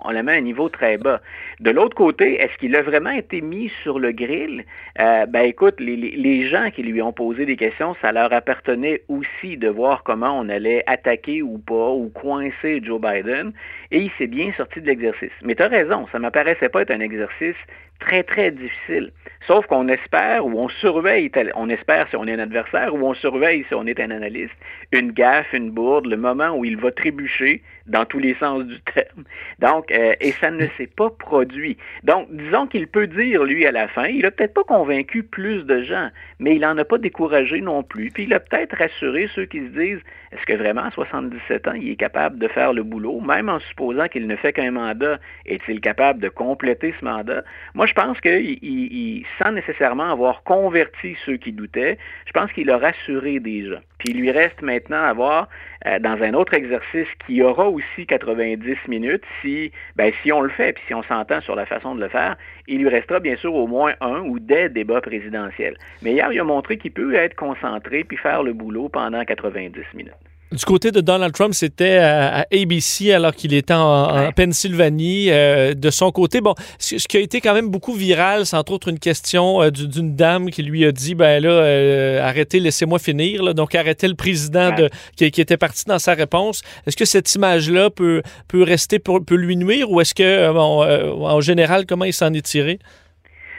on 0.05 0.11
la 0.11 0.23
met 0.23 0.33
à 0.33 0.35
un 0.35 0.41
niveau 0.41 0.69
très 0.69 0.97
bas. 0.97 1.21
De 1.59 1.71
l'autre 1.71 1.95
côté, 1.95 2.41
est-ce 2.41 2.57
qu'il 2.57 2.75
a 2.75 2.81
vraiment 2.81 3.09
été 3.09 3.41
mis 3.41 3.69
sur 3.81 3.99
le 3.99 4.11
grill? 4.11 4.63
Euh, 4.99 5.25
ben 5.25 5.41
écoute, 5.41 5.79
les, 5.79 5.95
les, 5.97 6.47
gens 6.47 6.69
qui 6.71 6.83
lui 6.83 7.01
ont 7.01 7.11
posé 7.11 7.45
des 7.45 7.57
questions, 7.57 7.95
ça 8.01 8.11
leur 8.11 8.31
appartenait 8.31 9.01
aussi 9.09 9.57
de 9.57 9.67
voir 9.67 10.03
comment 10.03 10.39
on 10.39 10.47
allait 10.49 10.83
attaquer 10.87 11.41
ou 11.41 11.57
pas, 11.57 11.89
ou 11.89 12.09
coincer 12.09 12.81
Joe 12.83 13.01
Biden, 13.01 13.51
et 13.91 13.99
il 13.99 14.11
s'est 14.17 14.27
bien 14.27 14.51
sorti 14.55 14.81
de 14.81 14.87
l'exercice. 14.87 15.31
Mais 15.41 15.55
tu 15.55 15.63
as 15.63 15.67
raison, 15.67 16.07
ça 16.11 16.19
m'apparaît 16.19 16.42
paraissait 16.43 16.69
pas 16.69 16.81
être 16.81 16.91
un 16.91 16.99
exercice 16.99 17.55
très, 17.99 18.21
très 18.23 18.51
difficile. 18.51 19.11
Sauf 19.47 19.65
qu'on 19.67 19.87
espère 19.87 20.45
ou 20.45 20.59
on 20.59 20.67
surveille, 20.67 21.31
on 21.55 21.69
espère 21.69 22.07
si 22.09 22.17
on 22.17 22.27
est 22.27 22.33
un 22.33 22.39
adversaire 22.39 22.93
ou 22.93 23.07
on 23.07 23.13
surveille 23.13 23.63
si 23.69 23.73
on 23.73 23.85
est 23.85 23.99
un 23.99 24.11
analyste, 24.11 24.55
une 24.91 25.11
gaffe, 25.11 25.53
une 25.53 25.71
bourde, 25.71 26.07
le 26.07 26.17
moment 26.17 26.57
où 26.57 26.65
il 26.65 26.75
va 26.77 26.91
trébucher 26.91 27.61
dans 27.87 28.05
tous 28.05 28.19
les 28.19 28.35
sens 28.35 28.63
du 28.63 28.79
terme. 28.81 29.23
Donc, 29.59 29.91
euh, 29.91 30.13
et 30.21 30.31
ça 30.33 30.51
ne 30.51 30.67
s'est 30.77 30.87
pas 30.87 31.09
produit. 31.09 31.77
Donc, 32.03 32.27
disons 32.31 32.67
qu'il 32.67 32.87
peut 32.87 33.07
dire, 33.07 33.43
lui, 33.43 33.65
à 33.65 33.71
la 33.71 33.87
fin, 33.87 34.05
il 34.05 34.21
n'a 34.21 34.31
peut-être 34.31 34.53
pas 34.53 34.63
convaincu 34.63 35.23
plus 35.23 35.63
de 35.65 35.83
gens, 35.83 36.09
mais 36.39 36.55
il 36.55 36.61
n'en 36.61 36.77
a 36.77 36.85
pas 36.85 36.97
découragé 36.97 37.61
non 37.61 37.83
plus. 37.83 38.09
Puis 38.11 38.23
il 38.23 38.33
a 38.33 38.39
peut-être 38.39 38.77
rassuré 38.77 39.29
ceux 39.35 39.45
qui 39.45 39.59
se 39.59 39.79
disent, 39.79 40.01
est-ce 40.31 40.45
que 40.45 40.53
vraiment 40.53 40.83
à 40.83 40.91
77 40.91 41.67
ans, 41.67 41.73
il 41.73 41.91
est 41.91 41.95
capable 41.95 42.39
de 42.39 42.47
faire 42.47 42.73
le 42.73 42.83
boulot, 42.83 43.19
même 43.19 43.49
en 43.49 43.59
supposant 43.59 44.07
qu'il 44.07 44.27
ne 44.27 44.35
fait 44.35 44.53
qu'un 44.53 44.71
mandat, 44.71 45.19
est-il 45.45 45.79
capable 45.79 46.19
de 46.19 46.29
compléter 46.29 46.93
ce 46.99 47.05
mandat? 47.05 47.43
Moi, 47.75 47.85
je 47.85 47.93
pense 47.93 48.19
qu'il, 48.21 49.25
sans 49.41 49.51
nécessairement 49.51 50.11
avoir 50.11 50.43
converti 50.43 51.15
ceux 51.25 51.37
qui 51.37 51.51
doutaient, 51.51 51.97
je 52.25 52.31
pense 52.31 52.51
qu'il 52.53 52.69
a 52.71 52.77
rassuré 52.77 53.39
des 53.39 53.69
gens. 53.69 53.81
Puis 53.99 54.09
il 54.13 54.19
lui 54.19 54.31
reste 54.31 54.61
maintenant 54.61 55.03
à 55.03 55.13
voir 55.13 55.49
euh, 55.85 55.99
dans 55.99 56.21
un 56.21 56.33
autre 56.33 56.53
exercice 56.53 57.07
qui 57.25 57.41
aura 57.41 57.69
aussi 57.73 58.05
90 58.05 58.75
minutes, 58.87 59.23
si, 59.41 59.71
ben, 59.95 60.11
si 60.21 60.31
on 60.31 60.41
le 60.41 60.49
fait, 60.49 60.73
puis 60.73 60.83
si 60.87 60.93
on 60.93 61.03
s'entend 61.03 61.41
sur 61.41 61.55
la 61.55 61.65
façon 61.65 61.95
de 61.95 62.01
le 62.01 62.09
faire, 62.09 62.35
il 62.67 62.79
lui 62.79 62.89
restera 62.89 63.19
bien 63.19 63.35
sûr 63.35 63.53
au 63.53 63.67
moins 63.67 63.93
un 64.01 64.19
ou 64.21 64.39
des 64.39 64.69
débats 64.69 65.01
présidentiels. 65.01 65.77
Mais 66.01 66.13
hier, 66.13 66.31
il 66.31 66.39
a 66.39 66.43
montré 66.43 66.77
qu'il 66.77 66.91
peut 66.91 67.15
être 67.15 67.35
concentré 67.35 68.03
puis 68.03 68.17
faire 68.17 68.43
le 68.43 68.53
boulot 68.53 68.89
pendant 68.89 69.23
90 69.23 69.81
minutes. 69.93 70.32
Du 70.53 70.65
côté 70.65 70.91
de 70.91 71.01
Donald 71.01 71.33
Trump, 71.33 71.55
c'était 71.55 71.97
à, 71.97 72.45
ABC 72.53 73.11
alors 73.11 73.33
qu'il 73.33 73.55
était 73.55 73.73
en, 73.73 74.31
Pennsylvanie. 74.35 75.31
Euh, 75.31 75.73
de 75.73 75.89
son 75.89 76.11
côté, 76.11 76.41
bon, 76.41 76.53
ce, 76.77 76.95
qui 77.07 77.17
a 77.17 77.19
été 77.19 77.41
quand 77.41 77.55
même 77.55 77.69
beaucoup 77.69 77.93
viral, 77.93 78.45
c'est 78.45 78.55
entre 78.55 78.73
autres 78.73 78.87
une 78.87 78.99
question 78.99 79.63
euh, 79.63 79.71
d'une 79.71 80.15
dame 80.15 80.51
qui 80.51 80.61
lui 80.61 80.85
a 80.85 80.91
dit, 80.91 81.15
ben 81.15 81.41
là, 81.41 81.49
euh, 81.49 82.21
arrêtez, 82.21 82.59
laissez-moi 82.59 82.99
finir. 82.99 83.55
Donc, 83.55 83.73
arrêtez 83.73 84.07
le 84.07 84.13
président 84.13 84.75
de, 84.75 84.89
qui, 85.15 85.25
était 85.25 85.57
parti 85.57 85.85
dans 85.87 85.99
sa 85.99 86.13
réponse. 86.13 86.61
Est-ce 86.85 86.97
que 86.97 87.05
cette 87.05 87.33
image-là 87.33 87.89
peut, 87.89 88.21
peut 88.47 88.61
rester, 88.61 88.99
peut, 88.99 89.23
peut 89.23 89.35
lui 89.35 89.57
nuire 89.57 89.89
ou 89.89 90.01
est-ce 90.01 90.13
que, 90.13 90.51
bon, 90.53 90.83
en 91.25 91.41
général, 91.41 91.87
comment 91.87 92.05
il 92.05 92.13
s'en 92.13 92.31
est 92.31 92.45
tiré? 92.45 92.77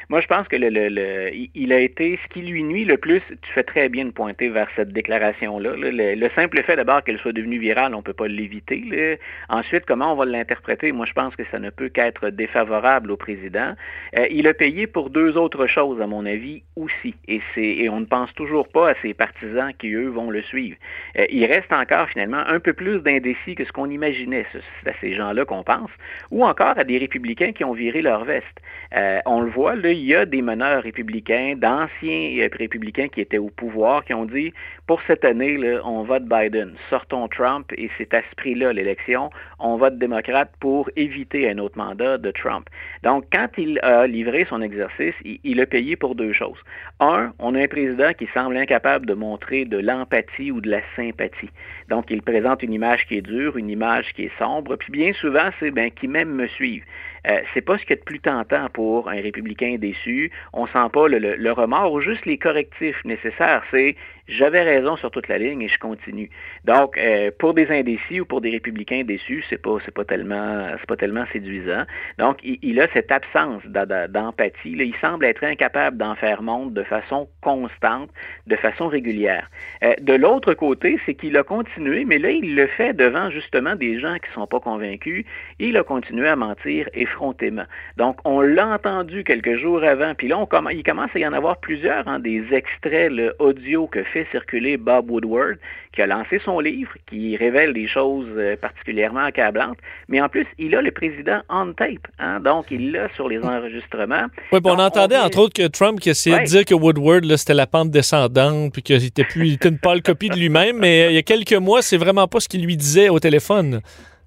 Moi, 0.08 0.20
je 0.20 0.26
pense 0.26 0.46
que 0.48 0.56
le, 0.56 0.68
le, 0.68 1.30
il 1.54 1.72
a 1.72 1.80
été 1.80 2.18
ce 2.22 2.28
qui 2.32 2.42
lui 2.42 2.62
nuit 2.62 2.84
le 2.84 2.96
plus. 2.96 3.22
Tu 3.42 3.52
fais 3.52 3.62
très 3.62 3.88
bien 3.88 4.04
de 4.04 4.10
pointer 4.10 4.48
vers 4.48 4.68
cette 4.76 4.92
déclaration-là. 4.92 5.70
Le, 5.76 6.28
simple 6.34 6.62
fait 6.62 6.76
d'abord 6.76 7.02
qu'elle 7.04 7.18
soit 7.18 7.32
devenue 7.32 7.58
virale, 7.58 7.94
on 7.94 7.98
ne 7.98 8.02
peut 8.02 8.12
pas 8.12 8.28
l'éviter. 8.28 9.18
Ensuite, 9.48 9.84
comment 9.86 10.12
on 10.12 10.16
va 10.16 10.24
l'interpréter? 10.24 10.92
Moi, 10.92 11.06
je 11.06 11.12
pense 11.12 11.34
que 11.36 11.44
ça 11.50 11.58
ne 11.58 11.70
peut 11.70 11.88
qu'être 11.88 12.30
défavorable 12.30 13.10
au 13.10 13.16
président. 13.16 13.74
Euh, 14.18 14.26
il 14.30 14.46
a 14.46 14.54
payé 14.54 14.86
pour 14.86 15.10
deux 15.10 15.36
autres 15.36 15.66
choses, 15.66 16.00
à 16.00 16.06
mon 16.06 16.26
avis, 16.26 16.62
aussi. 16.76 17.14
Et, 17.28 17.40
et 17.56 17.88
on 17.88 18.00
ne 18.00 18.06
pense 18.06 18.32
toujours 18.34 18.68
pas 18.68 18.90
à 18.90 18.94
ses 19.02 19.14
partisans 19.14 19.72
qui, 19.78 19.92
eux, 19.92 20.08
vont 20.08 20.30
le 20.30 20.42
suivre. 20.42 20.76
Euh, 21.18 21.24
il 21.30 21.44
reste 21.46 21.72
encore, 21.72 22.08
finalement, 22.08 22.42
un 22.46 22.60
peu 22.60 22.72
plus 22.72 23.00
d'indécis 23.00 23.54
que 23.54 23.64
ce 23.64 23.72
qu'on 23.72 23.88
imaginait. 23.90 24.46
C'est 24.52 24.90
à 24.90 24.94
ces 25.00 25.14
gens-là 25.14 25.44
qu'on 25.44 25.62
pense. 25.62 25.90
Ou 26.30 26.44
encore 26.44 26.78
à 26.78 26.84
des 26.84 26.98
républicains 26.98 27.52
qui 27.52 27.64
ont 27.64 27.72
viré 27.72 28.02
leur 28.02 28.24
veste. 28.24 28.60
Euh, 28.94 29.20
on 29.26 29.40
le 29.40 29.50
voit, 29.50 29.74
là, 29.74 29.93
il 29.94 30.04
y 30.04 30.14
a 30.14 30.26
des 30.26 30.42
meneurs 30.42 30.82
républicains, 30.82 31.54
d'anciens 31.56 32.38
euh, 32.38 32.48
républicains 32.52 33.08
qui 33.08 33.20
étaient 33.20 33.38
au 33.38 33.50
pouvoir, 33.50 34.04
qui 34.04 34.14
ont 34.14 34.26
dit 34.26 34.52
pour 34.86 35.00
cette 35.06 35.24
année, 35.24 35.58
on 35.82 36.02
vote 36.02 36.24
Biden, 36.24 36.74
sortons 36.90 37.26
Trump 37.28 37.72
et 37.76 37.88
c'est 37.96 38.12
à 38.12 38.20
ce 38.20 38.34
prix-là 38.36 38.74
l'élection, 38.74 39.30
on 39.58 39.76
vote 39.76 39.98
démocrate 39.98 40.50
pour 40.60 40.90
éviter 40.96 41.48
un 41.48 41.56
autre 41.56 41.78
mandat 41.78 42.18
de 42.18 42.30
Trump. 42.30 42.68
Donc, 43.02 43.24
quand 43.32 43.48
il 43.56 43.78
a 43.80 44.06
livré 44.06 44.44
son 44.48 44.60
exercice, 44.60 45.14
il, 45.24 45.60
a 45.60 45.66
payé 45.66 45.96
pour 45.96 46.14
deux 46.14 46.34
choses. 46.34 46.58
Un, 47.00 47.32
on 47.38 47.54
a 47.54 47.62
un 47.62 47.66
président 47.66 48.12
qui 48.12 48.28
semble 48.34 48.58
incapable 48.58 49.06
de 49.06 49.14
montrer 49.14 49.64
de 49.64 49.78
l'empathie 49.78 50.50
ou 50.50 50.60
de 50.60 50.68
la 50.68 50.80
sympathie. 50.96 51.50
Donc, 51.88 52.10
il 52.10 52.20
présente 52.20 52.62
une 52.62 52.74
image 52.74 53.06
qui 53.06 53.16
est 53.16 53.22
dure, 53.22 53.56
une 53.56 53.70
image 53.70 54.12
qui 54.12 54.24
est 54.24 54.38
sombre, 54.38 54.76
puis 54.76 54.92
bien 54.92 55.14
souvent, 55.14 55.48
c'est 55.60 55.70
ben, 55.70 55.90
qui 55.90 56.08
même 56.08 56.30
me 56.30 56.46
suivent. 56.46 56.84
Euh, 57.26 57.40
c'est 57.54 57.62
pas 57.62 57.78
ce 57.78 57.86
qui 57.86 57.94
est 57.94 57.96
de 57.96 58.02
plus 58.02 58.20
tentant 58.20 58.68
pour 58.74 59.08
un 59.08 59.20
républicain 59.20 59.76
déçu. 59.78 60.30
On 60.52 60.66
sent 60.66 60.90
pas 60.92 61.08
le, 61.08 61.18
le, 61.18 61.36
le 61.36 61.52
remords 61.52 61.92
ou 61.92 62.00
juste 62.02 62.26
les 62.26 62.36
correctifs 62.36 63.02
nécessaires. 63.06 63.62
C'est 63.70 63.96
j'avais 64.28 64.62
raison 64.62 64.96
sur 64.96 65.10
toute 65.10 65.28
la 65.28 65.38
ligne 65.38 65.62
et 65.62 65.68
je 65.68 65.78
continue. 65.78 66.30
Donc, 66.64 66.96
euh, 66.96 67.30
pour 67.38 67.54
des 67.54 67.70
indécis 67.70 68.20
ou 68.20 68.24
pour 68.24 68.40
des 68.40 68.50
républicains 68.50 69.02
déçus, 69.04 69.44
c'est 69.50 69.60
pas 69.60 69.76
c'est 69.84 69.94
pas 69.94 70.04
tellement 70.04 70.68
c'est 70.78 70.86
pas 70.86 70.96
tellement 70.96 71.24
séduisant. 71.32 71.84
Donc, 72.18 72.38
il, 72.42 72.80
a 72.80 72.88
cette 72.92 73.12
absence 73.12 73.62
d'empathie. 73.66 74.72
Il 74.72 74.94
semble 75.00 75.26
être 75.26 75.44
incapable 75.44 75.96
d'en 75.96 76.14
faire 76.14 76.42
montre 76.42 76.72
de 76.72 76.82
façon 76.82 77.28
constante, 77.42 78.10
de 78.46 78.56
façon 78.56 78.88
régulière. 78.88 79.50
Euh, 79.82 79.94
de 80.00 80.14
l'autre 80.14 80.54
côté, 80.54 80.98
c'est 81.04 81.14
qu'il 81.14 81.36
a 81.36 81.42
continué, 81.42 82.04
mais 82.04 82.18
là, 82.18 82.30
il 82.30 82.54
le 82.54 82.66
fait 82.66 82.94
devant 82.94 83.30
justement 83.30 83.74
des 83.76 83.98
gens 84.00 84.16
qui 84.16 84.30
sont 84.32 84.46
pas 84.46 84.60
convaincus. 84.60 85.24
Il 85.58 85.76
a 85.76 85.84
continué 85.84 86.28
à 86.28 86.36
mentir 86.36 86.88
effrontément. 86.94 87.64
Donc, 87.96 88.18
on 88.24 88.40
l'a 88.40 88.68
entendu 88.68 89.24
quelques 89.24 89.56
jours 89.56 89.82
avant, 89.82 90.14
puis 90.14 90.28
là, 90.28 90.38
on 90.38 90.48
il 90.70 90.82
commence 90.82 91.10
à 91.14 91.18
y 91.18 91.26
en 91.26 91.32
avoir 91.32 91.58
plusieurs, 91.58 92.06
hein, 92.08 92.20
des 92.20 92.44
extraits 92.52 93.12
audio 93.38 93.86
que 93.86 94.04
fait 94.14 94.26
circuler 94.30 94.76
Bob 94.76 95.10
Woodward, 95.10 95.56
qui 95.92 96.00
a 96.00 96.06
lancé 96.06 96.40
son 96.44 96.60
livre, 96.60 96.92
qui 97.08 97.36
révèle 97.36 97.72
des 97.72 97.88
choses 97.88 98.28
euh, 98.36 98.56
particulièrement 98.56 99.24
accablantes, 99.24 99.78
mais 100.08 100.20
en 100.20 100.28
plus, 100.28 100.46
il 100.58 100.74
a 100.76 100.80
le 100.80 100.92
président 100.92 101.40
on 101.50 101.72
tape, 101.72 102.06
hein, 102.20 102.38
donc 102.40 102.66
il 102.70 102.92
l'a 102.92 103.08
sur 103.14 103.28
les 103.28 103.40
enregistrements. 103.40 104.26
Oui, 104.52 104.60
on 104.64 104.78
entendait 104.78 105.18
entre 105.18 105.38
autres 105.38 105.54
que 105.54 105.66
Trump 105.66 105.98
qui 105.98 106.10
essayait 106.10 106.40
de 106.40 106.44
dire 106.44 106.64
que 106.64 106.74
Woodward, 106.74 107.24
c'était 107.36 107.54
la 107.54 107.66
pente 107.66 107.90
descendante, 107.90 108.72
puis 108.72 108.82
qu'il 108.82 109.04
était 109.04 109.24
plus, 109.24 109.48
il 109.48 109.54
était 109.54 109.68
une 109.68 109.78
pâle 109.78 110.02
copie 110.02 110.28
de 110.28 110.36
lui-même, 110.36 110.78
mais 110.78 111.04
euh, 111.04 111.10
il 111.10 111.14
y 111.14 111.18
a 111.18 111.22
quelques 111.22 111.52
mois, 111.54 111.82
c'est 111.82 111.98
vraiment 111.98 112.28
pas 112.28 112.38
ce 112.38 112.48
qu'il 112.48 112.64
lui 112.64 112.76
disait 112.76 113.08
au 113.08 113.18
téléphone. 113.18 113.80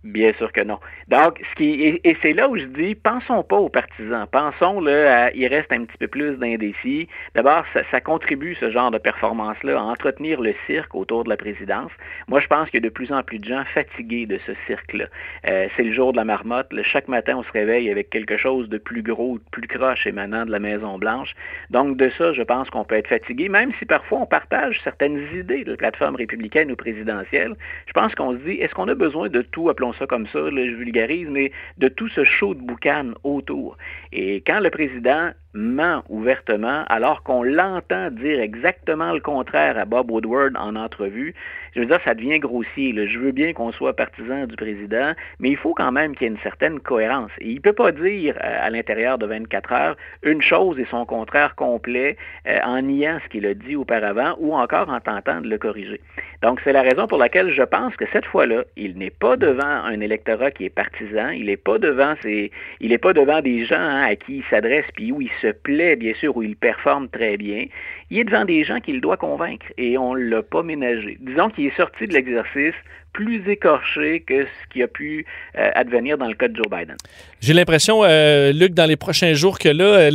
Bien 0.08 0.32
sûr 0.38 0.54
que 0.54 0.62
non. 0.62 0.80
Donc, 1.10 1.42
ce 1.50 1.56
qui 1.56 2.00
et, 2.02 2.18
c'est 2.22 2.32
là 2.32 2.48
où 2.48 2.58
je 2.58 2.64
dis, 2.64 2.96
pensons 2.96 3.44
pas 3.44 3.58
aux 3.58 3.68
partisans, 3.68 4.26
pensons 4.32 4.80
là, 4.80 5.26
à, 5.26 5.32
il 5.32 5.46
reste 5.48 5.72
un 5.74 5.84
petit 5.84 5.98
peu 5.98 6.08
plus 6.08 6.38
d'indécis. 6.38 7.10
D'abord, 7.36 7.66
ça, 7.92 8.00
contribue 8.00 8.56
ce 8.56 8.72
genre 8.72 8.90
de 8.90 9.00
performance-là 9.00 9.78
à 9.78 9.82
entretenir 9.82 10.40
le 10.40 10.56
cirque 10.66 10.96
autour 10.96 11.26
de 11.26 11.30
la 11.30 11.36
présidence. 11.36 11.92
Moi, 12.30 12.40
je 12.40 12.48
pense 12.48 12.70
qu'il 12.70 12.82
y 12.82 12.86
a 12.86 12.88
de 12.88 12.94
plus 12.94 13.12
en 13.12 13.22
plus 13.22 13.40
de 13.40 13.46
gens 13.46 13.64
fatigués 13.74 14.26
de 14.26 14.40
ce 14.46 14.54
cirque-là. 14.66 15.08
Euh, 15.50 15.68
c'est 15.76 15.84
le 15.84 15.92
jour 15.92 16.14
de 16.14 16.18
la 16.18 16.24
marmotte. 16.24 16.70
chaque 16.84 17.10
matin, 17.10 17.36
on 17.40 17.44
se 17.44 17.52
réveille 17.52 17.90
avec 17.90 18.10
quelque 18.10 18.38
chose 18.38 18.70
de 18.70 18.78
plus 18.78 19.04
gros, 19.04 19.40
de 19.40 19.44
plus 19.52 19.68
croche 19.68 20.08
émanant 20.08 20.46
de 20.46 20.52
la 20.52 20.60
Maison 20.60 20.98
Blanche. 20.98 21.34
Donc, 21.70 21.98
de 21.98 22.10
ça, 22.18 22.32
je 22.32 22.44
pense 22.44 22.70
qu'on 22.70 22.86
peut 22.86 22.96
être 22.96 23.10
fatigué, 23.10 23.50
même 23.50 23.74
si 23.78 23.86
parfois 23.86 24.20
on 24.20 24.26
partage 24.26 24.80
certaines 24.86 25.28
idées 25.36 25.66
de 25.66 25.76
plateforme 25.76 26.16
républicaine 26.16 26.72
ou 26.72 26.78
présidentielle. 26.78 27.56
Je 27.88 27.94
pense 27.94 28.16
qu'on 28.16 28.32
se 28.32 28.38
dit, 28.38 28.54
est-ce 28.54 28.74
qu'on 28.74 28.88
a 28.88 28.96
besoin 28.96 29.28
de 29.28 29.42
tout, 29.42 29.70
appelons 29.70 29.94
ça 29.98 30.08
comme 30.08 30.28
ça, 30.28 30.40
je 30.50 30.76
vulgarise, 30.76 31.28
mais 31.30 31.52
de 31.78 31.88
tout 31.88 32.10
ce 32.10 32.24
show 32.24 32.54
de 32.54 32.62
boucan 32.62 33.12
autour. 33.24 33.78
Et 34.12 34.42
quand 34.46 34.60
le 34.60 34.70
président 34.70 35.32
ment 35.54 36.04
ouvertement 36.10 36.84
alors 36.88 37.24
qu'on 37.24 37.44
l'entend 37.44 38.12
dire 38.12 38.40
exactement 38.40 39.14
le 39.14 39.20
contraire 39.20 39.78
à 39.78 39.86
Bob 39.86 40.12
Woodward 40.12 40.56
en 40.58 40.76
entrevue, 40.76 41.34
je 41.74 41.82
veux 41.82 41.86
dire, 41.86 42.00
ça 42.04 42.16
devient 42.16 42.40
grossier. 42.40 42.94
Je 43.08 43.20
veux 43.20 43.32
bien 43.32 43.54
qu'on 43.54 43.72
soit 43.72 43.96
partisan 43.96 44.46
du 44.48 44.56
président, 44.56 45.14
mais 45.40 45.50
il 45.50 45.58
faut 45.58 45.74
quand 45.74 45.92
même 45.92 46.16
qu'il 46.16 46.28
y 46.28 46.30
ait 46.30 46.34
une 46.34 46.42
certaine 46.42 46.80
cohérence. 46.80 47.32
Et 47.40 47.50
il 47.50 47.56
ne 47.56 47.62
peut 47.62 47.74
pas 47.74 47.92
dire 47.92 48.36
euh, 48.44 48.66
à 48.66 48.70
l'intérieur 48.72 49.18
de 49.18 49.28
24 49.28 49.72
heures 49.74 49.98
une 50.24 50.42
chose 50.42 50.80
et 50.80 50.86
son 50.90 51.06
contraire 51.06 51.56
complet 51.56 52.18
euh, 52.48 52.60
en 52.64 52.82
niant 52.82 53.20
ce 53.24 53.30
qu'il 53.30 53.46
a 53.46 53.54
dit 53.54 53.76
auparavant 53.76 54.36
ou 54.40 54.56
encore 54.56 54.90
en 54.90 55.00
tentant 55.00 55.42
de 55.42 55.48
le 55.48 55.58
corriger. 55.60 56.02
Donc, 56.42 56.60
c'est 56.64 56.74
la 56.74 56.82
raison 56.82 57.08
pour 57.08 57.18
laquelle 57.18 57.52
je 57.52 57.64
pense 57.64 57.96
que 57.96 58.06
cette 58.12 58.26
fois-là, 58.26 58.64
il 58.76 58.98
n'est 58.98 59.10
pas 59.12 59.38
devant 59.38 59.64
un 59.64 60.00
électorat 60.00 60.52
qui 60.52 60.66
est 60.66 60.70
partisan, 60.70 61.30
il 61.30 61.46
n'est 61.46 61.58
pas 61.58 61.78
devant 61.78 62.16
il 62.26 62.90
n'est 62.90 62.98
pas 62.98 63.14
devant 63.14 63.42
des 63.42 63.66
gens 63.66 63.76
hein, 63.76 64.04
à 64.04 64.16
qui 64.16 64.38
il 64.38 64.44
s'adresse 64.50 64.86
puis 64.96 65.12
où 65.12 65.22
il 65.22 65.30
se 65.42 65.47
plaît, 65.52 65.96
bien 65.96 66.14
sûr, 66.14 66.36
où 66.36 66.44
il 66.44 66.56
performe 66.56 67.10
très 67.10 67.38
bien. 67.38 67.66
Il 68.10 68.20
est 68.20 68.24
devant 68.24 68.46
des 68.46 68.64
gens 68.64 68.80
qu'il 68.80 69.02
doit 69.02 69.18
convaincre 69.18 69.66
et 69.78 69.98
on 69.98 70.16
ne 70.16 70.20
l'a 70.20 70.42
pas 70.42 70.64
ménagé. 70.64 71.18
Disons 71.20 71.50
qu'il 71.50 71.66
est 71.66 71.76
sorti 71.76 72.08
de 72.08 72.14
l'exercice 72.14 72.76
plus 73.18 73.50
écorché 73.50 74.24
que 74.28 74.44
ce 74.44 74.72
qui 74.72 74.84
a 74.84 74.88
pu 74.88 75.26
euh, 75.58 75.72
advenir 75.74 76.20
dans 76.20 76.28
le 76.28 76.36
cas 76.36 76.48
de 76.48 76.56
Joe 76.56 76.68
Biden. 76.70 76.96
J'ai 77.42 77.54
l'impression, 77.54 78.04
euh, 78.04 78.52
Luc, 78.52 78.76
dans 78.76 78.86
les 78.86 78.96
prochains 78.96 79.34
jours, 79.34 79.58
que 79.58 79.70
là, 79.70 79.86
euh, 79.86 80.12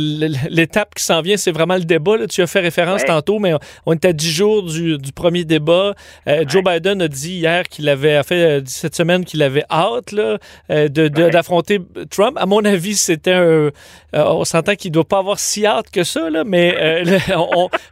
l'étape 0.49 0.95
qui 0.95 1.03
s'en 1.03 1.21
vient, 1.21 1.35
c'est 1.35 1.51
vraiment 1.51 1.75
le 1.75 1.83
débat. 1.83 2.27
Tu 2.29 2.41
as 2.41 2.47
fait 2.47 2.61
référence 2.61 3.03
tantôt, 3.03 3.39
mais 3.39 3.53
on 3.85 3.93
est 3.93 4.05
à 4.05 4.13
10 4.13 4.31
jours 4.31 4.63
du, 4.63 4.97
premier 5.13 5.43
débat. 5.43 5.93
Joe 6.47 6.63
Biden 6.63 7.01
a 7.01 7.07
dit 7.07 7.35
hier 7.35 7.63
qu'il 7.63 7.89
avait 7.89 8.23
fait 8.23 8.65
cette 8.67 8.95
semaine 8.95 9.25
qu'il 9.25 9.41
avait 9.43 9.65
hâte 9.69 10.15
d'affronter 10.69 11.79
Trump. 12.09 12.37
À 12.39 12.45
mon 12.45 12.63
avis, 12.63 12.95
c'était 12.95 13.33
un. 13.33 13.69
on 14.13 14.45
s'entend 14.45 14.75
qu'il 14.75 14.91
ne 14.91 14.93
doit 14.93 15.07
pas 15.07 15.19
avoir 15.19 15.39
si 15.39 15.65
hâte 15.65 15.91
que 15.91 16.03
ça, 16.03 16.29
là, 16.29 16.43
mais 16.45 17.03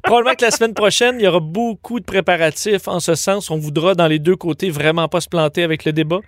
probablement 0.04 0.36
que 0.36 0.46
la 0.46 0.52
semaine 0.52 0.74
prochaine, 0.74 1.16
il 1.20 1.24
y 1.24 1.28
aura 1.28 1.40
beaucoup 1.40 2.00
de 2.00 2.06
préparatifs 2.06 2.88
en 2.88 3.00
ce 3.00 3.16
sens. 3.16 3.50
On 3.50 3.58
voudra, 3.58 3.96
dans 3.96 4.08
les 4.08 4.20
deux 4.20 4.36
côtés, 4.36 4.70
vraiment 4.70 5.08
pas 5.08 5.22
se 5.22 5.30
planter 5.30 5.64
avec 5.64 5.86
le 5.86 5.94
débat? 5.94 6.20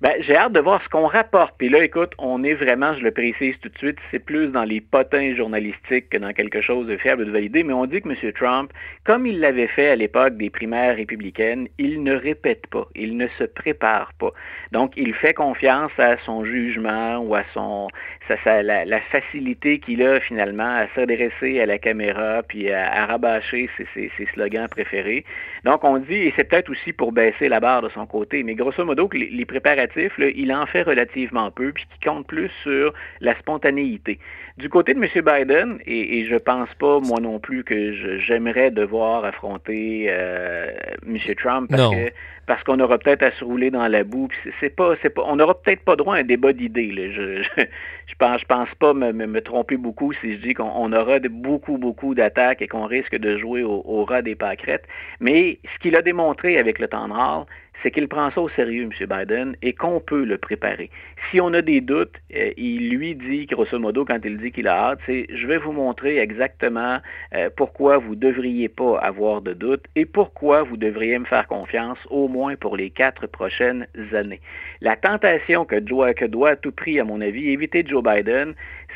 Ben, 0.00 0.12
j'ai 0.20 0.36
hâte 0.36 0.52
de 0.52 0.60
voir 0.60 0.80
ce 0.84 0.88
qu'on 0.88 1.08
rapporte. 1.08 1.54
Puis 1.58 1.68
là, 1.68 1.82
écoute, 1.82 2.12
on 2.18 2.44
est 2.44 2.54
vraiment, 2.54 2.94
je 2.94 3.02
le 3.02 3.10
précise 3.10 3.56
tout 3.60 3.68
de 3.68 3.78
suite, 3.78 3.98
c'est 4.12 4.20
plus 4.20 4.46
dans 4.46 4.62
les 4.62 4.80
potins 4.80 5.34
journalistiques 5.34 6.10
que 6.10 6.18
dans 6.18 6.32
quelque 6.32 6.60
chose 6.60 6.86
de 6.86 6.96
fiable 6.96 7.26
de 7.26 7.32
validé, 7.32 7.64
mais 7.64 7.72
on 7.72 7.84
dit 7.84 8.00
que 8.00 8.08
M. 8.08 8.32
Trump, 8.32 8.70
comme 9.04 9.26
il 9.26 9.40
l'avait 9.40 9.66
fait 9.66 9.88
à 9.88 9.96
l'époque 9.96 10.36
des 10.36 10.50
primaires 10.50 10.94
républicaines, 10.94 11.66
il 11.78 12.04
ne 12.04 12.14
répète 12.14 12.68
pas, 12.68 12.86
il 12.94 13.16
ne 13.16 13.26
se 13.40 13.44
prépare 13.44 14.12
pas. 14.20 14.30
Donc, 14.70 14.92
il 14.96 15.14
fait 15.14 15.34
confiance 15.34 15.90
à 15.98 16.16
son 16.24 16.44
jugement 16.44 17.18
ou 17.18 17.34
à 17.34 17.42
son 17.52 17.88
la, 18.28 19.00
facilité 19.10 19.78
qu'il 19.78 20.02
a 20.02 20.20
finalement 20.20 20.76
à 20.76 20.86
s'adresser 20.94 21.60
à 21.60 21.66
la 21.66 21.78
caméra 21.78 22.42
puis 22.46 22.70
à, 22.70 23.06
rabâcher 23.06 23.68
ses, 23.94 24.10
slogans 24.34 24.68
préférés. 24.68 25.24
Donc, 25.64 25.84
on 25.84 25.98
dit, 25.98 26.14
et 26.14 26.32
c'est 26.36 26.44
peut-être 26.44 26.70
aussi 26.70 26.92
pour 26.92 27.12
baisser 27.12 27.48
la 27.48 27.60
barre 27.60 27.82
de 27.82 27.88
son 27.90 28.06
côté, 28.06 28.42
mais 28.42 28.54
grosso 28.54 28.84
modo, 28.84 29.08
que 29.08 29.16
les, 29.16 29.44
préparatifs, 29.44 30.12
il 30.18 30.52
en 30.52 30.66
fait 30.66 30.82
relativement 30.82 31.50
peu, 31.50 31.72
puis 31.72 31.86
qui 31.92 32.08
compte 32.08 32.26
plus 32.26 32.50
sur 32.62 32.92
la 33.20 33.36
spontanéité. 33.38 34.18
Du 34.56 34.68
côté 34.68 34.94
de 34.94 35.00
M. 35.02 35.08
Biden, 35.24 35.78
et, 35.86 36.18
et 36.18 36.26
je 36.26 36.36
pense 36.36 36.72
pas, 36.78 37.00
moi 37.00 37.20
non 37.20 37.38
plus, 37.38 37.64
que 37.64 37.92
j'aimerais 38.18 38.70
devoir 38.70 39.24
affronter 39.24 40.06
euh, 40.08 40.70
M. 41.06 41.16
Trump 41.36 41.70
parce 41.70 41.94
que 41.94 42.12
parce 42.48 42.64
qu'on 42.64 42.80
aura 42.80 42.98
peut-être 42.98 43.22
à 43.22 43.30
se 43.32 43.44
rouler 43.44 43.70
dans 43.70 43.86
la 43.86 44.04
boue. 44.04 44.28
C'est 44.58 44.74
pas, 44.74 44.94
c'est 45.02 45.10
pas, 45.10 45.22
on 45.26 45.36
n'aura 45.36 45.54
peut-être 45.54 45.84
pas 45.84 45.96
droit 45.96 46.16
à 46.16 46.20
un 46.20 46.24
débat 46.24 46.54
d'idées. 46.54 47.12
Je, 47.12 47.42
je, 47.42 47.62
je, 48.06 48.14
pense, 48.18 48.74
pas 48.74 48.94
me, 48.94 49.40
tromper 49.40 49.76
beaucoup 49.76 50.14
si 50.14 50.32
je 50.32 50.38
dis 50.38 50.54
qu'on 50.54 50.92
aura 50.92 51.18
beaucoup, 51.20 51.76
beaucoup 51.76 52.14
d'attaques 52.14 52.62
et 52.62 52.66
qu'on 52.66 52.86
risque 52.86 53.16
de 53.16 53.36
jouer 53.36 53.62
au, 53.62 53.82
au 53.84 54.22
des 54.22 54.34
pâquerettes. 54.34 54.86
Mais 55.20 55.58
ce 55.74 55.78
qu'il 55.80 55.94
a 55.94 56.00
démontré 56.00 56.58
avec 56.58 56.78
le 56.78 56.88
temps 56.88 57.06
noir, 57.06 57.44
c'est 57.82 57.90
qu'il 57.90 58.08
prend 58.08 58.30
ça 58.30 58.40
au 58.40 58.48
sérieux, 58.48 58.82
M. 58.82 59.06
Biden, 59.06 59.56
et 59.62 59.72
qu'on 59.72 60.00
peut 60.00 60.24
le 60.24 60.38
préparer. 60.38 60.90
Si 61.30 61.40
on 61.40 61.52
a 61.52 61.62
des 61.62 61.80
doutes, 61.80 62.16
euh, 62.34 62.50
il 62.56 62.90
lui 62.90 63.14
dit, 63.14 63.46
grosso 63.46 63.78
modo, 63.78 64.04
quand 64.04 64.18
il 64.24 64.38
dit 64.38 64.52
qu'il 64.52 64.68
a 64.68 64.90
hâte, 64.90 65.00
c'est 65.06 65.26
je 65.32 65.46
vais 65.46 65.58
vous 65.58 65.72
montrer 65.72 66.18
exactement 66.18 66.98
euh, 67.34 67.50
pourquoi 67.56 67.98
vous 67.98 68.14
ne 68.14 68.20
devriez 68.20 68.68
pas 68.68 68.98
avoir 68.98 69.42
de 69.42 69.52
doutes 69.52 69.84
et 69.96 70.04
pourquoi 70.04 70.62
vous 70.62 70.76
devriez 70.76 71.18
me 71.18 71.24
faire 71.24 71.46
confiance 71.46 71.98
au 72.10 72.28
moins 72.28 72.56
pour 72.56 72.76
les 72.76 72.90
quatre 72.90 73.26
prochaines 73.26 73.86
années. 74.12 74.40
La 74.80 74.96
tentation 74.96 75.64
que 75.64 75.76
doit, 75.76 76.14
que 76.14 76.24
doit 76.24 76.50
à 76.50 76.56
tout 76.56 76.72
prix, 76.72 76.98
à 76.98 77.04
mon 77.04 77.20
avis, 77.20 77.50
éviter 77.50 77.84
Joe 77.86 78.02
Biden, 78.02 78.54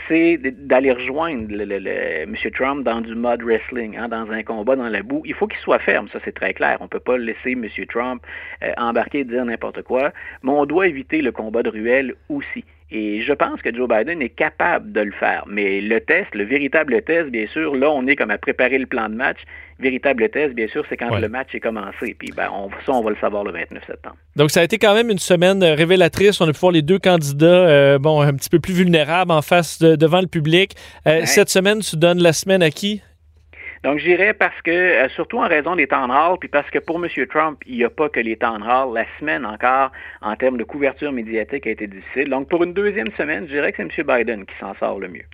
c'est 0.09 0.39
d'aller 0.39 0.93
rejoindre 0.93 1.53
M. 1.53 2.37
Trump 2.55 2.85
dans 2.85 3.01
du 3.01 3.15
mud 3.15 3.43
wrestling, 3.43 3.97
hein, 3.97 4.09
dans 4.09 4.31
un 4.31 4.43
combat 4.43 4.77
dans 4.77 4.89
la 4.89 5.03
boue. 5.03 5.23
Il 5.25 5.35
faut 5.35 5.47
qu'il 5.47 5.61
soit 5.61 5.79
ferme, 5.79 6.09
ça 6.13 6.19
c'est 6.25 6.35
très 6.35 6.55
clair. 6.55 6.79
On 6.81 6.85
ne 6.85 6.89
peut 6.89 7.01
pas 7.01 7.19
laisser 7.19 7.53
M. 7.53 7.67
Trump 7.89 8.23
euh, 8.63 8.73
embarquer 8.77 9.21
et 9.21 9.25
dire 9.25 9.45
n'importe 9.45 9.83
quoi, 9.83 10.13
mais 10.43 10.51
on 10.51 10.67
doit 10.67 10.89
éviter 10.89 11.23
le 11.23 11.33
combat 11.33 11.63
de 11.63 11.71
ruelle 11.71 12.15
aussi. 12.29 12.65
Et 12.95 13.23
je 13.23 13.33
pense 13.33 13.63
que 13.63 13.75
Joe 13.75 13.89
Biden 13.89 14.21
est 14.21 14.29
capable 14.29 14.93
de 14.93 15.01
le 15.01 15.13
faire. 15.13 15.45
Mais 15.47 15.81
le 15.81 15.99
test, 16.01 16.35
le 16.35 16.45
véritable 16.45 17.01
test, 17.03 17.31
bien 17.31 17.47
sûr, 17.47 17.75
là, 17.75 17.91
on 17.91 18.07
est 18.07 18.17
comme 18.17 18.31
à 18.31 18.37
préparer 18.37 18.77
le 18.77 18.85
plan 18.85 19.09
de 19.09 19.15
match. 19.15 19.39
Véritable 19.83 20.29
test, 20.29 20.55
bien 20.55 20.69
sûr, 20.69 20.85
c'est 20.89 20.97
quand 20.97 21.17
le 21.17 21.29
match 21.29 21.55
est 21.55 21.61
commencé. 21.61 22.15
Puis 22.19 22.31
ben, 22.35 22.49
on, 22.53 22.71
ça, 22.87 22.93
on 22.93 23.03
va 23.03 23.11
le 23.11 23.17
savoir 23.17 23.45
le 23.45 23.53
29 23.53 23.85
septembre. 23.87 24.17
Donc, 24.37 24.51
ça 24.51 24.61
a 24.61 24.65
été 24.65 24.79
quand 24.79 24.95
même 24.95 25.11
une 25.11 25.19
semaine 25.19 25.63
euh, 25.63 25.75
révélatrice. 25.75 26.41
On 26.41 26.49
a 26.49 26.53
pu 26.53 26.59
voir 26.59 26.73
les 26.73 26.83
deux 26.83 26.99
candidats, 26.99 27.47
euh, 27.47 27.99
bon, 27.99 28.21
un 28.21 28.33
petit 28.35 28.49
peu 28.49 28.61
plus 28.61 28.75
vulnérables 28.75 29.33
en 29.33 29.43
face 29.43 29.81
devant 29.81 30.21
le 30.21 30.29
public. 30.29 30.75
Euh, 31.07 31.23
cette 31.25 31.49
semaine, 31.49 31.81
tu 31.81 31.97
donnes 31.97 32.23
la 32.23 32.33
semaine 32.33 32.63
à 32.63 32.71
qui? 32.71 33.03
Donc, 33.85 33.99
j'irais 33.99 34.33
parce 34.33 34.61
que, 34.63 34.71
euh, 34.71 35.09
surtout 35.09 35.39
en 35.39 35.49
raison 35.49 35.75
des 35.75 35.89
temps 35.89 36.07
de 36.07 36.13
hall, 36.13 36.39
puis 36.39 36.49
parce 36.49 36.71
que 36.71 36.79
pour 36.79 37.05
M. 37.05 37.09
Trump, 37.29 37.61
il 37.67 37.77
n'y 37.77 37.85
a 37.85 37.91
pas 37.91 38.09
que 38.09 38.21
les 38.21 38.37
temps 38.37 38.59
de 38.59 38.65
hall. 38.65 38.95
La 38.95 39.05
semaine 39.19 39.45
encore, 39.45 39.91
en 40.21 40.37
termes 40.37 40.57
de 40.57 40.65
couverture 40.65 41.11
médiatique, 41.11 41.67
a 41.67 41.71
été 41.71 41.89
difficile. 41.89 42.29
Donc, 42.29 42.49
pour 42.49 42.63
une 42.63 42.75
deuxième 42.75 43.11
semaine, 43.19 43.47
je 43.49 43.55
dirais 43.55 43.73
que 43.73 43.83
c'est 43.83 44.01
M. 44.03 44.07
Biden 44.07 44.47
qui 44.47 44.55
s'en 44.61 44.75
sort 44.77 45.01
le 45.01 45.09
mieux. 45.09 45.25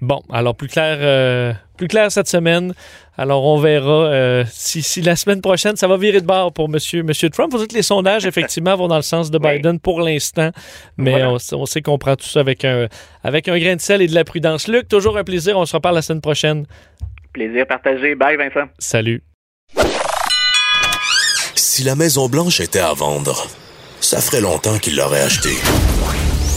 Bon, 0.00 0.22
alors 0.32 0.54
plus 0.54 0.68
clair, 0.68 0.98
euh, 1.00 1.52
plus 1.76 1.88
clair 1.88 2.12
cette 2.12 2.28
semaine. 2.28 2.72
Alors 3.16 3.44
on 3.44 3.58
verra 3.58 4.06
euh, 4.06 4.44
si, 4.48 5.02
la 5.02 5.16
semaine 5.16 5.40
prochaine 5.40 5.74
ça 5.74 5.88
va 5.88 5.96
virer 5.96 6.20
de 6.20 6.26
bord 6.26 6.52
pour 6.52 6.68
Monsieur 6.68 7.02
Monsieur 7.02 7.30
Trump. 7.30 7.50
Vous 7.52 7.58
dites 7.58 7.70
que 7.70 7.76
les 7.76 7.82
sondages 7.82 8.24
effectivement 8.26 8.76
vont 8.76 8.86
dans 8.86 8.96
le 8.96 9.02
sens 9.02 9.30
de 9.30 9.38
Biden 9.38 9.80
pour 9.80 10.00
l'instant, 10.00 10.50
mais 10.96 11.24
on, 11.24 11.36
on, 11.52 11.66
sait 11.66 11.82
qu'on 11.82 11.98
prend 11.98 12.14
tout 12.14 12.26
ça 12.26 12.40
avec 12.40 12.64
un 12.64 12.86
avec 13.24 13.48
un 13.48 13.58
grain 13.58 13.74
de 13.74 13.80
sel 13.80 14.02
et 14.02 14.06
de 14.06 14.14
la 14.14 14.24
prudence. 14.24 14.68
Luc, 14.68 14.86
toujours 14.86 15.18
un 15.18 15.24
plaisir. 15.24 15.58
On 15.58 15.66
se 15.66 15.74
reparle 15.74 15.96
la 15.96 16.02
semaine 16.02 16.20
prochaine. 16.20 16.66
Plaisir 17.32 17.66
partagé. 17.66 18.14
Bye, 18.14 18.36
Vincent. 18.36 18.68
Salut. 18.78 19.22
Si 21.54 21.82
la 21.82 21.96
Maison 21.96 22.28
Blanche 22.28 22.60
était 22.60 22.78
à 22.78 22.92
vendre, 22.92 23.46
ça 24.00 24.20
ferait 24.20 24.40
longtemps 24.40 24.78
qu'il 24.78 24.96
l'aurait 24.96 25.22
achetée. 25.22 25.56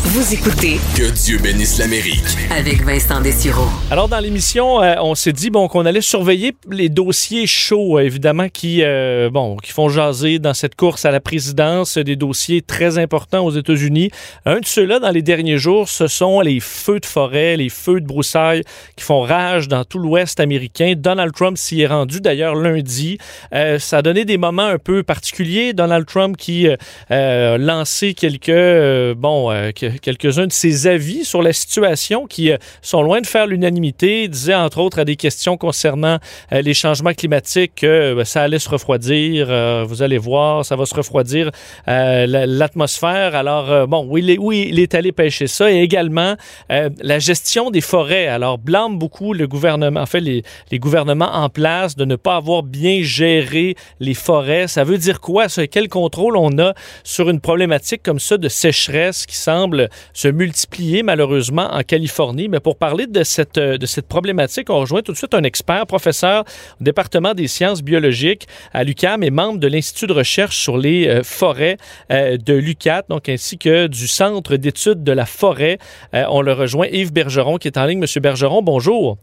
Vous 0.04 0.34
écoutez 0.34 0.80
Que 0.98 1.12
Dieu 1.12 1.38
bénisse 1.38 1.78
l'Amérique 1.78 2.24
avec 2.50 2.84
Vincent 2.84 3.22
Dessureau. 3.22 3.68
Alors 3.92 4.10
dans 4.10 4.20
l'émission, 4.20 4.82
euh, 4.82 4.96
on 5.00 5.14
s'est 5.14 5.32
dit 5.32 5.52
bon 5.52 5.68
qu'on 5.68 5.86
allait 5.86 6.02
surveiller 6.02 6.54
les 6.72 6.90
dossiers 6.90 7.46
chauds 7.46 8.00
euh, 8.00 8.02
évidemment 8.02 8.50
qui 8.50 8.82
euh, 8.82 9.30
bon 9.30 9.58
qui 9.58 9.72
font 9.72 9.90
jaser 9.90 10.40
dans 10.40 10.56
cette 10.56 10.76
course 10.76 11.06
à 11.06 11.12
la 11.12 11.20
présidence, 11.20 12.00
des 12.00 12.16
dossiers 12.16 12.64
très 12.64 12.98
importants 12.98 13.46
aux 13.46 13.52
États-Unis. 13.52 14.10
Un 14.46 14.60
de 14.60 14.66
ceux-là 14.66 14.98
dans 14.98 15.12
les 15.12 15.22
derniers 15.22 15.60
jours, 15.60 15.88
ce 15.88 16.08
sont 16.08 16.42
les 16.42 16.60
feux 16.60 17.00
de 17.00 17.06
forêt, 17.06 17.56
les 17.56 17.70
feux 17.70 18.02
de 18.02 18.08
broussailles 18.08 18.64
qui 18.96 19.04
font 19.04 19.22
rage 19.22 19.68
dans 19.68 19.86
tout 19.86 20.00
l'Ouest 20.00 20.40
américain. 20.40 20.96
Donald 20.98 21.32
Trump 21.32 21.60
s'y 21.60 21.82
est 21.82 21.88
rendu 21.88 22.22
d'ailleurs 22.22 22.56
lundi. 22.56 23.20
ça 23.52 24.00
a 24.00 24.02
donné 24.02 24.26
des 24.26 24.40
moments 24.40 24.66
un 24.66 24.80
peu 24.80 25.04
particuliers. 25.04 25.74
Donald 25.74 26.08
Trump 26.08 26.38
qui 26.38 26.68
a 26.68 27.58
lancé 27.58 28.16
quelques 28.16 29.14
bon 29.16 29.52
que 29.76 29.91
quelques-uns 30.02 30.48
de 30.48 30.52
ses 30.52 30.88
avis 30.88 31.26
sur 31.26 31.42
la 31.42 31.54
situation 31.54 32.28
qui 32.28 32.52
sont 32.82 33.02
loin 33.02 33.22
de 33.22 33.28
faire 33.28 33.48
l'unanimité. 33.48 34.24
Il 34.24 34.30
disait 34.30 34.56
entre 34.56 34.80
autres 34.80 35.00
à 35.00 35.06
des 35.06 35.16
questions 35.16 35.58
concernant 35.58 36.20
les 36.52 36.74
changements 36.74 37.14
climatiques 37.14 37.76
que 37.76 38.14
ben, 38.14 38.26
ça 38.26 38.44
allait 38.44 38.60
se 38.60 38.70
refroidir. 38.70 39.48
vous 39.86 40.02
allez 40.02 40.18
voir, 40.18 40.66
ça 40.66 40.76
va 40.76 40.86
se 40.86 40.96
refroidir 40.96 41.52
l'atmosphère. 41.88 43.36
Alors 43.36 43.88
bon, 43.88 44.06
oui, 44.10 44.22
il 44.22 44.30
est, 44.30 44.38
oui, 44.38 44.68
il 44.70 44.80
est 44.80 44.96
allé 44.96 45.12
pêcher 45.12 45.48
ça 45.48 45.72
et 45.72 45.82
également 45.82 46.36
la 46.70 47.20
gestion 47.20 47.72
des 47.72 47.82
forêts. 47.82 48.28
Alors 48.28 48.58
blâme 48.58 48.98
beaucoup 48.98 49.34
le 49.34 49.48
gouvernement, 49.48 50.02
en 50.02 50.06
fait 50.06 50.20
les, 50.20 50.44
les 50.72 50.80
gouvernements 50.80 51.34
en 51.34 51.50
place 51.50 51.96
de 51.96 52.06
ne 52.06 52.16
pas 52.16 52.36
avoir 52.36 52.64
bien 52.64 53.00
géré 53.02 53.76
les 54.00 54.14
forêts. 54.14 54.68
Ça 54.68 54.84
veut 54.84 54.98
dire 54.98 55.22
quoi? 55.22 55.50
Ça? 55.50 55.68
Quel 55.68 55.90
contrôle 55.90 56.38
on 56.38 56.58
a 56.60 56.74
sur 57.04 57.30
une 57.30 57.40
problématique 57.40 58.04
comme 58.04 58.20
ça 58.20 58.38
de 58.38 58.50
sécheresse 58.50 59.26
qui 59.26 59.36
semble 59.36 59.81
se 60.14 60.28
multiplier 60.28 61.04
malheureusement 61.04 61.70
en 61.72 61.82
Californie? 61.82 62.50
Mais 62.50 62.60
pour 62.60 62.76
parler 62.76 63.08
de 63.08 63.24
cette, 63.24 63.60
de 63.60 63.86
cette 63.86 64.08
problématique, 64.08 64.70
on 64.70 64.80
rejoint 64.80 65.02
tout 65.02 65.12
de 65.12 65.18
suite 65.18 65.34
un 65.34 65.44
expert, 65.44 65.86
professeur 65.88 66.44
au 66.80 66.84
département 66.84 67.34
des 67.34 67.48
sciences 67.48 67.82
biologiques 67.82 68.48
à 68.74 68.84
l'UCAM 68.84 69.24
et 69.24 69.30
membre 69.30 69.60
de 69.60 69.68
l'Institut 69.68 70.08
de 70.08 70.14
recherche 70.14 70.58
sur 70.58 70.78
les 70.78 71.08
euh, 71.08 71.24
forêts 71.24 71.78
euh, 72.12 72.38
de 72.38 72.54
l'UCAT, 72.54 73.04
donc 73.10 73.30
ainsi 73.30 73.58
que 73.58 73.88
du 73.88 74.08
Centre 74.08 74.56
d'études 74.56 75.04
de 75.04 75.12
la 75.12 75.26
forêt. 75.26 75.78
Euh, 76.14 76.26
on 76.30 76.42
le 76.42 76.54
rejoint 76.54 76.88
Yves 76.88 77.14
Bergeron 77.14 77.58
qui 77.58 77.68
est 77.68 77.78
en 77.78 77.86
ligne. 77.86 78.00
Monsieur 78.00 78.22
Bergeron, 78.22 78.62
bonjour. 78.62 79.18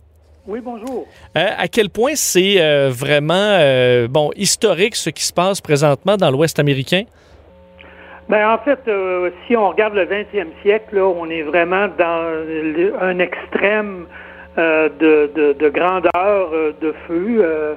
Oui, 0.47 0.61
bonjour. 0.64 1.07
Euh, 1.37 1.47
à 1.59 1.68
quel 1.68 1.90
point 1.90 2.12
c'est 2.14 2.59
euh, 2.59 2.88
vraiment 2.90 3.35
euh, 3.35 4.09
bon 4.09 4.31
historique 4.35 4.97
ce 4.97 5.11
qui 5.11 5.23
se 5.23 5.33
passe 5.33 5.61
présentement 5.61 6.16
dans 6.16 6.31
l'Ouest 6.31 6.59
américain? 6.59 7.05
Ben, 8.29 8.51
en 8.51 8.59
fait, 8.59 8.79
si 9.47 9.57
on 9.57 9.71
regarde 9.71 9.95
le 9.95 10.05
20e 10.05 10.49
siècle, 10.62 10.99
on 10.99 11.31
est 11.31 11.43
vraiment 11.43 11.88
dans 11.99 12.45
un 13.01 13.19
extrême 13.19 14.07
de, 14.57 15.55
de, 15.55 15.69
grandeur 15.71 16.51
de 16.79 16.95
feu. 17.07 17.77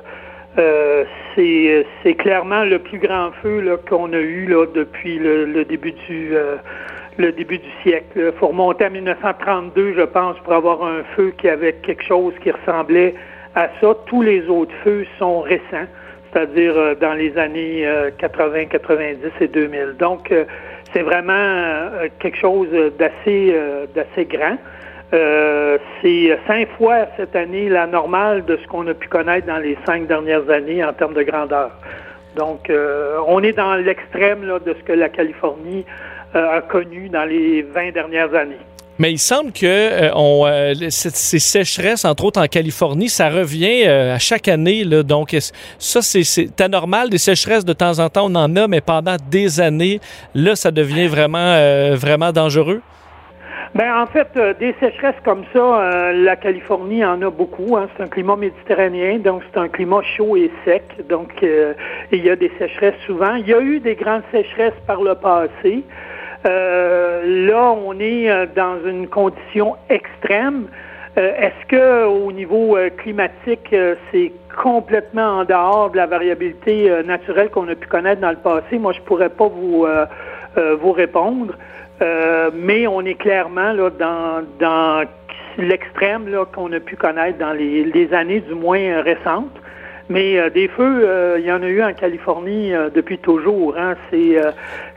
c'est 1.36 2.14
clairement 2.16 2.66
le 2.66 2.80
plus 2.80 3.00
grand 3.00 3.32
feu 3.42 3.80
qu'on 3.90 4.12
a 4.12 4.20
eu 4.20 4.48
depuis 4.76 5.20
le 5.20 5.64
début 5.64 5.94
du 5.94 6.36
le 7.18 7.32
début 7.32 7.60
du 7.60 7.70
siècle. 7.84 8.06
Il 8.16 8.32
faut 8.40 8.48
remonter 8.48 8.86
à 8.86 8.90
1932, 8.90 9.94
je 9.96 10.02
pense, 10.02 10.38
pour 10.40 10.54
avoir 10.54 10.84
un 10.84 11.04
feu 11.16 11.34
qui 11.38 11.48
avait 11.50 11.74
quelque 11.74 12.04
chose 12.04 12.34
qui 12.42 12.52
ressemblait 12.52 13.16
à 13.56 13.70
ça. 13.80 13.96
Tous 14.06 14.22
les 14.22 14.48
autres 14.48 14.74
feux 14.84 15.06
sont 15.20 15.42
récents, 15.42 15.88
c'est-à-dire 16.32 16.74
euh, 16.78 16.96
dans 16.96 17.14
les 17.14 17.38
années 17.38 17.88
80, 18.18 18.56
euh, 18.56 18.66
90 18.66 19.18
et 19.42 19.48
2000. 19.48 19.96
Donc, 20.00 20.32
euh, 20.32 20.46
c'est 20.94 21.02
vraiment 21.02 21.90
quelque 22.20 22.38
chose 22.38 22.68
d'assez 23.00 23.56
grand. 24.26 24.58
c'est 26.02 26.38
cinq 26.46 26.68
fois 26.78 27.06
cette 27.16 27.34
année 27.34 27.70
la 27.70 27.88
normale 27.88 28.44
de 28.44 28.58
ce 28.58 28.68
qu'on 28.68 28.86
a 28.88 28.94
pu 28.94 29.08
connaître 29.08 29.48
dans 29.48 29.60
les 29.60 29.78
cinq 29.86 30.08
dernières 30.08 30.50
années 30.50 30.84
en 30.84 30.92
termes 30.92 31.14
de 31.14 31.24
grandeur. 31.24 31.72
Donc, 32.36 32.70
on 33.26 33.42
est 33.42 33.54
dans 33.54 33.76
l'extrême 33.76 34.42
de 34.66 34.74
ce 34.74 34.84
que 34.84 34.92
la 34.92 35.08
Californie 35.08 35.86
a 36.34 36.60
connu 36.60 37.08
dans 37.08 37.24
les 37.24 37.62
20 37.62 37.92
dernières 37.92 38.36
années. 38.36 38.60
Mais 39.02 39.14
il 39.14 39.18
semble 39.18 39.52
que 39.52 39.66
euh, 39.66 40.12
euh, 40.14 40.74
ces 40.92 41.40
sécheresses, 41.40 42.06
entre 42.06 42.24
autres 42.26 42.40
en 42.40 42.46
Californie, 42.46 43.10
ça 43.10 43.30
revient 43.30 43.84
à 43.88 44.20
chaque 44.20 44.48
année. 44.48 44.86
Donc, 44.86 45.36
ça, 45.80 46.02
c'est 46.04 46.62
anormal. 46.62 47.10
Des 47.10 47.18
sécheresses, 47.18 47.66
de 47.66 47.74
temps 47.74 47.98
en 47.98 48.10
temps, 48.10 48.28
on 48.30 48.36
en 48.36 48.56
a, 48.56 48.68
mais 48.68 48.80
pendant 48.80 49.16
des 49.32 49.60
années, 49.60 50.00
là, 50.36 50.56
ça 50.56 50.70
devient 50.70 51.08
vraiment, 51.08 51.56
vraiment 51.96 52.32
dangereux? 52.32 52.82
Ben, 53.74 53.92
en 54.04 54.06
fait, 54.06 54.38
des 54.60 54.76
sécheresses 54.80 55.20
comme 55.26 55.46
ça, 55.52 56.12
la 56.14 56.36
Californie 56.36 57.04
en 57.04 57.20
a 57.24 57.32
beaucoup. 57.32 57.78
Hein. 57.78 57.88
C'est 57.98 58.04
un 58.04 58.08
climat 58.08 58.36
méditerranéen, 58.36 59.18
donc 59.18 59.42
c'est 59.52 59.60
un 59.60 59.70
climat 59.70 60.04
chaud 60.16 60.36
et 60.36 60.52
sec. 60.64 60.84
Donc, 61.10 61.32
il 61.42 62.24
y 62.24 62.30
a 62.30 62.36
des 62.36 62.52
sécheresses 62.60 63.02
souvent. 63.08 63.34
Il 63.34 63.48
y 63.48 63.54
a 63.56 63.62
eu 63.62 63.80
des 63.80 63.96
grandes 63.96 64.24
sécheresses 64.32 64.80
par 64.86 65.02
le 65.02 65.16
passé. 65.16 65.84
Euh, 66.46 67.48
là, 67.48 67.72
on 67.72 68.00
est 68.00 68.30
euh, 68.30 68.46
dans 68.56 68.78
une 68.86 69.08
condition 69.08 69.76
extrême. 69.90 70.68
Euh, 71.18 71.34
est-ce 71.38 71.68
que 71.68 72.06
au 72.06 72.32
niveau 72.32 72.78
climatique, 72.98 73.76
c'est 74.12 74.32
complètement 74.62 75.40
en 75.40 75.46
dehors 75.46 75.92
de 75.92 75.98
la 75.98 76.08
variabilité 76.08 76.90
naturelle 77.06 77.50
qu'on 77.50 77.68
a 77.68 77.76
pu 77.76 77.88
connaître 77.88 78.22
dans 78.22 78.32
le 78.32 78.38
passé? 78.38 78.78
Moi, 78.80 78.94
je 78.94 79.02
pourrais 79.02 79.30
pas 79.30 79.48
vous 79.48 79.86
vous 80.82 80.92
répondre, 80.92 81.54
mais 82.54 82.88
on 82.88 83.02
est 83.02 83.16
clairement 83.16 83.74
là 83.74 83.90
dans 83.90 84.44
dans 84.60 85.04
l'extrême 85.58 86.30
qu'on 86.54 86.72
a 86.72 86.80
pu 86.80 86.96
connaître 86.96 87.38
dans 87.40 87.54
les 87.54 88.14
années 88.14 88.40
du 88.40 88.56
moins 88.56 89.02
récentes. 89.02 89.58
Mais 90.10 90.50
des 90.50 90.68
feux, 90.68 91.38
il 91.38 91.46
y 91.46 91.52
en 91.52 91.62
a 91.62 91.68
eu 91.68 91.82
en 91.82 91.94
Californie 91.94 92.72
depuis 92.94 93.18
toujours. 93.18 93.76
Hein. 93.78 93.96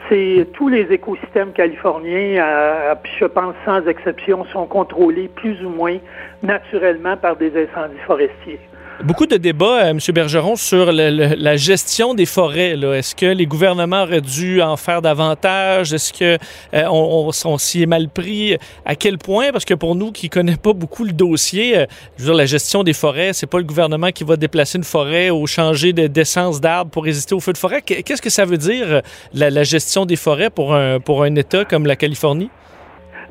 Tous 0.09 0.69
les 0.69 0.93
écosystèmes 0.93 1.53
californiens, 1.53 2.43
euh, 2.43 2.95
je 3.19 3.25
pense 3.25 3.55
sans 3.65 3.87
exception, 3.87 4.45
sont 4.47 4.67
contrôlés 4.67 5.29
plus 5.29 5.65
ou 5.65 5.71
moins 5.71 5.97
naturellement 6.43 7.17
par 7.17 7.37
des 7.37 7.51
incendies 7.51 7.99
forestiers. 8.07 8.61
Beaucoup 9.03 9.27
de 9.27 9.37
débats, 9.37 9.87
euh, 9.87 9.91
M. 9.91 9.99
Bergeron, 10.15 10.55
sur 10.55 10.93
la 10.93 11.57
gestion 11.57 12.15
des 12.15 12.27
forêts. 12.27 12.79
Est-ce 12.79 13.15
que 13.17 13.27
les 13.27 13.45
gouvernements 13.45 14.05
auraient 14.05 14.21
dû 14.21 14.63
en 14.63 14.77
faire 14.77 15.03
davantage? 15.03 15.93
Est-ce 15.93 16.13
que 16.13 16.39
euh, 16.75 16.85
on, 16.89 17.59
s'y 17.59 17.83
est 17.83 17.87
mal 17.87 18.09
pris? 18.09 18.57
À 18.85 18.95
quel 18.95 19.19
point? 19.19 19.51
Parce 19.51 19.65
que 19.65 19.75
pour 19.75 19.97
nous 19.97 20.13
qui 20.13 20.27
ne 20.27 20.31
connaissons 20.31 20.59
pas 20.59 20.73
beaucoup 20.73 21.05
le 21.05 21.13
dossier, 21.13 21.77
euh, 21.77 21.87
je 22.17 22.23
veux 22.23 22.29
dire, 22.29 22.37
la 22.37 22.47
gestion 22.47 22.85
des 22.85 22.93
forêts, 22.93 23.33
c'est 23.33 23.49
pas 23.49 23.59
le 23.59 23.65
gouvernement 23.65 24.11
qui 24.11 24.23
va 24.23 24.37
déplacer 24.37 24.79
une 24.79 24.85
forêt 24.85 25.29
ou 25.29 25.47
changer 25.47 25.93
d'essence 25.93 26.61
d'arbres 26.61 26.91
pour 26.91 27.05
résister 27.05 27.35
aux 27.35 27.41
feux 27.41 27.53
de 27.53 27.59
forêt. 27.59 27.83
Qu'est-ce 27.83 28.23
que 28.23 28.31
ça 28.31 28.45
veut 28.45 28.59
dire, 28.59 29.03
la, 29.35 29.65
gestion 29.65 30.07
des 30.07 30.17
forêts 30.17 30.51
pour 30.51 30.75
un, 30.75 31.01
pour 31.01 31.25
un 31.25 31.35
État 31.35 31.65
comme 31.65 31.87
la 31.87 31.97
Californie? 31.97 32.51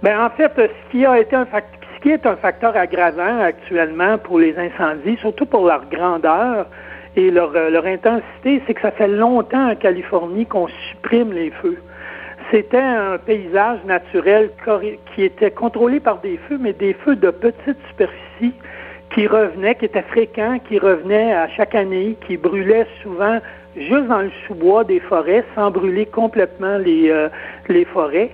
Bien, 0.04 0.26
en 0.26 0.30
fait, 0.32 0.52
ce 0.58 0.92
qui 0.92 1.06
a 1.06 1.20
été 1.20 1.36
un 1.36 1.46
facteur 1.46 1.83
qui 2.04 2.10
est 2.10 2.26
un 2.26 2.36
facteur 2.36 2.76
aggravant 2.76 3.40
actuellement 3.40 4.18
pour 4.18 4.38
les 4.38 4.54
incendies, 4.58 5.18
surtout 5.22 5.46
pour 5.46 5.66
leur 5.66 5.86
grandeur 5.90 6.68
et 7.16 7.32
leur, 7.32 7.56
euh, 7.56 7.70
leur 7.70 7.86
intensité, 7.86 8.62
c'est 8.68 8.74
que 8.74 8.82
ça 8.82 8.92
fait 8.92 9.08
longtemps 9.08 9.72
en 9.72 9.76
Californie 9.76 10.46
qu'on 10.46 10.68
supprime 10.68 11.32
les 11.32 11.50
feux. 11.50 11.78
C'était 12.52 12.78
un 12.78 13.18
paysage 13.18 13.80
naturel 13.86 14.50
qui 15.16 15.24
était 15.24 15.52
contrôlé 15.52 16.02
par 16.02 16.20
des 16.20 16.38
feux, 16.50 16.58
mais 16.60 16.74
des 16.74 16.94
feux 16.94 17.16
de 17.16 17.32
petite 17.32 17.78
superficie 17.88 18.54
qui 19.16 19.26
revenaient, 19.26 19.76
qui 19.76 19.86
étaient 19.86 20.02
fréquents, 20.02 20.60
qui 20.68 20.80
revenaient 20.80 21.34
à 21.34 21.48
chaque 21.56 21.74
année, 21.74 22.18
qui 22.28 22.36
brûlaient 22.36 22.88
souvent 23.02 23.40
juste 23.78 24.08
dans 24.08 24.24
le 24.24 24.32
sous-bois 24.46 24.84
des 24.84 25.00
forêts 25.00 25.46
sans 25.56 25.72
brûler 25.72 26.06
complètement 26.06 26.78
les, 26.78 27.10
euh, 27.10 27.30
les 27.70 27.86
forêts. 27.86 28.32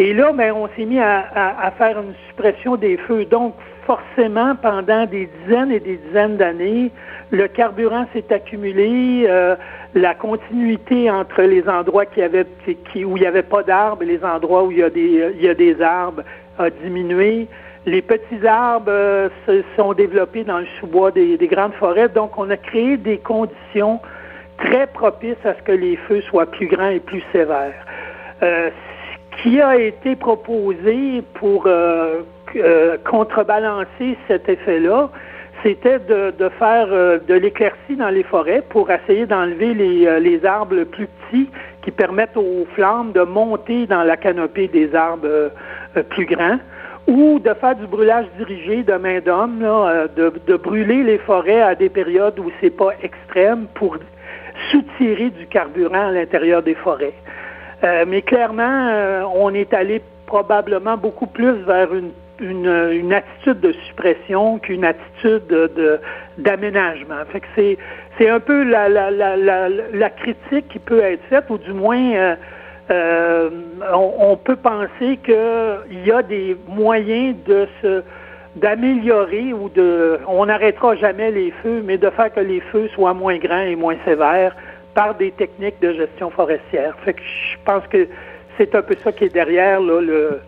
Et 0.00 0.14
là, 0.14 0.32
ben, 0.32 0.54
on 0.54 0.66
s'est 0.68 0.86
mis 0.86 0.98
à, 0.98 1.70
faire 1.76 2.00
une 2.00 2.14
suppression 2.30 2.76
des 2.76 2.96
feux. 2.96 3.26
Donc, 3.26 3.54
forcément, 3.84 4.56
pendant 4.56 5.04
des 5.04 5.28
dizaines 5.44 5.70
et 5.70 5.78
des 5.78 5.98
dizaines 5.98 6.38
d'années, 6.38 6.90
le 7.30 7.46
carburant 7.48 8.06
s'est 8.14 8.32
accumulé, 8.32 9.26
euh, 9.28 9.56
la 9.94 10.14
continuité 10.14 11.10
entre 11.10 11.42
les 11.42 11.68
endroits 11.68 12.04
où 12.06 12.16
il 12.16 13.20
n'y 13.20 13.26
avait 13.26 13.42
pas 13.42 13.62
d'arbres 13.62 14.02
et 14.02 14.06
les 14.06 14.24
endroits 14.24 14.64
où 14.64 14.70
il 14.70 14.78
y, 14.78 14.82
a 14.82 14.88
des, 14.88 15.34
il 15.34 15.42
y 15.42 15.48
a 15.50 15.54
des 15.54 15.82
arbres 15.82 16.22
a 16.58 16.70
diminué. 16.70 17.46
Les 17.84 18.00
petits 18.00 18.46
arbres 18.46 18.88
euh, 18.88 19.28
se 19.46 19.62
sont 19.76 19.92
développés 19.92 20.44
dans 20.44 20.60
le 20.60 20.66
sous-bois 20.78 21.10
des, 21.10 21.36
grandes 21.42 21.74
forêts. 21.74 22.08
Donc, 22.08 22.38
on 22.38 22.48
a 22.48 22.56
créé 22.56 22.96
des 22.96 23.18
conditions 23.18 24.00
très 24.56 24.86
propices 24.86 25.44
à 25.44 25.52
ce 25.52 25.62
que 25.62 25.72
les 25.72 25.96
feux 25.96 26.22
soient 26.22 26.50
plus 26.50 26.68
grands 26.68 26.88
et 26.88 27.00
plus 27.00 27.22
sévères. 27.32 27.84
Euh, 28.42 28.70
qui 29.42 29.60
a 29.60 29.76
été 29.76 30.16
proposé 30.16 31.22
pour 31.34 31.64
euh, 31.66 32.20
euh, 32.56 32.96
contrebalancer 33.08 34.16
cet 34.28 34.48
effet-là, 34.48 35.10
c'était 35.62 35.98
de, 35.98 36.48
faire 36.58 36.88
euh, 36.90 37.18
de 37.28 37.34
l'éclaircie 37.34 37.96
dans 37.96 38.08
les 38.08 38.22
forêts 38.22 38.62
pour 38.68 38.90
essayer 38.90 39.26
d'enlever 39.26 39.74
les, 39.74 40.46
arbres 40.46 40.84
plus 40.84 41.06
petits 41.06 41.50
qui 41.82 41.90
permettent 41.90 42.36
aux 42.36 42.66
flammes 42.74 43.12
de 43.12 43.22
monter 43.22 43.86
dans 43.86 44.02
la 44.02 44.16
canopée 44.16 44.68
des 44.68 44.94
arbres 44.94 45.50
plus 46.10 46.26
grands 46.26 46.58
ou 47.06 47.38
de 47.38 47.52
faire 47.54 47.76
du 47.76 47.86
brûlage 47.86 48.26
dirigé 48.36 48.82
de 48.82 48.92
main 48.94 49.20
d'homme, 49.20 49.60
de, 50.16 50.32
de, 50.46 50.56
brûler 50.56 51.02
les 51.02 51.18
forêts 51.18 51.62
à 51.62 51.74
des 51.74 51.88
périodes 51.88 52.38
où 52.38 52.50
c'est 52.60 52.76
pas 52.76 52.90
extrême 53.02 53.66
pour 53.74 53.96
soutirer 54.70 55.30
du 55.30 55.46
carburant 55.46 56.08
à 56.08 56.12
l'intérieur 56.12 56.62
des 56.62 56.74
forêts. 56.74 57.14
Euh, 57.82 58.04
mais 58.06 58.22
clairement, 58.22 58.88
euh, 58.90 59.22
on 59.34 59.54
est 59.54 59.72
allé 59.72 60.02
probablement 60.26 60.96
beaucoup 60.96 61.26
plus 61.26 61.52
vers 61.62 61.88
une, 61.94 62.10
une, 62.40 63.12
attitude 63.12 63.60
de 63.60 63.72
suppression 63.88 64.58
qu'une 64.58 64.84
attitude 64.84 65.46
de, 65.48 65.98
d'aménagement. 66.38 67.22
C'est, 67.56 68.28
un 68.28 68.40
peu 68.40 68.62
la, 68.64 70.10
critique 70.10 70.68
qui 70.68 70.78
peut 70.78 71.00
être 71.00 71.24
faite, 71.28 71.44
ou 71.48 71.58
du 71.58 71.72
moins 71.72 72.36
on, 72.90 74.36
peut 74.36 74.56
penser 74.56 75.18
qu'il 75.24 76.06
y 76.06 76.12
a 76.12 76.22
des 76.22 76.56
moyens 76.68 77.36
de 77.46 77.66
d'améliorer 78.56 79.52
ou 79.52 79.68
de 79.68 80.18
on 80.26 80.46
n'arrêtera 80.46 80.96
jamais 80.96 81.30
les 81.30 81.52
feux, 81.62 81.82
mais 81.84 81.98
de 81.98 82.10
faire 82.10 82.32
que 82.32 82.40
les 82.40 82.60
feux 82.60 82.88
soient 82.94 83.14
moins 83.14 83.38
grands 83.38 83.62
et 83.62 83.76
moins 83.76 83.96
sévères 84.04 84.56
par 84.94 85.14
des 85.14 85.30
techniques 85.32 85.80
de 85.80 85.92
gestion 85.92 86.30
forestière. 86.30 86.96
Je 87.06 87.12
pense 87.64 87.86
que 87.88 88.08
c'est 88.58 88.74
un 88.74 88.82
peu 88.82 88.96
ça 89.02 89.12
qui 89.12 89.24
est 89.24 89.32
derrière 89.32 89.80
là, 89.80 90.00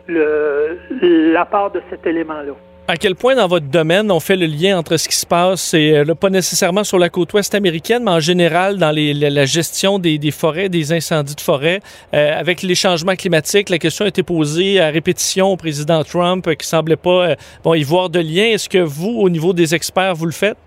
le, 0.09 1.33
l'apport 1.33 1.71
de 1.71 1.81
cet 1.91 2.07
élément-là. 2.07 2.53
À 2.89 2.97
quel 2.97 3.15
point 3.15 3.37
dans 3.37 3.47
votre 3.47 3.67
domaine 3.67 4.11
on 4.11 4.19
fait 4.19 4.37
le 4.37 4.47
lien 4.47 4.77
entre 4.77 4.97
ce 4.97 5.09
qui 5.09 5.17
se 5.17 5.25
passe, 5.25 5.73
et 5.73 5.97
euh, 5.97 6.15
pas 6.15 6.31
nécessairement 6.31 6.83
sur 6.83 6.99
la 6.99 7.09
côte 7.09 7.33
ouest 7.33 7.55
américaine, 7.55 8.03
mais 8.05 8.11
en 8.11 8.21
général 8.21 8.77
dans 8.77 8.91
la, 8.91 9.45
gestion 9.47 10.01
des, 10.01 10.19
forêts, 10.33 10.69
des 10.69 10.93
incendies 10.93 11.37
de 11.37 11.41
forêt, 11.41 11.81
euh, 12.13 12.39
avec 12.39 12.61
les 12.61 12.75
changements 12.75 13.15
climatiques, 13.15 13.71
la 13.71 13.79
question 13.79 14.05
a 14.05 14.09
été 14.09 14.25
posée 14.25 14.81
à 14.81 14.89
répétition 14.89 15.53
au 15.53 15.57
président 15.57 16.03
Trump 16.03 16.47
euh, 16.49 16.55
qui 16.55 16.67
semblait 16.67 16.97
pas 16.97 17.37
bon, 17.63 17.75
y 17.75 17.85
voir 17.85 18.11
de 18.11 18.19
lien. 18.19 18.47
Est-ce 18.47 18.69
que 18.69 18.79
vous, 18.79 19.21
au 19.21 19.31
niveau 19.31 19.53
des 19.53 19.75
experts, 19.77 20.17
vous 20.17 20.27
le 20.27 20.33
faites? 20.33 20.59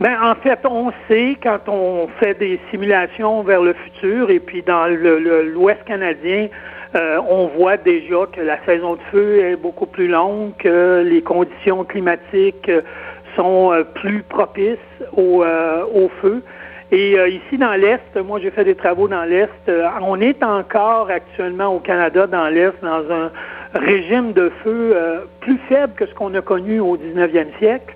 Ben, 0.00 0.16
en 0.22 0.34
fait, 0.34 0.58
on 0.64 0.92
sait 1.08 1.36
quand 1.42 1.68
on 1.68 2.08
fait 2.20 2.34
des 2.38 2.60
simulations 2.70 3.42
vers 3.42 3.62
le 3.62 3.72
futur 3.72 4.30
et 4.30 4.40
puis 4.40 4.62
dans 4.62 4.86
l'Ouest 4.86 5.82
canadien, 5.84 6.48
euh, 6.94 7.18
on 7.26 7.46
voit 7.46 7.78
déjà 7.78 8.26
que 8.30 8.40
la 8.40 8.62
saison 8.66 8.94
de 8.96 9.00
feu 9.10 9.44
est 9.44 9.56
beaucoup 9.56 9.86
plus 9.86 10.08
longue, 10.08 10.52
que 10.58 11.02
les 11.02 11.22
conditions 11.22 11.84
climatiques 11.84 12.70
sont 13.34 13.72
euh, 13.72 13.82
plus 13.82 14.22
propices 14.22 14.76
euh, 15.16 15.84
au 15.94 16.10
feu. 16.20 16.42
Et 16.90 17.12
ici 17.12 17.56
dans 17.56 17.72
l'Est, 17.72 18.02
moi 18.22 18.38
j'ai 18.38 18.50
fait 18.50 18.64
des 18.64 18.74
travaux 18.74 19.08
dans 19.08 19.24
l'Est, 19.24 19.48
on 20.02 20.20
est 20.20 20.42
encore 20.42 21.08
actuellement 21.08 21.74
au 21.74 21.78
Canada 21.78 22.26
dans 22.26 22.48
l'Est 22.48 22.74
dans 22.82 23.10
un 23.10 23.30
régime 23.72 24.34
de 24.34 24.52
feu 24.62 24.94
plus 25.40 25.56
faible 25.70 25.94
que 25.94 26.04
ce 26.04 26.12
qu'on 26.12 26.34
a 26.34 26.42
connu 26.42 26.80
au 26.80 26.98
19e 26.98 27.46
siècle. 27.58 27.94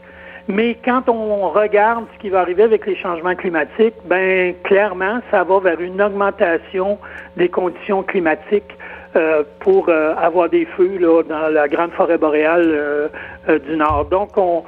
Mais 0.49 0.77
quand 0.85 1.09
on 1.09 1.49
regarde 1.49 2.05
ce 2.15 2.21
qui 2.21 2.29
va 2.29 2.41
arriver 2.41 2.63
avec 2.63 2.87
les 2.87 2.97
changements 2.97 3.35
climatiques, 3.35 3.95
ben 4.05 4.55
clairement, 4.63 5.21
ça 5.31 5.43
va 5.43 5.59
vers 5.59 5.81
une 5.81 6.01
augmentation 6.01 6.99
des 7.37 7.49
conditions 7.49 8.05
climatiques 8.05 8.77
euh, 9.17 9.43
pour 9.61 9.89
euh, 9.89 10.15
avoir 10.17 10.49
des 10.49 10.65
feux 10.77 10.99
dans 11.29 11.49
la 11.49 11.67
grande 11.67 11.91
forêt 11.93 12.19
boréale 12.19 12.67
euh, 12.69 13.59
du 13.59 13.77
Nord. 13.77 14.05
Donc, 14.05 14.37
on, 14.37 14.63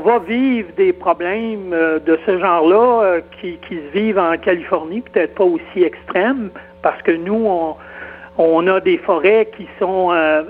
va 0.00 0.18
vivre 0.18 0.68
des 0.76 0.92
problèmes 0.92 1.70
de 1.70 2.18
ce 2.26 2.38
genre-là 2.38 3.20
qui 3.40 3.58
se 3.68 3.98
vivent 3.98 4.18
en 4.18 4.36
Californie, 4.36 5.02
peut-être 5.02 5.34
pas 5.34 5.44
aussi 5.44 5.82
extrêmes, 5.82 6.50
parce 6.82 7.00
que 7.02 7.12
nous, 7.12 7.44
on, 7.46 7.76
on 8.36 8.66
a 8.66 8.80
des 8.80 8.98
forêts 8.98 9.48
qui 9.56 9.68
sont 9.78 10.10
euh, 10.12 10.42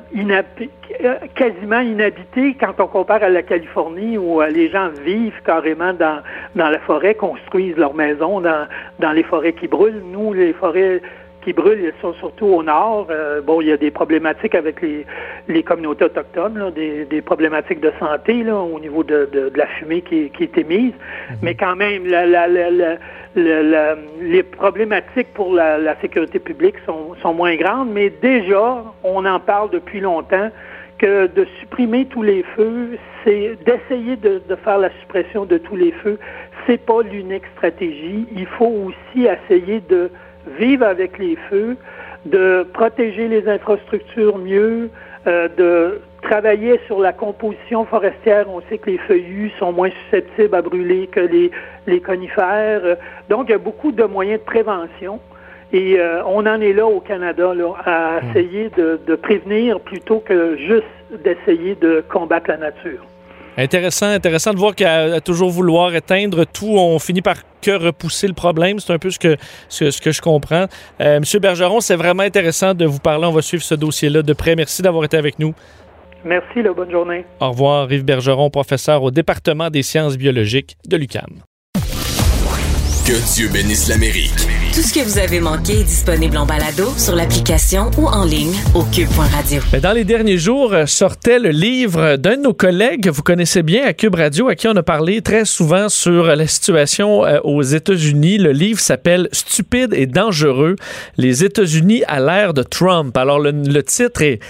quasiment 1.35 1.81
inhabitées 1.81 2.57
quand 2.59 2.81
on 2.81 2.87
compare 2.87 3.23
à 3.23 3.29
la 3.29 3.43
Californie 3.43 4.17
où 4.17 4.41
euh, 4.41 4.49
les 4.49 4.71
gens 4.71 4.89
vivent 5.05 5.41
carrément 5.45 5.93
dans, 5.93 6.21
dans 6.55 6.71
la 6.71 6.79
forêt, 6.81 7.15
construisent 7.15 7.77
leurs 7.77 7.95
maisons 7.95 8.41
dans, 8.41 8.67
dans 9.01 9.13
les 9.13 9.23
forêts 9.23 9.53
qui 9.53 9.69
brûlent. 9.69 10.03
Nous, 10.13 10.33
les 10.33 10.55
forêts 10.55 11.03
qui 11.45 11.53
brûlent, 11.53 11.81
ils 11.81 12.01
sont 12.01 12.15
surtout 12.15 12.47
au 12.47 12.63
nord. 12.63 13.07
Euh, 13.11 13.41
bon, 13.41 13.61
il 13.61 13.69
y 13.69 13.73
a 13.73 13.77
des 13.77 13.91
problématiques 13.91 14.55
avec 14.55 14.81
les, 14.81 15.07
les 15.49 15.63
communautés 15.63 16.07
autochtones, 16.07 16.73
des, 16.75 17.05
des, 17.05 17.23
problématiques 17.23 17.81
de 17.81 17.93
santé 18.01 18.43
là, 18.43 18.57
au 18.57 18.81
niveau 18.81 19.05
de, 19.05 19.29
de, 19.33 19.53
la 19.55 19.67
fumée 19.67 20.03
qui, 20.03 20.31
qui 20.31 20.45
est 20.45 20.59
émise. 20.59 20.95
Mhm. 21.31 21.37
Mais 21.43 21.55
quand 21.55 21.77
même, 21.77 22.07
la, 22.07 22.27
la, 22.27 22.49
la, 22.49 23.97
les 24.21 24.43
problématiques 24.43 25.33
pour 25.35 25.53
la, 25.55 25.95
sécurité 26.01 26.39
publique 26.39 26.77
sont, 26.87 27.15
sont 27.23 27.35
moins 27.35 27.57
grandes, 27.57 27.91
mais 27.93 28.11
déjà, 28.11 28.83
on 29.03 29.25
en 29.25 29.41
parle 29.41 29.71
depuis 29.71 30.01
longtemps 30.01 30.51
que 30.99 31.27
de 31.27 31.47
supprimer 31.61 32.07
tous 32.07 32.23
les 32.23 32.45
feux, 32.55 32.97
c'est 33.25 33.59
d'essayer 33.67 34.17
de, 34.17 34.41
de, 34.49 34.55
faire 34.57 34.79
la 34.79 34.91
suppression 35.01 35.45
de 35.45 35.59
tous 35.59 35.77
les 35.77 35.93
feux, 35.93 36.19
c'est 36.67 36.85
pas 36.85 37.03
l'unique 37.03 37.45
stratégie. 37.57 38.27
Il 38.35 38.47
faut 38.47 38.73
aussi 38.89 39.27
essayer 39.27 39.81
de 39.89 40.11
vivre 40.59 40.87
avec 40.87 41.19
les 41.19 41.37
feux, 41.51 41.77
de 42.27 42.67
protéger 42.73 43.29
les 43.29 43.49
infrastructures 43.49 44.39
mieux, 44.39 44.91
euh, 45.27 45.49
de 45.57 46.01
travailler 46.23 46.81
sur 46.87 47.01
la 47.01 47.13
composition 47.13 47.85
forestière. 47.85 48.47
On 48.49 48.63
sait 48.69 48.79
que 48.79 48.91
les 48.91 48.99
feuillus 48.99 49.53
sont 49.59 49.73
moins 49.73 49.91
susceptibles 50.05 50.55
à 50.55 50.63
brûler 50.63 51.07
que 51.07 51.21
les, 51.21 51.51
les 51.87 52.01
conifères. 52.01 52.97
Donc, 53.29 53.47
il 53.49 53.53
y 53.53 53.55
a 53.55 53.59
beaucoup 53.59 53.93
de 53.93 54.05
moyens 54.05 54.41
de 54.41 54.45
prévention. 54.45 55.21
Et 55.73 55.99
euh, 55.99 56.23
on 56.25 56.47
en 56.47 56.61
est 56.61 56.73
là 56.73 56.87
au 56.87 57.01
Canada, 57.01 57.53
là, 57.53 57.73
à 57.85 58.21
mmh. 58.21 58.31
essayer 58.31 58.71
de, 58.77 59.01
de 59.07 59.15
prévenir 59.17 59.81
plutôt 59.81 60.21
que 60.21 60.57
juste 60.57 60.85
d'essayer 61.25 61.75
de 61.75 62.03
combattre 62.09 62.49
la 62.49 62.59
nature. 62.59 63.05
Intéressant, 63.57 64.07
intéressant 64.07 64.53
de 64.53 64.59
voir 64.59 64.75
qu'à 64.75 65.21
toujours 65.21 65.51
vouloir 65.51 65.95
éteindre 65.95 66.45
tout, 66.45 66.77
on 66.77 66.99
finit 66.99 67.23
par 67.23 67.37
que 67.63 67.71
repousser 67.71 68.27
le 68.27 68.35
problème. 68.35 68.81
C'est 68.81 68.93
un 68.93 68.99
peu 68.99 69.11
ce 69.11 69.19
que, 69.19 69.37
ce, 69.69 70.01
que 70.01 70.11
je 70.11 70.21
comprends. 70.21 70.67
Euh, 71.01 71.21
Monsieur 71.21 71.39
Bergeron, 71.39 71.81
c'est 71.81 71.97
vraiment 71.97 72.25
intéressant 72.25 72.75
de 72.75 72.85
vous 72.85 72.99
parler. 72.99 73.27
On 73.27 73.33
va 73.33 73.43
suivre 73.43 73.63
ce 73.63 73.75
dossier-là 73.75 74.23
de 74.23 74.33
près. 74.33 74.57
Merci 74.57 74.83
d'avoir 74.83 75.05
été 75.05 75.17
avec 75.17 75.39
nous. 75.39 75.55
Merci, 76.25 76.63
la 76.63 76.73
bonne 76.73 76.91
journée. 76.91 77.25
Au 77.41 77.51
revoir, 77.51 77.93
Yves 77.93 78.05
Bergeron, 78.05 78.51
professeur 78.51 79.03
au 79.03 79.11
département 79.11 79.71
des 79.71 79.83
sciences 79.83 80.17
biologiques 80.17 80.77
de 80.87 80.97
l'UCAM. 80.97 81.43
Que 83.07 83.35
Dieu 83.35 83.49
bénisse 83.53 83.89
l'Amérique. 83.89 84.54
Tout 84.75 84.83
ce 84.83 84.93
que 84.93 85.05
vous 85.05 85.19
avez 85.19 85.39
manqué 85.39 85.83
est 85.83 85.85
disponible 85.85 86.37
en 86.37 86.47
balado 86.47 86.89
sur 86.97 87.15
l'application 87.15 87.93
ou 87.97 88.09
en 88.09 88.25
ligne 88.25 88.57
au 88.75 88.83
cube.radio. 88.83 89.63
Dans 89.81 89.93
les 89.93 90.03
derniers 90.03 90.37
jours, 90.37 90.73
euh, 90.73 90.87
sortait 90.87 91.39
le 91.39 91.51
livre 91.51 92.17
d'un 92.17 92.37
de 92.37 92.43
nos 92.43 92.55
collègues 92.55 93.05
que 93.05 93.11
vous 93.11 93.23
connaissez 93.23 93.63
bien 93.63 93.87
à 93.87 93.93
Cube 93.93 94.17
Radio, 94.17 94.49
à 94.49 94.57
qui 94.57 94.67
on 94.67 94.75
a 94.75 94.83
parlé 94.83 95.23
très 95.23 95.45
souvent 95.45 95.89
sur 95.89 96.25
la 96.25 96.49
situation 96.49 97.25
euh, 97.25 97.39
aux 97.45 97.63
États-Unis. 97.63 98.39
Le 98.39 98.51
livre 98.51 98.81
s'appelle 98.81 99.29
Stupide 99.31 99.95
et 99.95 100.07
dangereux, 100.07 100.75
les 101.19 101.45
États-Unis 101.45 102.03
à 102.09 102.19
l'ère 102.19 102.53
de 102.53 102.65
Trump. 102.65 103.17
Alors 103.17 103.39
le, 103.39 103.83
titre 103.85 104.23
est 104.23 104.41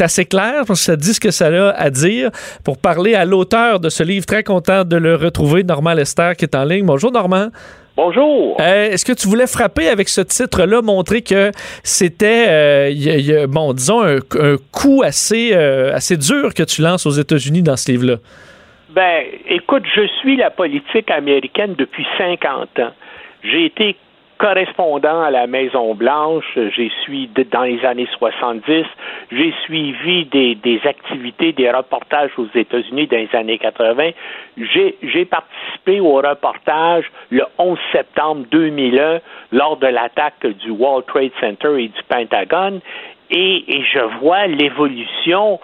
assez 0.00 0.24
clair 0.24 0.64
parce 0.66 0.80
que 0.80 0.86
ça 0.86 0.96
dit 0.96 1.12
ce 1.12 1.20
que 1.20 1.30
ça 1.30 1.48
a 1.48 1.72
à 1.72 1.90
dire. 1.90 2.30
Pour 2.64 2.78
parler 2.78 3.14
à 3.14 3.26
l'auteur 3.26 3.80
de 3.80 3.90
ce 3.90 4.02
livre, 4.02 4.24
très 4.24 4.44
content 4.44 4.84
de 4.86 4.96
le 4.96 5.14
retrouver, 5.14 5.62
Normand 5.62 5.92
Lester, 5.92 6.32
qui 6.38 6.46
est 6.46 6.54
en 6.54 6.64
ligne. 6.64 6.86
Bonjour, 6.86 7.12
Normand. 7.12 7.50
Bonjour. 7.96 8.56
Euh, 8.60 8.90
est-ce 8.90 9.04
que 9.04 9.12
tu 9.12 9.28
voulais 9.28 9.46
frapper 9.46 9.88
avec 9.88 10.08
ce 10.08 10.20
titre-là, 10.20 10.82
montrer 10.82 11.22
que 11.22 11.52
c'était, 11.84 12.46
euh, 12.48 13.46
bon, 13.46 13.72
disons, 13.72 14.02
un, 14.02 14.18
coup 14.72 15.02
assez, 15.04 15.52
euh, 15.52 15.94
assez 15.94 16.16
dur 16.16 16.54
que 16.54 16.64
tu 16.64 16.82
lances 16.82 17.06
aux 17.06 17.12
États-Unis 17.12 17.62
dans 17.62 17.76
ce 17.76 17.92
livre-là? 17.92 18.16
Ben, 18.90 19.22
écoute, 19.48 19.84
je 19.94 20.08
suis 20.20 20.36
la 20.36 20.50
politique 20.50 21.08
américaine 21.10 21.74
depuis 21.78 22.04
50 22.18 22.80
ans. 22.80 22.92
J'ai 23.44 23.66
été 23.66 23.96
correspondant 24.44 25.22
à 25.22 25.30
la 25.30 25.46
Maison 25.46 25.94
Blanche, 25.94 26.44
j'ai 26.76 26.92
suivi 27.02 27.30
dans 27.50 27.62
les 27.62 27.82
années 27.82 28.08
70, 28.18 28.84
j'ai 29.32 29.54
suivi 29.64 30.26
des, 30.26 30.80
activités, 30.84 31.52
des 31.52 31.70
reportages 31.70 32.30
aux 32.36 32.48
États-Unis 32.54 33.06
dans 33.06 33.16
les 33.16 33.34
années 33.34 33.56
80. 33.56 34.10
J'ai 34.58 35.24
participé 35.24 35.98
au 36.00 36.16
reportage 36.16 37.10
le 37.30 37.44
11 37.56 37.78
septembre 37.90 38.44
2001 38.50 39.20
lors 39.52 39.78
de 39.78 39.86
l'attaque 39.86 40.46
du 40.46 40.70
World 40.72 41.06
Trade 41.06 41.32
Center 41.40 41.82
et 41.82 41.88
du 41.88 42.02
Pentagone 42.06 42.80
et, 43.30 43.64
je 43.94 44.18
vois 44.20 44.46
l'évolution 44.46 45.58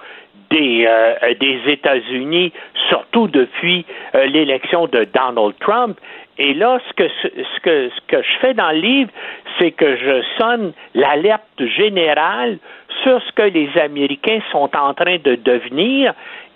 des, 0.51 0.87
euh, 0.89 1.35
États-Unis, 1.67 2.51
surtout 2.89 3.29
depuis 3.29 3.85
euh, 4.15 4.25
l'élection 4.25 4.87
de 4.87 5.05
Donald 5.05 5.55
Trump. 5.61 5.99
Et 6.43 6.55
là, 6.55 6.81
ce 6.89 6.93
que, 6.95 7.07
ce, 7.23 7.61
que, 8.09 8.23
je 8.23 8.39
fais 8.41 8.55
dans 8.55 8.71
le 8.71 8.81
livre, 8.81 9.11
c'est 9.59 9.73
que 9.73 9.97
je 9.99 10.23
sonne 10.39 10.73
l'alerte 10.95 11.63
générale 11.77 12.57
sur 13.03 13.21
ce 13.23 13.33
que 13.33 13.43
les 13.43 13.69
Américains 13.79 14.41
sont 14.51 14.75
en 14.75 14.95
train 14.95 15.19
de 15.19 15.35
devenir 15.35 16.15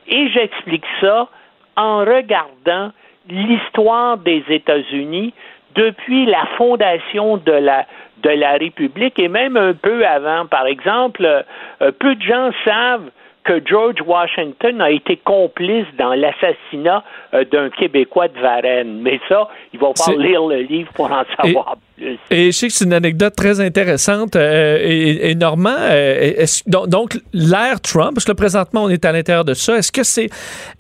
et 0.09 0.29
j'explique 0.31 0.87
ça 1.03 1.29
en 1.77 1.99
regardant 1.99 2.93
l'histoire 3.29 4.17
des 4.17 4.43
États-Unis 4.49 5.35
depuis 5.75 6.25
la 6.25 6.47
fondation 6.57 7.37
de 7.37 7.53
la, 7.53 7.85
de 8.23 8.31
la 8.31 8.53
République 8.53 9.19
et 9.19 9.29
même 9.29 9.59
un 9.59 9.75
peu 9.75 10.07
avant. 10.07 10.47
Par 10.47 10.67
exemple, 10.67 11.27
euh, 11.27 11.93
peu 11.99 12.15
de 12.15 12.23
gens 12.23 12.51
savent 12.65 13.11
que 13.45 13.63
George 13.65 14.01
Washington 14.05 14.81
a 14.81 14.91
été 14.91 15.17
complice 15.19 15.87
dans 15.99 16.15
l'assassinat 16.15 17.05
euh, 17.35 17.45
d'un 17.45 17.71
Québécois 17.71 18.29
de 18.29 18.39
Varennes. 18.41 19.01
Mais 19.01 19.21
ça, 19.29 19.49
il 19.73 19.81
va 19.81 19.89
pas 19.89 20.13
lire 20.13 20.47
le 20.47 20.63
livre 20.63 20.91
pour 20.95 21.13
en 21.13 21.25
savoir 21.37 21.77
Et 21.94 21.94
je 21.99 22.51
sais 22.51 22.67
que 22.67 22.73
c'est 22.73 22.85
une 22.85 22.93
anecdote 22.93 23.35
très 23.37 23.61
intéressante. 23.61 24.37
Euh, 24.37 24.79
et, 24.83 25.35
Normand, 25.35 25.77
euh, 25.79 26.45
donc, 26.67 27.19
l'ère 27.33 27.81
Trump, 27.81 28.15
parce 28.15 28.25
que 28.25 28.33
là, 28.33 28.35
présentement, 28.35 28.85
on 28.85 28.89
est 28.89 29.05
à 29.05 29.13
l'intérieur 29.13 29.45
de 29.45 29.55
ça. 29.55 29.77
Est-ce 29.77 29.93
que 29.93 30.03
c'est. 30.03 30.29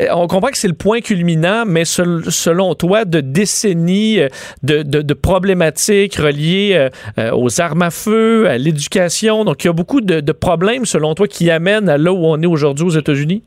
Euh, 0.02 0.06
on 0.14 0.26
comprend 0.26 0.50
que 0.50 0.56
c'est 0.56 0.68
le 0.68 0.74
point 0.74 1.00
culminant, 1.00 1.64
mais 1.66 1.84
selon 1.84 2.74
toi, 2.74 3.04
de 3.04 3.20
décennies 3.20 4.18
de, 4.62 5.14
problématiques 5.14 6.16
reliées 6.16 6.88
aux 7.32 7.60
armes 7.60 7.82
à 7.82 7.90
feu, 7.90 8.48
à 8.48 8.58
l'éducation? 8.58 9.44
Donc, 9.44 9.64
il 9.64 9.68
y 9.68 9.70
a 9.70 9.72
beaucoup 9.72 10.00
de, 10.00 10.32
problèmes, 10.32 10.84
selon 10.84 11.14
toi, 11.14 11.28
qui 11.28 11.50
amènent 11.50 11.88
à 11.88 11.96
là 11.96 12.12
où 12.12 12.24
on 12.26 12.40
est 12.42 12.46
aujourd'hui 12.46 12.86
aux 12.86 12.90
États-Unis? 12.90 13.42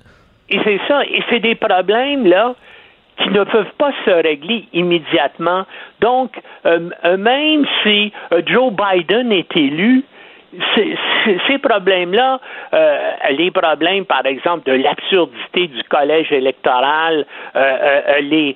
Et 0.50 0.58
c'est 0.64 0.80
ça. 0.88 1.04
Et 1.04 1.22
c'est 1.30 1.40
des 1.40 1.56
problèmes, 1.56 2.26
là, 2.26 2.56
qui 3.18 3.30
ne 3.30 3.44
peuvent 3.44 3.74
pas 3.78 3.92
se 4.06 4.12
régler 4.12 4.66
immédiatement. 4.74 5.66
Donc, 6.02 6.32
euh, 6.66 6.90
euh, 7.06 7.18
même 7.18 7.66
si 7.84 8.12
euh, 8.32 8.42
Joe 8.46 8.72
Biden 8.72 9.32
est 9.32 9.56
élu, 9.56 10.04
ces 11.48 11.58
problèmes-là, 11.58 12.40
les 13.32 13.52
problèmes, 13.52 14.06
par 14.06 14.26
exemple, 14.26 14.64
de 14.66 14.82
l'absurdité 14.82 15.68
du 15.68 15.84
collège 15.84 16.32
électoral, 16.32 17.26
les, 18.22 18.56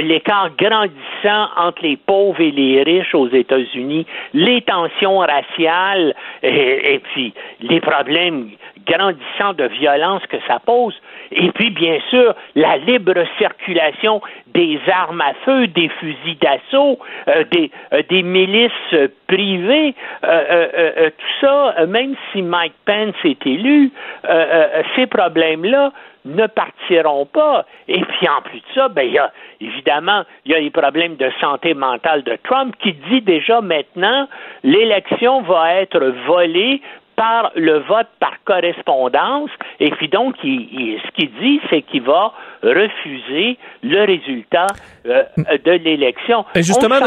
l'écart 0.00 0.50
grandissant 0.56 1.48
entre 1.56 1.82
les 1.82 1.96
pauvres 1.96 2.40
et 2.40 2.50
les 2.50 2.82
riches 2.82 3.14
aux 3.14 3.28
États-Unis, 3.28 4.06
les 4.34 4.62
tensions 4.62 5.18
raciales 5.18 6.14
et, 6.42 7.00
puis 7.12 7.34
les 7.60 7.80
problèmes 7.80 8.50
grandissants 8.86 9.52
de 9.54 9.64
violence 9.64 10.22
que 10.26 10.38
ça 10.46 10.58
pose, 10.58 10.94
et 11.32 11.52
puis, 11.52 11.70
bien 11.70 11.98
sûr, 12.10 12.34
la 12.56 12.76
libre 12.76 13.14
circulation 13.38 14.20
des 14.48 14.80
armes 14.92 15.20
à 15.20 15.32
feu, 15.44 15.68
des 15.68 15.88
fusils 15.88 16.38
d'assaut, 16.40 16.98
euh, 17.28 17.44
des, 17.52 17.70
euh, 17.92 18.02
des 18.08 18.22
milices 18.22 19.08
privées, 19.28 19.94
euh, 20.24 21.10
tout 21.10 21.46
ça, 21.46 21.86
même 21.86 22.16
si 22.32 22.42
Mike 22.42 22.74
Pence 22.84 23.14
est 23.24 23.46
élu, 23.46 23.92
ces 24.96 25.06
problèmes-là 25.06 25.92
ne 26.24 26.46
partiront 26.46 27.26
pas. 27.26 27.66
Et 27.88 28.00
puis 28.00 28.28
en 28.28 28.42
plus 28.42 28.58
de 28.58 28.64
ça, 28.74 28.88
ben 28.88 29.02
il 29.02 29.12
y 29.12 29.18
a 29.18 29.32
évidemment 29.60 30.24
il 30.44 30.52
y 30.52 30.54
a 30.54 30.60
les 30.60 30.70
problèmes 30.70 31.16
de 31.16 31.30
santé 31.40 31.74
mentale 31.74 32.22
de 32.22 32.36
Trump 32.44 32.74
qui 32.80 32.92
dit 33.10 33.22
déjà 33.22 33.60
maintenant 33.60 34.28
l'élection 34.62 35.42
va 35.42 35.74
être 35.74 36.04
volée 36.26 36.82
par 37.20 37.52
le 37.54 37.80
vote 37.80 38.06
par 38.18 38.32
correspondance. 38.46 39.50
Et 39.78 39.90
puis 39.90 40.08
donc, 40.08 40.36
ce 40.42 41.10
qu'il 41.12 41.30
dit, 41.38 41.60
c'est 41.68 41.82
qu'il 41.82 42.00
va 42.00 42.32
refuser 42.62 43.58
le 43.82 44.06
résultat 44.06 44.66
euh, 45.06 45.22
de 45.36 45.72
l'élection. 45.72 46.44
Justement, 46.56 46.98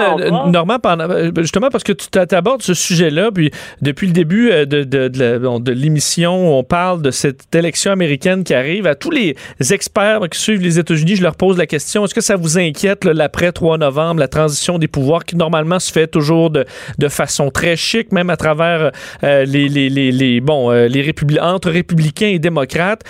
Normand, 0.48 0.78
euh, 0.86 1.32
justement, 1.38 1.70
parce 1.70 1.84
que 1.84 1.94
tu 1.94 2.36
abordes 2.36 2.62
ce 2.62 2.74
sujet-là, 2.74 3.32
puis 3.32 3.52
depuis 3.82 4.08
le 4.08 4.14
début 4.14 4.52
euh, 4.52 4.66
de, 4.66 4.84
de, 4.84 5.08
de 5.08 5.72
l'émission, 5.72 6.58
on 6.58 6.64
parle 6.64 7.02
de 7.02 7.12
cette 7.12 7.54
élection 7.56 7.92
américaine 7.92 8.44
qui 8.44 8.54
arrive. 8.54 8.88
À 8.88 8.96
tous 8.96 9.12
les 9.12 9.36
experts 9.72 10.22
qui 10.32 10.40
suivent 10.40 10.62
les 10.62 10.80
États-Unis, 10.80 11.16
je 11.16 11.24
leur 11.24 11.36
pose 11.36 11.58
la 11.58 11.68
question, 11.68 12.06
est-ce 12.06 12.14
que 12.14 12.22
ça 12.22 12.36
vous 12.36 12.58
inquiète 12.58 13.06
l'après 13.06 13.52
3 13.52 13.78
novembre, 13.78 14.20
la 14.20 14.28
transition 14.28 14.78
des 14.78 14.88
pouvoirs 14.88 15.24
qui 15.26 15.36
normalement 15.36 15.80
se 15.80 15.92
fait 15.92 16.08
toujours 16.08 16.50
de, 16.50 16.66
de 16.98 17.08
façon 17.08 17.50
très 17.50 17.76
chic, 17.76 18.12
même 18.12 18.30
à 18.30 18.38
travers 18.38 18.92
les, 19.22 19.46
les, 19.46 19.90
les, 19.90 20.03
les, 20.12 20.42
bon, 20.42 20.72
les 20.72 21.14
entre 21.42 21.70
républicains 21.70 22.28
et 22.28 22.40
démocrates. 22.40 23.04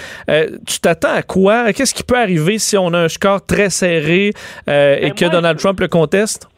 tu 0.67 0.79
t'attends 0.79 1.13
à 1.15 1.21
quoi? 1.21 1.73
Qu'est-ce 1.73 1.93
qui 1.93 2.03
peut 2.03 2.17
arriver 2.17 2.57
si 2.57 2.77
on 2.77 2.93
a 2.93 2.99
un 2.99 3.07
score 3.07 3.45
très 3.45 3.69
serré 3.69 4.31
euh, 4.67 4.97
et 4.99 5.09
ben, 5.09 5.13
que 5.13 5.31
Donald 5.31 5.57
Trump 5.59 5.79
le 5.79 5.87
conteste? 5.87 6.49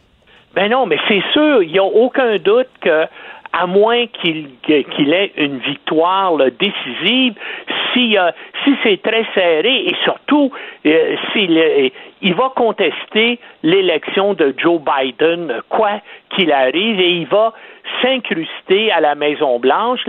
Ben 0.53 0.69
non, 0.69 0.85
mais 0.85 0.97
c'est 1.07 1.23
sûr, 1.33 1.63
il 1.63 1.71
n'y 1.71 1.79
a 1.79 1.83
aucun 1.83 2.37
doute 2.37 2.69
que 2.81 3.05
à 3.57 3.67
moins 3.67 4.05
qu'il 4.21 4.49
ait 4.67 5.31
une 5.37 5.59
victoire 5.59 6.37
décisive, 6.59 7.35
si, 7.93 8.17
si 8.63 8.75
c'est 8.83 9.01
très 9.01 9.25
serré 9.33 9.85
et 9.87 9.95
surtout 10.03 10.51
euh, 10.85 11.15
s'il 11.31 11.91
il 12.21 12.33
va 12.33 12.51
contester 12.53 13.39
l'élection 13.63 14.33
de 14.33 14.53
Joe 14.57 14.81
Biden, 14.81 15.61
quoi 15.69 16.01
qu'il 16.35 16.51
arrive, 16.51 16.99
et 16.99 17.11
il 17.11 17.27
va 17.27 17.53
s'incruster 18.01 18.91
à 18.91 18.99
la 18.99 19.15
Maison 19.15 19.59
Blanche. 19.59 20.01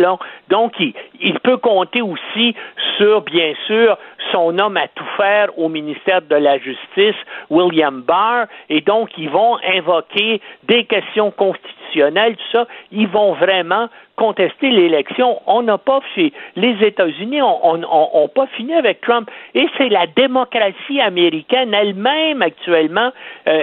Donc, 0.49 0.73
il, 0.79 0.95
il, 1.21 1.39
peut 1.41 1.57
compter 1.57 2.03
aussi 2.03 2.55
sur, 2.97 3.23
bien 3.23 3.53
sûr, 3.67 3.97
son 4.33 4.59
homme 4.59 4.77
à 4.77 4.89
tout 4.89 5.05
faire 5.17 5.57
au 5.59 5.69
ministère 5.69 6.23
de 6.23 6.37
la 6.37 6.59
Justice, 6.59 7.17
William 7.51 8.03
Barr, 8.03 8.47
et 8.69 8.81
donc 8.81 9.11
ils 9.17 9.31
vont 9.31 9.59
invoquer 9.65 10.41
des 10.65 10.85
questions 10.85 11.31
constitutionnelles, 11.31 11.86
tout 12.05 12.53
ça. 12.53 12.67
Ils 12.93 13.09
vont 13.09 13.33
vraiment 13.35 13.89
contester 14.17 14.71
l'élection. 14.71 15.41
On 15.47 15.63
n'a 15.63 15.79
pas 15.79 16.01
fait, 16.15 16.33
les 16.57 16.77
États-Unis 16.83 17.43
ont, 17.43 18.29
pas 18.35 18.47
fini 18.57 18.75
avec 18.75 19.01
Trump. 19.03 19.31
Et 19.55 19.67
c'est 19.77 19.89
la 19.89 20.07
démocratie 20.07 21.01
américaine 21.01 21.73
elle-même 21.75 22.43
actuellement 22.43 23.11
euh, 23.47 23.63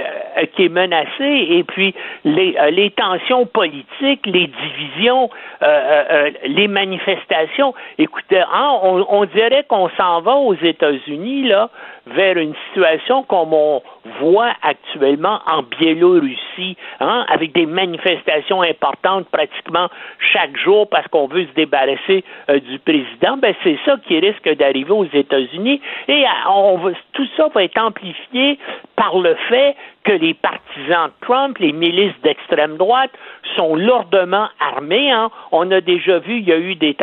qui 0.55 0.65
est 0.65 0.69
menacée. 0.69 1.47
Et 1.49 1.63
puis 1.63 1.93
les, 2.23 2.55
euh, 2.59 2.89
tensions 2.95 3.45
politiques, 3.45 4.25
les 4.25 4.47
divisions, 4.47 5.29
euh, 5.63 6.29
les 6.45 6.67
manifestations. 6.67 7.73
Écoutez, 7.97 8.39
hein, 8.39 8.79
on, 8.83 9.05
on 9.09 9.25
dirait 9.25 9.65
qu'on 9.67 9.89
s'en 9.97 10.21
va 10.21 10.35
aux 10.35 10.55
États-Unis 10.55 11.47
là 11.47 11.69
vers 12.07 12.37
une 12.37 12.53
situation 12.67 13.23
comme 13.23 13.53
on 13.53 13.81
voit 14.19 14.53
actuellement 14.61 15.39
en 15.47 15.63
Biélorussie, 15.63 16.75
hein, 16.99 17.25
avec 17.29 17.53
des 17.53 17.65
manifestations 17.65 18.22
importantes 18.61 19.27
pratiquement 19.29 19.89
chaque 20.19 20.57
jour 20.57 20.87
parce 20.89 21.07
qu'on 21.07 21.27
veut 21.27 21.45
se 21.45 21.53
débarrasser 21.53 22.23
euh, 22.49 22.59
du 22.59 22.79
président, 22.79 23.37
ben 23.37 23.53
c'est 23.63 23.77
ça 23.85 23.97
qui 24.07 24.19
risque 24.19 24.49
d'arriver 24.55 24.91
aux 24.91 25.05
États-Unis. 25.05 25.81
Et 26.07 26.23
euh, 26.23 26.49
on 26.49 26.93
tout 27.13 27.27
ça 27.37 27.49
va 27.53 27.63
être 27.63 27.79
amplifié 27.79 28.59
par 28.95 29.17
le 29.19 29.35
fait 29.49 29.75
que 30.03 30.11
les 30.11 30.33
partisans 30.33 31.07
de 31.07 31.25
Trump, 31.25 31.57
les 31.59 31.71
milices 31.71 32.19
d'extrême 32.23 32.77
droite, 32.77 33.11
sont 33.55 33.75
lourdement 33.75 34.47
armés. 34.59 35.11
Hein. 35.11 35.29
On 35.51 35.69
a 35.71 35.81
déjà 35.81 36.19
vu, 36.19 36.39
il 36.39 36.47
y 36.47 36.51
a 36.51 36.57
eu 36.57 36.75
des, 36.75 36.95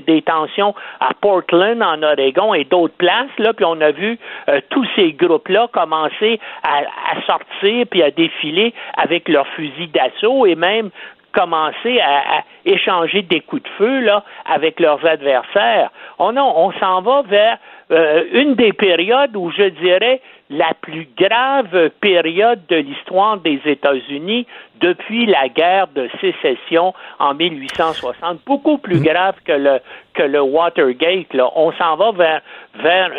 des, 0.00 0.22
tensions 0.22 0.74
à 1.00 1.14
Portland, 1.14 1.82
en 1.82 2.02
Oregon 2.02 2.54
et 2.54 2.64
d'autres 2.64 2.96
places, 2.96 3.30
là, 3.38 3.52
puis 3.52 3.64
on 3.64 3.80
a 3.80 3.90
vu 3.90 4.18
euh, 4.48 4.60
tous 4.70 4.86
ces 4.96 5.12
groupes-là 5.12 5.68
commencer 5.72 6.40
à, 6.62 6.78
à, 6.78 7.22
sortir 7.26 7.86
puis 7.90 8.02
à 8.02 8.10
défiler 8.10 8.74
avec 8.96 9.28
leurs 9.28 9.46
fusils 9.48 9.90
d'assaut 9.92 10.46
et 10.46 10.54
même 10.54 10.90
commencer 11.32 12.00
à, 12.00 12.42
échanger 12.64 13.22
des 13.22 13.40
coups 13.40 13.62
de 13.62 13.68
feu 13.70 14.00
là 14.00 14.22
avec 14.44 14.78
leurs 14.78 15.04
adversaires. 15.04 15.90
Oh 16.18 16.30
non, 16.30 16.52
on 16.56 16.72
s'en 16.72 17.00
va 17.02 17.22
vers 17.22 17.58
euh, 17.92 18.24
une 18.32 18.54
des 18.54 18.72
périodes 18.72 19.36
où 19.36 19.50
je 19.50 19.68
dirais 19.68 20.20
la 20.50 20.72
plus 20.80 21.08
grave 21.18 21.90
période 22.00 22.60
de 22.68 22.76
l'histoire 22.76 23.38
des 23.38 23.60
États-Unis 23.64 24.46
depuis 24.80 25.26
la 25.26 25.48
guerre 25.48 25.88
de 25.94 26.08
sécession 26.20 26.92
en 27.18 27.34
1860, 27.34 28.40
beaucoup 28.46 28.78
plus 28.78 28.98
mm. 28.98 29.04
grave 29.04 29.34
que 29.44 29.52
le 29.52 29.78
que 30.14 30.22
le 30.22 30.42
Watergate. 30.42 31.32
Là. 31.32 31.48
On 31.56 31.72
s'en 31.72 31.96
va 31.96 32.12
vers 32.12 32.42
vers 32.82 33.10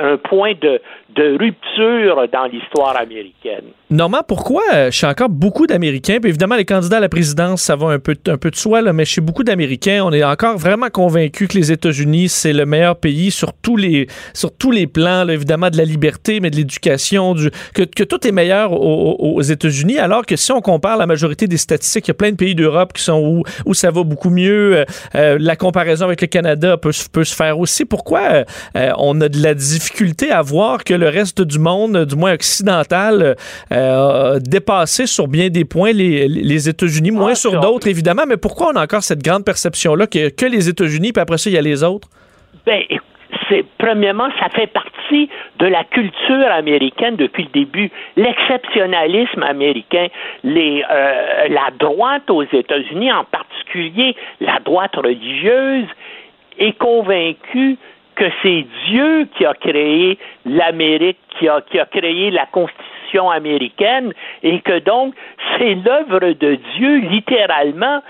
un, 0.00 0.16
point 0.16 0.52
de, 0.60 0.80
de 1.14 1.36
rupture 1.38 2.28
dans 2.32 2.44
l'histoire 2.44 2.96
américaine. 2.96 3.64
Normand, 3.88 4.20
pourquoi 4.26 4.62
euh, 4.74 4.90
chez 4.90 5.06
encore 5.06 5.28
beaucoup 5.28 5.66
d'Américains, 5.66 6.18
puis 6.20 6.28
évidemment 6.28 6.56
les 6.56 6.64
candidats 6.64 6.98
à 6.98 7.00
la 7.00 7.08
présidence, 7.08 7.62
ça 7.62 7.76
va 7.76 7.88
un 7.88 7.98
peu, 7.98 8.14
un 8.28 8.36
peu 8.36 8.50
de 8.50 8.56
soi, 8.56 8.80
là, 8.82 8.92
mais 8.92 9.04
chez 9.04 9.20
beaucoup 9.20 9.42
d'Américains, 9.42 10.02
on 10.04 10.12
est 10.12 10.22
encore 10.22 10.56
vraiment 10.56 10.88
convaincus 10.88 11.48
que 11.48 11.56
les 11.56 11.72
États-Unis, 11.72 12.28
c'est 12.28 12.52
le 12.52 12.66
meilleur 12.66 12.96
pays 12.96 13.30
sur 13.30 13.52
tous 13.52 13.76
les, 13.76 13.99
sur 14.34 14.52
tous 14.56 14.70
les 14.70 14.86
plans, 14.86 15.28
évidemment 15.28 15.70
de 15.70 15.76
la 15.76 15.84
liberté, 15.84 16.40
mais 16.40 16.50
de 16.50 16.56
l'éducation, 16.56 17.34
que, 17.74 17.82
que 17.82 18.04
tout 18.04 18.26
est 18.26 18.32
meilleur 18.32 18.72
aux, 18.72 19.16
aux 19.18 19.42
États-Unis, 19.42 19.98
alors 19.98 20.26
que 20.26 20.36
si 20.36 20.52
on 20.52 20.60
compare 20.60 20.96
la 20.96 21.06
majorité 21.06 21.46
des 21.46 21.56
statistiques. 21.56 22.06
Il 22.08 22.10
y 22.10 22.12
a 22.12 22.14
plein 22.14 22.30
de 22.30 22.36
pays 22.36 22.54
d'Europe 22.54 22.92
qui 22.92 23.02
sont 23.02 23.20
où, 23.20 23.42
où 23.66 23.74
ça 23.74 23.90
va 23.90 24.02
beaucoup 24.02 24.30
mieux. 24.30 24.78
Euh, 24.78 24.84
euh, 25.14 25.38
la 25.40 25.56
comparaison 25.56 26.04
avec 26.04 26.20
le 26.20 26.26
Canada 26.26 26.76
peut, 26.76 26.92
peut 27.12 27.24
se 27.24 27.34
faire 27.34 27.58
aussi. 27.58 27.84
Pourquoi 27.84 28.44
euh, 28.76 28.92
on 28.98 29.20
a 29.20 29.28
de 29.28 29.42
la 29.42 29.54
difficulté 29.54 30.30
à 30.30 30.42
voir 30.42 30.84
que 30.84 30.94
le 30.94 31.08
reste 31.08 31.42
du 31.42 31.58
monde, 31.58 32.04
du 32.04 32.16
moins 32.16 32.34
occidental, 32.34 33.36
a 33.70 34.38
dépassé 34.40 35.06
sur 35.06 35.28
bien 35.28 35.48
des 35.48 35.64
points 35.64 35.92
les, 35.92 36.28
les 36.28 36.68
États-Unis, 36.68 37.10
moins 37.10 37.32
ah, 37.32 37.34
sur 37.34 37.60
d'autres, 37.60 37.88
évidemment. 37.88 38.24
Mais 38.26 38.36
pourquoi 38.36 38.70
on 38.72 38.76
a 38.76 38.82
encore 38.82 39.02
cette 39.02 39.22
grande 39.22 39.44
perception-là 39.44 40.06
que, 40.06 40.28
que 40.28 40.46
les 40.46 40.68
États-Unis, 40.68 41.12
puis 41.12 41.20
après 41.20 41.38
ça, 41.38 41.50
il 41.50 41.54
y 41.54 41.58
a 41.58 41.62
les 41.62 41.82
autres? 41.82 42.08
Ben, 42.66 42.82
premièrement, 43.78 44.28
ça 44.40 44.48
fait 44.48 44.66
partie 44.66 45.28
de 45.58 45.66
la 45.66 45.84
culture 45.84 46.50
américaine 46.50 47.16
depuis 47.16 47.44
le 47.44 47.50
début. 47.50 47.90
L'exceptionnalisme 48.16 49.42
américain, 49.42 50.06
euh, 50.44 51.48
la 51.48 51.70
droite 51.78 52.30
aux 52.30 52.44
États-Unis, 52.44 53.12
en 53.12 53.24
particulier 53.24 54.16
la 54.40 54.58
droite 54.60 54.96
religieuse, 54.96 55.86
est 56.58 56.76
convaincue 56.78 57.76
que 58.16 58.24
c'est 58.42 58.66
Dieu 58.88 59.28
qui 59.36 59.46
a 59.46 59.54
créé 59.54 60.18
l'Amérique, 60.44 61.18
qui 61.38 61.48
a, 61.48 61.62
qui 61.62 61.78
a 61.78 61.86
créé 61.86 62.30
la 62.30 62.46
Constitution 62.46 63.00
Constitution 63.10 63.30
américaine 63.30 64.12
et 64.42 64.60
que 64.60 64.78
donc 64.78 65.14
c'est 65.58 65.74
l'œuvre 65.74 66.32
de 66.32 66.58
Dieu 66.76 66.98
littéralement 66.98 68.00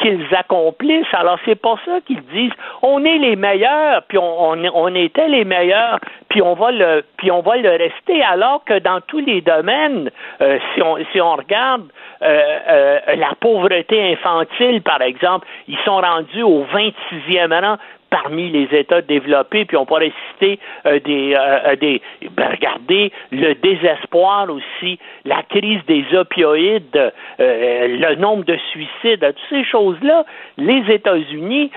qu'ils 0.00 0.26
accomplissent. 0.34 1.12
Alors 1.12 1.38
c'est 1.44 1.60
pour 1.60 1.78
ça 1.84 2.00
qu'ils 2.06 2.22
disent 2.26 2.52
on 2.82 3.04
est 3.04 3.18
les 3.18 3.36
meilleurs, 3.36 4.02
puis 4.08 4.18
on, 4.18 4.52
on, 4.52 4.94
était 4.94 5.28
les 5.28 5.44
meilleurs, 5.44 5.98
puis 6.28 6.42
on 6.42 6.54
va 6.54 6.70
le 6.70 7.04
puis 7.16 7.30
on 7.30 7.40
va 7.40 7.56
le 7.56 7.70
rester. 7.70 8.22
Alors 8.22 8.64
que 8.64 8.78
dans 8.78 9.00
tous 9.00 9.20
les 9.20 9.40
domaines, 9.40 10.10
euh, 10.40 10.58
si 10.74 10.82
on 10.82 10.96
si 11.12 11.20
on 11.20 11.36
regarde 11.36 11.84
euh, 12.22 12.58
euh, 12.68 12.98
la 13.16 13.32
pauvreté 13.40 14.12
infantile, 14.12 14.82
par 14.82 15.02
exemple, 15.02 15.46
ils 15.68 15.78
sont 15.84 16.00
rendus 16.00 16.42
au 16.42 16.64
26e 16.64 17.60
rang 17.60 17.76
parmi 18.10 18.50
les 18.50 18.68
États 18.76 19.02
développés, 19.02 19.64
puis 19.64 19.76
on 19.76 19.86
pourrait 19.86 20.12
citer 20.32 20.58
euh, 20.86 20.98
des, 21.00 21.34
euh, 21.34 21.74
euh, 21.82 21.98
ben, 22.30 22.50
regardez 22.50 23.12
le 23.32 23.54
désespoir 23.54 24.48
aussi, 24.50 24.98
la 25.24 25.42
crise 25.42 25.80
des 25.86 26.04
opioïdes, 26.14 27.12
le 27.38 28.14
nombre 28.16 28.44
de 28.44 28.56
suicides, 28.70 29.20
toutes 29.20 29.48
ces 29.50 29.64
choses-là, 29.64 30.24
les 30.56 30.82
États-Unis 30.90 31.70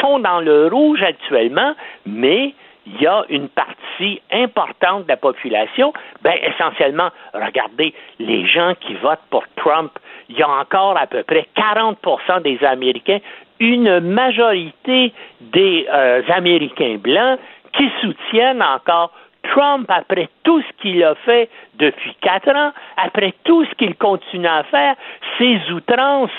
sont 0.00 0.18
dans 0.18 0.40
le 0.40 0.68
rouge 0.68 1.02
actuellement, 1.02 1.74
mais 2.06 2.54
il 2.86 3.02
y 3.02 3.06
a 3.06 3.24
une 3.28 3.48
partie 3.48 4.22
importante 4.32 5.04
de 5.04 5.08
la 5.08 5.16
population, 5.16 5.92
ben 6.22 6.34
essentiellement, 6.42 7.10
regardez, 7.34 7.92
les 8.18 8.46
gens 8.46 8.74
qui 8.80 8.94
votent 8.94 9.18
pour 9.30 9.44
Trump, 9.56 9.92
il 10.28 10.38
y 10.38 10.42
a 10.42 10.48
encore 10.48 10.96
à 10.96 11.06
peu 11.06 11.22
près 11.22 11.46
40% 11.56 12.42
des 12.42 12.62
Américains 12.64 13.18
une 13.60 14.00
majorité 14.00 15.12
des 15.40 15.86
euh, 15.90 16.22
Américains 16.28 16.96
blancs 16.98 17.38
qui 17.72 17.88
soutiennent 18.00 18.62
encore 18.62 19.12
Trump 19.42 19.86
après 19.88 20.28
tout 20.44 20.60
ce 20.62 20.82
qu'il 20.82 21.02
a 21.04 21.14
fait 21.14 21.48
depuis 21.78 22.14
quatre 22.20 22.50
ans, 22.50 22.72
après 22.96 23.34
tout 23.44 23.64
ce 23.64 23.74
qu'il 23.74 23.94
continue 23.94 24.46
à 24.46 24.62
faire, 24.64 24.94
ses 25.38 25.58
outrances, 25.72 26.30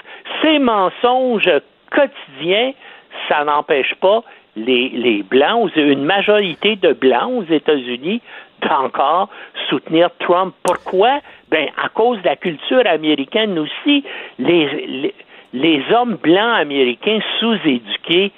ses 0.42 0.60
mensonges 0.60 1.50
quotidiens, 1.92 2.74
ça 3.28 3.44
n'empêche 3.44 3.96
pas 3.96 4.24
les, 4.56 4.90
les 4.90 5.24
Blancs, 5.24 5.72
une 5.76 6.04
majorité 6.04 6.76
de 6.76 6.94
Blancs 6.94 7.32
aux 7.32 7.54
États-Unis 7.54 8.22
d'encore 8.62 9.30
soutenir 9.70 10.10
Trump. 10.20 10.54
Pourquoi? 10.64 11.20
Ben, 11.50 11.68
à 11.82 11.90
cause 11.90 12.20
de 12.22 12.26
la 12.26 12.36
culture 12.36 12.86
américaine 12.86 13.58
aussi. 13.58 14.04
les, 14.38 14.86
les 14.88 15.14
hommes 15.92 16.16
blancs 16.16 16.60
américains 16.60 17.20
sous-éduqués 17.40 18.32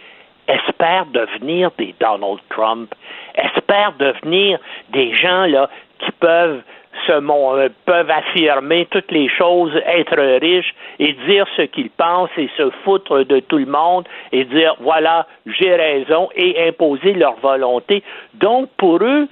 espèrent 0.48 1.06
devenir 1.08 1.72
des 1.78 1.94
Donald 2.00 2.40
Trump, 2.50 2.94
espèrent 3.36 3.94
devenir 3.98 4.60
des 4.90 5.14
gens 5.14 5.46
là 5.46 5.70
qui 6.00 6.12
peuvent 6.20 6.62
se 7.08 7.14
euh, 7.14 7.70
peuvent 7.86 8.12
affirmer 8.12 8.86
toutes 8.92 9.12
les 9.12 9.30
choses, 9.30 9.74
être 9.86 10.20
riches 10.42 10.74
et 11.00 11.14
dire 11.28 11.46
ce 11.56 11.64
qu'ils 11.64 11.90
pensent 11.90 12.30
et 12.38 12.50
se 12.58 12.70
foutre 12.84 13.24
de 13.24 13.40
tout 13.40 13.58
le 13.58 13.66
monde 13.66 14.08
et 14.32 14.44
dire 14.46 14.76
voilà, 14.80 15.26
j'ai 15.46 15.76
raison 15.76 16.30
et 16.36 16.68
imposer 16.68 17.14
leur 17.14 17.36
volonté. 17.40 18.04
Donc 18.36 18.70
pour 18.78 19.02
eux, 19.02 19.28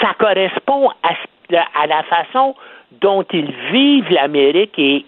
ça 0.00 0.14
correspond 0.18 0.90
à 1.02 1.86
la 1.86 2.02
façon 2.04 2.54
dont 3.00 3.24
ils 3.32 3.52
vivent 3.70 4.10
l'Amérique 4.10 4.78
et, 4.78 5.04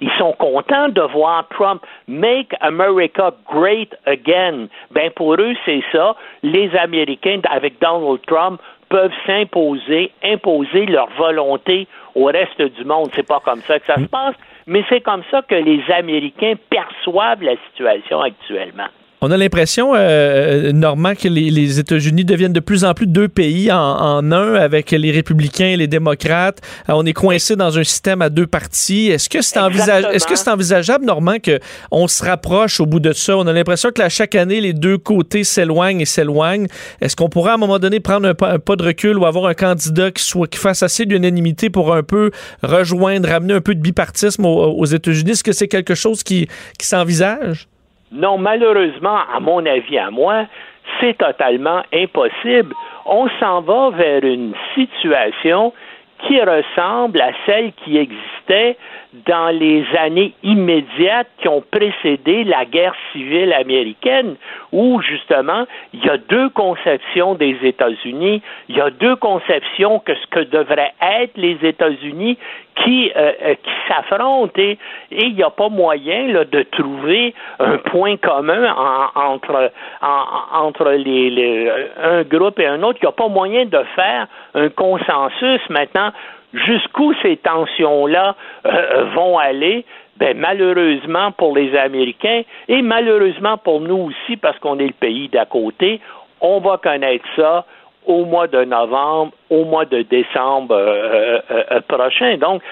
ils 0.00 0.10
sont 0.18 0.32
contents 0.32 0.88
de 0.88 1.02
voir 1.02 1.46
Trump 1.48 1.82
make 2.08 2.54
America 2.60 3.32
great 3.46 3.94
again. 4.06 4.68
Ben 4.90 5.10
pour 5.10 5.34
eux 5.34 5.54
c'est 5.64 5.82
ça. 5.92 6.16
Les 6.42 6.74
Américains 6.76 7.40
avec 7.50 7.80
Donald 7.80 8.20
Trump 8.26 8.60
peuvent 8.88 9.12
s'imposer, 9.26 10.12
imposer 10.22 10.86
leur 10.86 11.08
volonté 11.16 11.86
au 12.14 12.26
reste 12.26 12.62
du 12.62 12.84
monde. 12.84 13.10
C'est 13.14 13.26
pas 13.26 13.40
comme 13.40 13.60
ça 13.62 13.78
que 13.78 13.86
ça 13.86 13.96
se 13.96 14.08
passe, 14.08 14.34
mais 14.66 14.84
c'est 14.88 15.00
comme 15.00 15.22
ça 15.30 15.42
que 15.42 15.54
les 15.54 15.82
Américains 15.90 16.54
perçoivent 16.70 17.42
la 17.42 17.56
situation 17.68 18.20
actuellement. 18.20 18.88
On 19.22 19.30
a 19.30 19.36
l'impression, 19.38 19.94
euh, 19.94 19.98
euh, 19.98 20.72
Normand, 20.72 21.14
que 21.14 21.26
les, 21.28 21.78
États-Unis 21.78 22.26
deviennent 22.26 22.52
de 22.52 22.60
plus 22.60 22.84
en 22.84 22.92
plus 22.92 23.06
deux 23.06 23.28
pays 23.28 23.72
en, 23.72 24.30
un 24.30 24.54
avec 24.54 24.90
les 24.90 25.10
républicains 25.10 25.68
et 25.68 25.76
les 25.78 25.86
démocrates. 25.86 26.60
Euh, 26.90 26.92
on 26.94 27.06
est 27.06 27.14
coincé 27.14 27.56
dans 27.56 27.78
un 27.78 27.84
système 27.84 28.20
à 28.20 28.28
deux 28.28 28.46
partis. 28.46 29.06
Est-ce 29.06 29.30
que 29.30 29.40
c'est 29.40 29.58
envisageable, 29.58 30.14
est-ce 30.14 30.26
que 30.26 30.36
c'est 30.36 30.50
envisageable, 30.50 31.06
Normand, 31.06 31.36
qu'on 31.38 32.08
se 32.08 32.22
rapproche 32.22 32.78
au 32.78 32.84
bout 32.84 33.00
de 33.00 33.14
ça? 33.14 33.38
On 33.38 33.46
a 33.46 33.54
l'impression 33.54 33.90
que 33.90 34.02
là, 34.02 34.10
chaque 34.10 34.34
année, 34.34 34.60
les 34.60 34.74
deux 34.74 34.98
côtés 34.98 35.44
s'éloignent 35.44 36.00
et 36.00 36.06
s'éloignent. 36.06 36.66
Est-ce 37.00 37.16
qu'on 37.16 37.30
pourrait 37.30 37.52
à 37.52 37.54
un 37.54 37.58
moment 37.58 37.78
donné 37.78 38.00
prendre 38.00 38.28
un, 38.28 38.34
pas 38.34 38.76
de 38.76 38.82
recul 38.82 39.16
ou 39.16 39.24
avoir 39.24 39.46
un 39.46 39.54
candidat 39.54 40.10
qui 40.10 40.22
soit 40.22 40.46
qui 40.46 40.58
fasse 40.58 40.82
assez 40.82 41.06
d'unanimité 41.06 41.70
pour 41.70 41.94
un 41.94 42.02
peu 42.02 42.32
rejoindre, 42.62 43.30
ramener 43.30 43.54
un 43.54 43.62
peu 43.62 43.74
de 43.74 43.80
bipartisme 43.80 44.44
aux, 44.44 44.74
aux 44.74 44.86
États-Unis? 44.86 45.30
Est-ce 45.30 45.44
que 45.44 45.52
c'est 45.52 45.68
quelque 45.68 45.94
chose 45.94 46.22
qui, 46.22 46.48
qui 46.78 46.86
s'envisage? 46.86 47.66
Non, 48.12 48.38
malheureusement, 48.38 49.18
à 49.34 49.40
mon 49.40 49.64
avis, 49.66 49.98
à 49.98 50.10
moi, 50.10 50.46
c'est 51.00 51.18
totalement 51.18 51.82
impossible. 51.92 52.74
On 53.04 53.28
s'en 53.40 53.60
va 53.60 53.90
vers 53.90 54.24
une 54.24 54.54
situation 54.74 55.72
qui 56.26 56.40
ressemble 56.40 57.20
à 57.20 57.32
celle 57.44 57.72
qui 57.72 57.98
existait 57.98 58.76
dans 59.24 59.48
les 59.48 59.84
années 59.98 60.34
immédiates 60.42 61.28
qui 61.40 61.48
ont 61.48 61.62
précédé 61.70 62.44
la 62.44 62.64
guerre 62.64 62.94
civile 63.12 63.52
américaine, 63.52 64.36
où 64.72 65.00
justement 65.00 65.66
il 65.92 66.04
y 66.04 66.10
a 66.10 66.18
deux 66.18 66.48
conceptions 66.50 67.34
des 67.34 67.56
États-Unis, 67.62 68.42
il 68.68 68.76
y 68.76 68.80
a 68.80 68.90
deux 68.90 69.16
conceptions 69.16 70.00
que 70.00 70.14
ce 70.14 70.26
que 70.28 70.40
devraient 70.40 70.92
être 71.00 71.36
les 71.36 71.58
États-Unis 71.62 72.38
qui, 72.84 73.10
euh, 73.16 73.32
euh, 73.42 73.54
s'affrontent. 73.88 74.60
Et, 74.60 74.78
il 75.10 75.34
n'y 75.34 75.42
a 75.42 75.50
pas 75.50 75.68
moyen 75.68 76.44
de 76.44 76.62
trouver 76.62 77.34
un 77.58 77.78
point 77.78 78.16
commun 78.16 78.74
entre, 79.14 79.72
entre 80.52 80.90
les, 80.90 81.70
un 82.02 82.22
groupe 82.22 82.58
et 82.58 82.66
un 82.66 82.82
autre. 82.82 82.98
Il 83.00 83.06
n'y 83.06 83.08
a 83.08 83.12
pas 83.12 83.28
moyen 83.28 83.64
de 83.64 83.78
faire 83.94 84.26
un 84.54 84.68
consensus. 84.68 85.60
Maintenant 85.70 86.12
jusqu'où 86.64 87.12
ces 87.22 87.36
tensions-là 87.36 88.34
euh, 88.66 89.04
vont 89.14 89.38
aller, 89.38 89.84
ben, 90.16 90.36
malheureusement 90.36 91.32
pour 91.32 91.56
les 91.56 91.76
Américains 91.76 92.42
et 92.68 92.82
malheureusement 92.82 93.58
pour 93.58 93.80
nous 93.80 94.10
aussi, 94.10 94.36
parce 94.36 94.58
qu'on 94.58 94.78
est 94.78 94.86
le 94.86 94.92
pays 94.92 95.28
d'à 95.28 95.44
côté, 95.44 96.00
on 96.40 96.60
va 96.60 96.78
connaître 96.78 97.24
ça 97.36 97.64
au 98.06 98.24
mois 98.24 98.46
de 98.46 98.64
novembre, 98.64 99.32
au 99.50 99.64
mois 99.64 99.84
de 99.84 100.02
décembre 100.02 100.74
euh, 100.74 101.40
euh, 101.50 101.80
prochain. 101.88 102.36
Donc, 102.36 102.62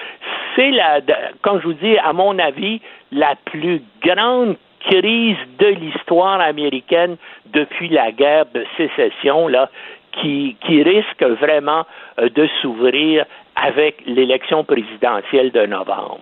c'est 0.55 0.71
la, 0.71 1.01
comme 1.41 1.59
je 1.59 1.67
vous 1.67 1.73
dis, 1.73 1.97
à 1.97 2.13
mon 2.13 2.39
avis, 2.39 2.81
la 3.11 3.35
plus 3.45 3.81
grande 4.01 4.55
crise 4.79 5.37
de 5.59 5.67
l'histoire 5.67 6.39
américaine 6.39 7.17
depuis 7.47 7.89
la 7.89 8.11
guerre 8.11 8.45
de 8.53 8.65
sécession, 8.77 9.47
là, 9.47 9.69
qui, 10.13 10.55
qui 10.65 10.81
risque 10.83 11.23
vraiment 11.23 11.83
de 12.17 12.47
s'ouvrir 12.61 13.25
avec 13.55 14.01
l'élection 14.05 14.63
présidentielle 14.63 15.51
de 15.51 15.65
novembre. 15.65 16.21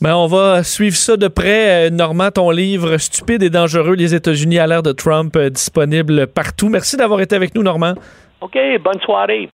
Ben, 0.00 0.16
on 0.16 0.26
va 0.26 0.62
suivre 0.64 0.96
ça 0.96 1.16
de 1.16 1.28
près. 1.28 1.86
Euh, 1.86 1.90
Normand, 1.90 2.30
ton 2.30 2.50
livre 2.50 2.98
Stupide 2.98 3.42
et 3.42 3.50
dangereux, 3.50 3.94
les 3.94 4.14
États-Unis 4.14 4.58
à 4.58 4.66
l'ère 4.66 4.82
de 4.82 4.92
Trump, 4.92 5.34
euh, 5.36 5.50
disponible 5.50 6.26
partout. 6.26 6.68
Merci 6.68 6.96
d'avoir 6.96 7.20
été 7.20 7.36
avec 7.36 7.54
nous, 7.54 7.62
Normand. 7.62 7.94
OK, 8.40 8.58
bonne 8.82 9.00
soirée. 9.00 9.48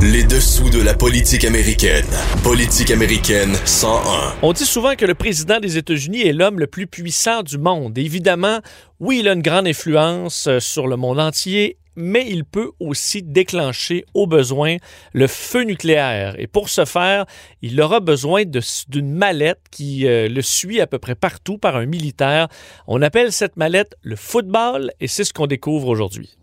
Les 0.00 0.22
dessous 0.22 0.70
de 0.70 0.80
la 0.80 0.94
politique 0.94 1.44
américaine. 1.44 2.06
Politique 2.44 2.92
américaine 2.92 3.52
101. 3.64 4.36
On 4.42 4.52
dit 4.52 4.64
souvent 4.64 4.94
que 4.94 5.04
le 5.04 5.16
président 5.16 5.58
des 5.58 5.76
États-Unis 5.76 6.22
est 6.22 6.32
l'homme 6.32 6.60
le 6.60 6.68
plus 6.68 6.86
puissant 6.86 7.42
du 7.42 7.58
monde. 7.58 7.98
Évidemment, 7.98 8.60
oui, 9.00 9.18
il 9.18 9.28
a 9.28 9.32
une 9.32 9.42
grande 9.42 9.66
influence 9.66 10.46
euh, 10.46 10.60
sur 10.60 10.86
le 10.86 10.96
monde 10.96 11.18
entier 11.18 11.78
mais 12.00 12.24
il 12.28 12.44
peut 12.44 12.70
aussi 12.78 13.24
déclencher 13.24 14.04
au 14.14 14.28
besoin 14.28 14.76
le 15.14 15.26
feu 15.26 15.64
nucléaire. 15.64 16.36
Et 16.38 16.46
pour 16.46 16.68
ce 16.68 16.84
faire, 16.84 17.26
il 17.60 17.80
aura 17.80 17.98
besoin 17.98 18.44
d'une 18.44 19.10
mallette 19.10 19.62
qui 19.72 20.06
euh, 20.06 20.28
le 20.28 20.40
suit 20.40 20.80
à 20.80 20.86
peu 20.86 21.00
près 21.00 21.16
partout 21.16 21.58
par 21.58 21.74
un 21.74 21.86
militaire. 21.86 22.46
On 22.86 23.02
appelle 23.02 23.32
cette 23.32 23.56
mallette 23.56 23.96
le 24.02 24.14
football 24.14 24.92
et 25.00 25.08
c'est 25.08 25.24
ce 25.24 25.32
qu'on 25.32 25.48
découvre 25.48 25.88
aujourd'hui. 25.88 26.37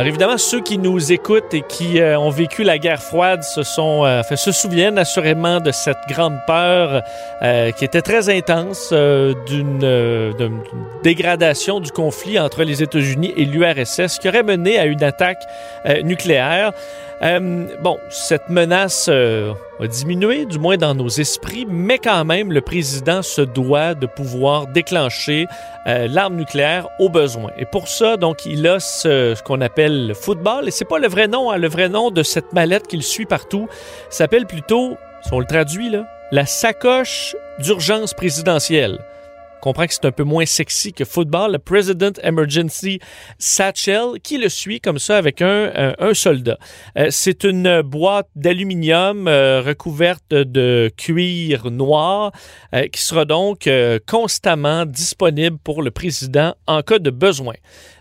Alors 0.00 0.08
évidemment, 0.08 0.38
ceux 0.38 0.62
qui 0.62 0.78
nous 0.78 1.12
écoutent 1.12 1.52
et 1.52 1.60
qui 1.60 2.00
euh, 2.00 2.18
ont 2.18 2.30
vécu 2.30 2.62
la 2.62 2.78
guerre 2.78 3.02
froide 3.02 3.42
euh, 3.58 4.22
se 4.22 4.50
souviennent 4.50 4.96
assurément 4.96 5.60
de 5.60 5.72
cette 5.72 5.98
grande 6.08 6.38
peur 6.46 7.02
euh, 7.42 7.70
qui 7.72 7.84
était 7.84 8.00
très 8.00 8.30
intense 8.30 8.94
d'une 8.94 10.32
dégradation 11.02 11.80
du 11.80 11.90
conflit 11.90 12.38
entre 12.38 12.64
les 12.64 12.82
États-Unis 12.82 13.34
et 13.36 13.44
l'URSS 13.44 14.18
qui 14.18 14.28
aurait 14.28 14.42
mené 14.42 14.78
à 14.78 14.86
une 14.86 15.02
attaque 15.02 15.42
nucléaire. 16.02 16.72
Bon, 17.20 17.98
cette 18.08 18.48
menace 18.48 19.08
a 19.08 19.86
diminué, 19.86 20.44
du 20.44 20.58
moins 20.58 20.76
dans 20.76 20.94
nos 20.94 21.08
esprits, 21.08 21.66
mais 21.68 21.98
quand 21.98 22.24
même, 22.24 22.52
le 22.52 22.60
président 22.60 23.22
se 23.22 23.40
doit 23.40 23.94
de 23.94 24.06
pouvoir 24.06 24.66
déclencher 24.66 25.46
euh, 25.86 26.06
l'arme 26.08 26.36
nucléaire 26.36 26.88
au 26.98 27.08
besoin. 27.08 27.50
Et 27.56 27.64
pour 27.64 27.88
ça, 27.88 28.16
donc, 28.16 28.44
il 28.44 28.66
a 28.66 28.78
ce, 28.78 29.34
ce 29.34 29.42
qu'on 29.42 29.60
appelle 29.60 30.08
le 30.08 30.14
football, 30.14 30.68
et 30.68 30.70
c'est 30.70 30.84
pas 30.84 30.98
le 30.98 31.08
vrai 31.08 31.28
nom, 31.28 31.50
hein, 31.50 31.56
le 31.56 31.68
vrai 31.68 31.88
nom 31.88 32.10
de 32.10 32.22
cette 32.22 32.52
mallette 32.52 32.86
qu'il 32.86 33.02
suit 33.02 33.26
partout, 33.26 33.68
s'appelle 34.10 34.46
plutôt, 34.46 34.98
si 35.22 35.32
on 35.32 35.40
le 35.40 35.46
traduit 35.46 35.90
là, 35.90 36.06
la 36.30 36.46
sacoche 36.46 37.34
d'urgence 37.58 38.14
présidentielle 38.14 38.98
comprend 39.60 39.86
que 39.86 39.94
c'est 39.94 40.04
un 40.04 40.12
peu 40.12 40.24
moins 40.24 40.46
sexy 40.46 40.92
que 40.92 41.04
football, 41.04 41.52
le 41.52 41.58
President 41.58 42.12
Emergency 42.22 43.00
Satchel, 43.38 44.20
qui 44.22 44.38
le 44.38 44.48
suit 44.48 44.80
comme 44.80 44.98
ça 44.98 45.16
avec 45.16 45.42
un, 45.42 45.94
un, 45.98 46.14
soldat. 46.14 46.58
Euh, 46.98 47.08
c'est 47.10 47.44
une 47.44 47.82
boîte 47.82 48.28
d'aluminium 48.34 49.28
euh, 49.28 49.62
recouverte 49.62 50.30
de 50.30 50.90
cuir 50.96 51.70
noir 51.70 52.32
euh, 52.74 52.86
qui 52.88 53.02
sera 53.02 53.24
donc 53.24 53.66
euh, 53.66 53.98
constamment 54.06 54.86
disponible 54.86 55.58
pour 55.62 55.82
le 55.82 55.90
président 55.90 56.54
en 56.66 56.82
cas 56.82 56.98
de 56.98 57.10
besoin. 57.10 57.54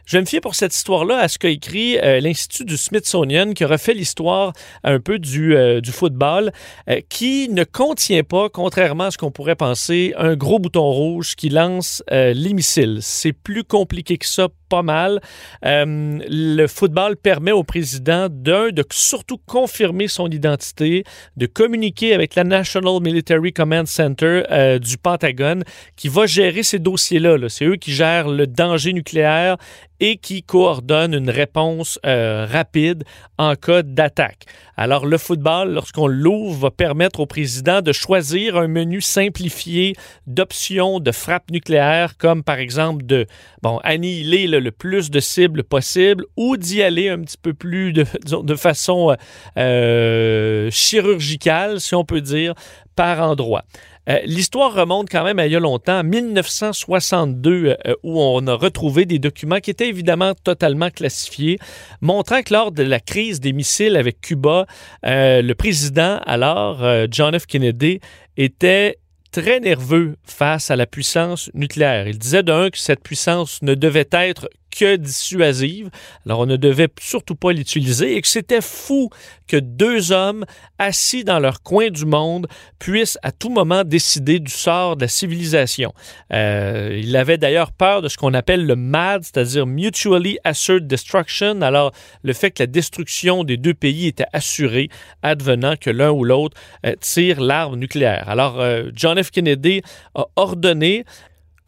Je 0.10 0.18
vais 0.18 0.22
me 0.22 0.26
fier 0.26 0.42
pour 0.42 0.56
cette 0.56 0.74
histoire-là 0.74 1.20
à 1.20 1.28
ce 1.28 1.38
qu'a 1.38 1.50
écrit 1.50 2.00
euh, 2.00 2.20
l'Institut 2.20 2.66
du 2.66 2.78
Smithsonian, 2.78 3.54
qui 3.54 3.64
refait 3.64 3.94
l'histoire 3.94 4.54
un 4.84 5.00
peu 5.00 5.20
du, 5.20 5.56
euh, 5.56 5.82
football, 5.84 6.52
euh, 6.90 7.00
qui 7.10 7.48
ne 7.50 7.64
contient 7.64 8.24
pas, 8.24 8.50
contrairement 8.50 9.04
à 9.04 9.12
ce 9.12 9.20
qu'on 9.20 9.30
pourrait 9.30 9.56
penser, 9.56 10.16
un 10.18 10.36
gros 10.36 10.58
bouton 10.58 10.90
rouge 10.90 11.36
qui 11.36 11.50
lance 11.50 12.02
les 12.10 12.54
missiles. 12.54 13.00
C'est 13.02 13.34
plus 13.34 13.64
compliqué 13.64 14.18
que 14.18 14.26
ça, 14.26 14.48
pas 14.68 14.82
mal. 14.82 15.20
le 15.64 16.68
football 16.68 17.16
permet 17.16 17.52
au 17.52 17.64
président, 17.64 18.30
d'un, 18.32 18.70
de 18.70 18.84
surtout 18.92 19.38
confirmer 19.38 20.08
son 20.08 20.28
identité, 20.28 21.04
de 21.38 21.46
communiquer 21.46 22.14
avec 22.14 22.34
la 22.34 22.44
National 22.44 23.00
Military 23.02 23.54
Command 23.54 23.88
Center 23.88 24.44
du 24.82 24.98
Pentagone, 24.98 25.64
qui 25.96 26.08
va 26.08 26.26
gérer 26.26 26.64
ces 26.64 26.80
dossiers-là. 26.80 27.38
-là, 27.38 27.50
C'est 27.50 27.66
eux 27.66 27.78
qui 27.78 27.92
gèrent 27.94 28.30
le 28.30 28.48
danger 28.48 28.94
nucléaire 28.94 29.58
et 30.00 30.18
qui 30.18 30.44
coordonne 30.44 31.14
une 31.14 31.30
réponse 31.30 32.00
euh, 32.06 32.46
rapide 32.50 33.04
en 33.38 33.56
cas 33.56 33.82
d'attaque. 33.82 34.46
Alors 34.78 35.06
le 35.06 35.18
football, 35.18 35.74
lorsqu'on 35.74 36.08
l'ouvre, 36.08 36.60
va 36.60 36.72
permettre 36.72 37.20
au 37.20 37.26
président 37.26 37.82
de 37.82 37.92
choisir 37.92 38.58
un 38.58 38.68
menu 38.68 39.02
simplifié 39.02 39.96
d'options 40.28 41.00
de 41.00 41.12
frappe 41.12 41.52
nucléaire, 41.52 42.18
comme 42.18 42.44
par 42.44 42.60
exemple 42.60 43.06
de 43.06 43.26
bon, 43.62 43.80
annihiler 43.84 44.48
le, 44.48 44.72
plus 44.72 45.10
de 45.12 45.20
cibles 45.20 45.64
possible 45.64 46.26
ou 46.38 46.56
d'y 46.56 46.82
aller 46.82 47.10
un 47.10 47.20
petit 47.20 47.38
peu 47.38 47.54
plus 47.54 47.92
de, 47.92 48.06
de 48.44 48.56
façon 48.56 49.16
euh, 49.58 50.70
chirurgicale, 50.72 51.82
si 51.82 51.96
on 51.96 52.06
peut 52.06 52.22
dire, 52.22 52.54
par 52.96 53.22
endroit. 53.22 53.64
Euh, 54.08 54.20
L'histoire 54.26 54.74
remonte 54.74 55.10
quand 55.10 55.24
même 55.24 55.40
à 55.40 55.46
il 55.46 55.52
y 55.52 55.56
a 55.56 55.60
longtemps, 55.60 56.04
1962, 56.04 57.76
euh, 57.86 57.94
où 58.04 58.20
on 58.22 58.46
a 58.48 58.54
retrouvé 58.54 59.06
des 59.06 59.20
documents 59.20 59.60
qui 59.60 59.72
étaient 59.72 59.90
évidemment 59.90 60.34
totalement 60.36 60.90
classifiés, 60.90 61.60
montrant 62.02 62.42
que 62.42 62.54
lors 62.54 62.72
de 62.72 62.84
la 62.84 63.00
crise 63.00 63.40
des 63.40 63.54
missiles 63.54 63.96
avec 63.96 64.22
Cuba, 64.22 64.66
euh, 65.06 65.42
le 65.42 65.56
président 65.56 66.20
alors, 66.26 66.84
euh, 66.84 67.08
John 67.10 67.38
F. 67.38 67.46
Kennedy, 67.46 68.00
était 68.38 68.98
très 69.32 69.60
nerveux 69.60 70.16
face 70.24 70.72
à 70.72 70.76
la 70.76 70.86
puissance 70.86 71.52
nucléaire. 71.54 72.08
Il 72.08 72.18
disait 72.18 72.44
d'un 72.44 72.70
que 72.70 72.78
cette 72.78 73.04
puissance 73.04 73.62
ne 73.62 73.76
devait 73.76 74.08
être 74.12 74.50
que 74.80 74.96
dissuasive. 74.96 75.90
Alors, 76.26 76.40
on 76.40 76.46
ne 76.46 76.56
devait 76.56 76.88
surtout 77.02 77.36
pas 77.36 77.52
l'utiliser 77.52 78.16
et 78.16 78.22
que 78.22 78.28
c'était 78.28 78.62
fou 78.62 79.10
que 79.48 79.58
deux 79.58 80.12
hommes 80.12 80.46
assis 80.78 81.24
dans 81.24 81.40
leur 81.40 81.62
coin 81.64 81.90
du 81.90 82.06
monde 82.06 82.48
puissent 82.78 83.18
à 83.24 83.32
tout 83.32 83.50
moment 83.50 83.84
décider 83.84 84.40
du 84.40 84.52
sort 84.52 84.96
de 84.96 85.02
la 85.02 85.08
civilisation. 85.08 85.94
Euh, 86.32 86.98
il 87.02 87.16
avait 87.18 87.38
d'ailleurs 87.38 87.74
peur 87.74 88.02
de 88.02 88.08
ce 88.08 88.16
qu'on 88.16 88.34
appelle 88.34 88.66
le 88.66 88.76
MAD, 88.76 89.24
c'est-à-dire 89.24 89.66
Mutually 89.66 90.38
Assured 90.46 90.88
Destruction. 90.88 91.62
Alors, 91.62 91.92
le 92.24 92.34
fait 92.34 92.52
que 92.52 92.64
la 92.64 92.68
destruction 92.68 93.44
des 93.44 93.58
deux 93.58 93.74
pays 93.74 94.08
était 94.08 94.28
assurée 94.32 94.90
advenant 95.24 95.76
que 95.76 95.90
l'un 95.90 96.12
ou 96.12 96.24
l'autre 96.24 96.56
euh, 96.86 96.96
tire 97.02 97.42
l'arme 97.42 97.76
nucléaire. 97.76 98.30
Alors, 98.30 98.62
euh, 98.62 98.92
John 98.94 99.22
F. 99.22 99.32
Kennedy 99.32 99.82
a 100.16 100.26
ordonné 100.36 101.04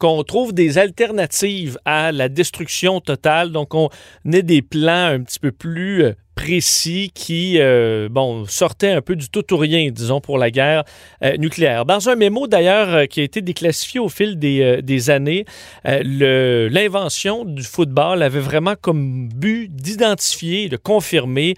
qu'on 0.02 0.24
trouve 0.24 0.52
des 0.52 0.78
alternatives 0.78 1.78
à 1.84 2.10
la 2.10 2.28
destruction 2.28 3.00
totale. 3.00 3.52
Donc, 3.52 3.72
on 3.72 3.88
ait 4.32 4.42
des 4.42 4.60
plans 4.60 5.06
un 5.06 5.20
petit 5.20 5.38
peu 5.38 5.52
plus 5.52 6.02
euh, 6.02 6.12
précis 6.34 7.12
qui, 7.14 7.60
euh, 7.60 8.08
bon, 8.10 8.44
sortaient 8.46 8.90
un 8.90 9.00
peu 9.00 9.14
du 9.14 9.28
tout 9.28 9.44
ou 9.54 9.56
rien, 9.56 9.90
disons, 9.92 10.20
pour 10.20 10.38
la 10.38 10.50
guerre 10.50 10.82
euh, 11.22 11.36
nucléaire. 11.36 11.84
Dans 11.84 12.08
un 12.08 12.16
mémo, 12.16 12.48
d'ailleurs, 12.48 12.88
euh, 12.94 13.04
qui 13.06 13.20
a 13.20 13.22
été 13.22 13.42
déclassifié 13.42 14.00
au 14.00 14.08
fil 14.08 14.38
des, 14.38 14.82
des 14.82 15.10
années, 15.10 15.44
l'invention 15.84 17.44
du 17.44 17.62
football 17.62 18.22
avait 18.22 18.40
vraiment 18.40 18.74
comme 18.80 19.28
but 19.28 19.68
d'identifier, 19.72 20.68
de 20.68 20.76
confirmer 20.76 21.54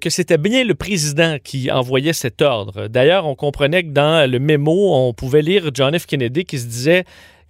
que 0.00 0.10
c'était 0.10 0.38
bien 0.38 0.64
le 0.64 0.74
président 0.74 1.36
qui 1.42 1.70
envoyait 1.70 2.12
cet 2.12 2.42
ordre. 2.42 2.88
D'ailleurs, 2.88 3.26
on 3.26 3.34
comprenait 3.34 3.84
que 3.84 3.90
dans 3.90 4.28
le 4.28 4.38
mémo, 4.38 4.94
on 4.94 5.12
pouvait 5.12 5.42
lire 5.42 5.70
John 5.72 5.96
F. 5.98 6.06
Kennedy 6.06 6.44
qui 6.44 6.58
se 6.58 6.66
disait 6.66 7.04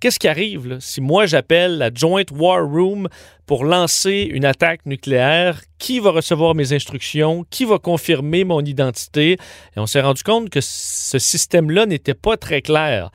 Qu'est-ce 0.04 0.18
qui 0.18 0.28
arrive 0.28 0.76
si 0.80 1.00
moi 1.00 1.24
j'appelle 1.24 1.78
la 1.78 1.88
Joint 1.90 2.26
War 2.30 2.62
Room 2.62 3.08
pour 3.46 3.64
lancer 3.64 4.28
une 4.30 4.44
attaque 4.44 4.84
nucléaire? 4.84 5.62
Qui 5.78 5.98
va 5.98 6.10
recevoir 6.10 6.54
mes 6.54 6.74
instructions? 6.74 7.46
Qui 7.48 7.64
va 7.64 7.78
confirmer 7.78 8.44
mon 8.44 8.60
identité? 8.60 9.38
Et 9.74 9.78
on 9.78 9.86
s'est 9.86 10.02
rendu 10.02 10.22
compte 10.22 10.50
que 10.50 10.60
ce 10.60 11.18
système-là 11.18 11.86
n'était 11.86 12.12
pas 12.12 12.36
très 12.36 12.60
clair. 12.60 13.12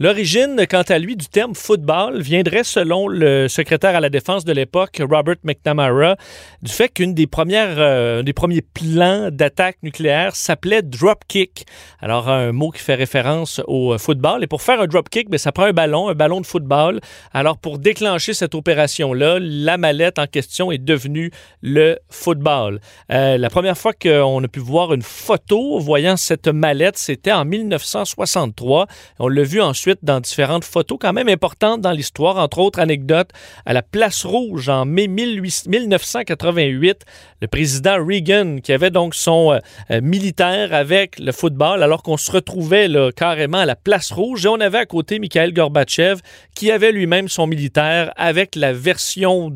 L'origine, 0.00 0.64
quant 0.70 0.82
à 0.82 0.96
lui, 1.00 1.16
du 1.16 1.26
terme 1.26 1.56
football 1.56 2.22
viendrait, 2.22 2.62
selon 2.62 3.08
le 3.08 3.48
secrétaire 3.48 3.96
à 3.96 4.00
la 4.00 4.10
défense 4.10 4.44
de 4.44 4.52
l'époque, 4.52 5.00
Robert 5.00 5.34
McNamara, 5.42 6.14
du 6.62 6.70
fait 6.70 6.88
qu'une 6.88 7.14
des 7.14 7.26
premières, 7.26 7.74
euh, 7.78 8.22
des 8.22 8.32
premiers 8.32 8.62
plans 8.62 9.30
d'attaque 9.32 9.78
nucléaire 9.82 10.36
s'appelait 10.36 10.82
drop 10.82 11.24
kick. 11.26 11.66
Alors, 11.98 12.28
un 12.28 12.52
mot 12.52 12.70
qui 12.70 12.80
fait 12.80 12.94
référence 12.94 13.60
au 13.66 13.92
euh, 13.92 13.98
football. 13.98 14.44
Et 14.44 14.46
pour 14.46 14.62
faire 14.62 14.80
un 14.80 14.86
drop 14.86 15.08
kick, 15.08 15.28
bien, 15.30 15.38
ça 15.38 15.50
prend 15.50 15.64
un 15.64 15.72
ballon, 15.72 16.08
un 16.08 16.14
ballon 16.14 16.40
de 16.40 16.46
football. 16.46 17.00
Alors, 17.32 17.58
pour 17.58 17.80
déclencher 17.80 18.34
cette 18.34 18.54
opération-là, 18.54 19.38
la 19.40 19.78
mallette 19.78 20.20
en 20.20 20.28
question 20.28 20.70
est 20.70 20.78
devenue 20.78 21.32
le 21.60 21.98
football. 22.08 22.78
Euh, 23.10 23.36
la 23.36 23.50
première 23.50 23.76
fois 23.76 23.94
qu'on 23.94 24.44
a 24.44 24.48
pu 24.48 24.60
voir 24.60 24.94
une 24.94 25.02
photo 25.02 25.80
voyant 25.80 26.16
cette 26.16 26.46
mallette, 26.46 26.98
c'était 26.98 27.32
en 27.32 27.44
1963. 27.44 28.86
On 29.18 29.26
l'a 29.26 29.42
vu 29.42 29.60
ensuite 29.60 29.87
dans 30.02 30.20
différentes 30.20 30.64
photos 30.64 30.98
quand 31.00 31.12
même 31.12 31.28
importantes 31.28 31.80
dans 31.80 31.92
l'histoire, 31.92 32.36
entre 32.36 32.58
autres 32.58 32.80
anecdotes 32.80 33.30
à 33.66 33.72
la 33.72 33.82
Place 33.82 34.24
Rouge 34.24 34.68
en 34.68 34.84
mai 34.84 35.08
1988, 35.08 37.04
le 37.40 37.48
président 37.48 38.04
Reagan 38.04 38.58
qui 38.62 38.72
avait 38.72 38.90
donc 38.90 39.14
son 39.14 39.52
euh, 39.52 39.58
euh, 39.90 40.00
militaire 40.00 40.74
avec 40.74 41.18
le 41.18 41.32
football 41.32 41.82
alors 41.82 42.02
qu'on 42.02 42.16
se 42.16 42.30
retrouvait 42.30 42.88
carrément 43.16 43.58
à 43.58 43.66
la 43.66 43.76
Place 43.76 44.12
Rouge 44.12 44.44
et 44.46 44.48
on 44.48 44.60
avait 44.60 44.78
à 44.78 44.86
côté 44.86 45.18
Mikhail 45.18 45.52
Gorbatchev 45.52 46.20
qui 46.54 46.70
avait 46.70 46.92
lui-même 46.92 47.28
son 47.28 47.46
militaire 47.46 48.12
avec 48.16 48.54
la 48.56 48.72
version 48.72 49.52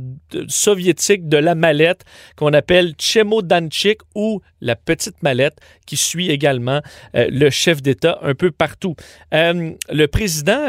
soviétique 0.48 1.28
de 1.28 1.36
la 1.36 1.54
mallette 1.54 2.02
qu'on 2.36 2.52
appelle 2.52 2.94
Chemodanchik 2.98 4.00
ou 4.14 4.40
la 4.60 4.76
petite 4.76 5.22
mallette 5.22 5.58
qui 5.86 5.96
suit 5.96 6.30
également 6.30 6.80
euh, 7.16 7.26
le 7.30 7.50
chef 7.50 7.82
d'État 7.82 8.18
un 8.22 8.34
peu 8.34 8.50
partout. 8.50 8.94
Le 9.32 10.06
président 10.06 10.21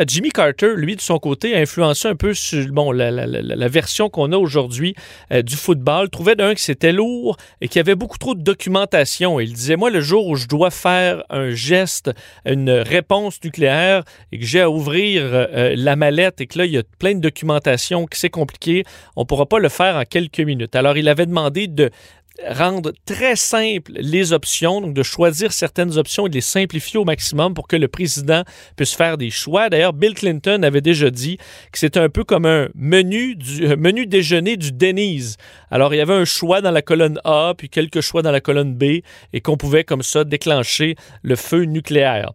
Jimmy 0.07 0.29
Carter, 0.29 0.73
lui, 0.75 0.95
de 0.95 1.01
son 1.01 1.19
côté, 1.19 1.55
a 1.55 1.59
influencé 1.59 2.07
un 2.07 2.15
peu 2.15 2.33
sur 2.33 2.93
la, 2.93 3.67
version 3.67 4.09
qu'on 4.09 4.31
a 4.31 4.37
aujourd'hui 4.37 4.95
euh, 5.31 5.41
du 5.41 5.55
football. 5.55 6.09
Trouvait 6.09 6.35
d'un 6.35 6.53
que 6.53 6.61
c'était 6.61 6.91
lourd 6.91 7.37
et 7.61 7.67
qu'il 7.67 7.77
y 7.77 7.79
avait 7.79 7.95
beaucoup 7.95 8.17
trop 8.17 8.35
de 8.35 8.41
documentation. 8.41 9.39
Il 9.39 9.53
disait, 9.53 9.75
moi, 9.75 9.89
le 9.89 10.01
jour 10.01 10.27
où 10.27 10.35
je 10.35 10.47
dois 10.47 10.71
faire 10.71 11.23
un 11.29 11.51
geste, 11.51 12.11
une 12.45 12.69
réponse 12.69 13.39
nucléaire 13.43 14.03
et 14.31 14.39
que 14.39 14.45
j'ai 14.45 14.61
à 14.61 14.69
ouvrir 14.69 15.23
euh, 15.23 15.73
la 15.75 15.95
mallette 15.95 16.41
et 16.41 16.47
que 16.47 16.59
là, 16.59 16.65
il 16.65 16.71
y 16.71 16.77
a 16.77 16.83
plein 16.99 17.15
de 17.15 17.21
documentation, 17.21 18.05
que 18.05 18.17
c'est 18.17 18.29
compliqué, 18.29 18.83
on 19.15 19.21
ne 19.21 19.25
pourra 19.25 19.45
pas 19.45 19.59
le 19.59 19.69
faire 19.69 19.95
en 19.95 20.03
quelques 20.03 20.39
minutes. 20.39 20.75
Alors, 20.75 20.97
il 20.97 21.07
avait 21.09 21.25
demandé 21.25 21.67
de 21.67 21.89
rendre 22.47 22.93
très 23.05 23.35
simple 23.35 23.91
les 23.95 24.33
options, 24.33 24.81
donc 24.81 24.93
de 24.93 25.03
choisir 25.03 25.51
certaines 25.51 25.97
options 25.97 26.25
et 26.25 26.29
de 26.29 26.35
les 26.35 26.41
simplifier 26.41 26.99
au 26.99 27.05
maximum 27.05 27.53
pour 27.53 27.67
que 27.67 27.75
le 27.75 27.87
président 27.87 28.43
puisse 28.75 28.93
faire 28.93 29.17
des 29.17 29.29
choix. 29.29 29.69
D'ailleurs, 29.69 29.93
Bill 29.93 30.13
Clinton 30.13 30.63
avait 30.63 30.81
déjà 30.81 31.09
dit 31.09 31.37
que 31.71 31.79
c'était 31.79 31.99
un 31.99 32.09
peu 32.09 32.23
comme 32.23 32.45
un 32.45 32.69
menu 32.75 33.35
du 33.35 33.65
euh, 33.65 33.75
menu 33.77 34.05
déjeuner 34.07 34.57
du 34.57 34.71
Denny's. 34.71 35.37
Alors, 35.69 35.93
il 35.93 35.97
y 35.97 36.01
avait 36.01 36.13
un 36.13 36.25
choix 36.25 36.61
dans 36.61 36.71
la 36.71 36.81
colonne 36.81 37.19
A, 37.23 37.53
puis 37.57 37.69
quelques 37.69 38.01
choix 38.01 38.21
dans 38.21 38.31
la 38.31 38.41
colonne 38.41 38.75
B, 38.75 39.01
et 39.33 39.41
qu'on 39.41 39.57
pouvait 39.57 39.83
comme 39.83 40.03
ça 40.03 40.23
déclencher 40.23 40.95
le 41.21 41.35
feu 41.35 41.63
nucléaire. 41.63 42.31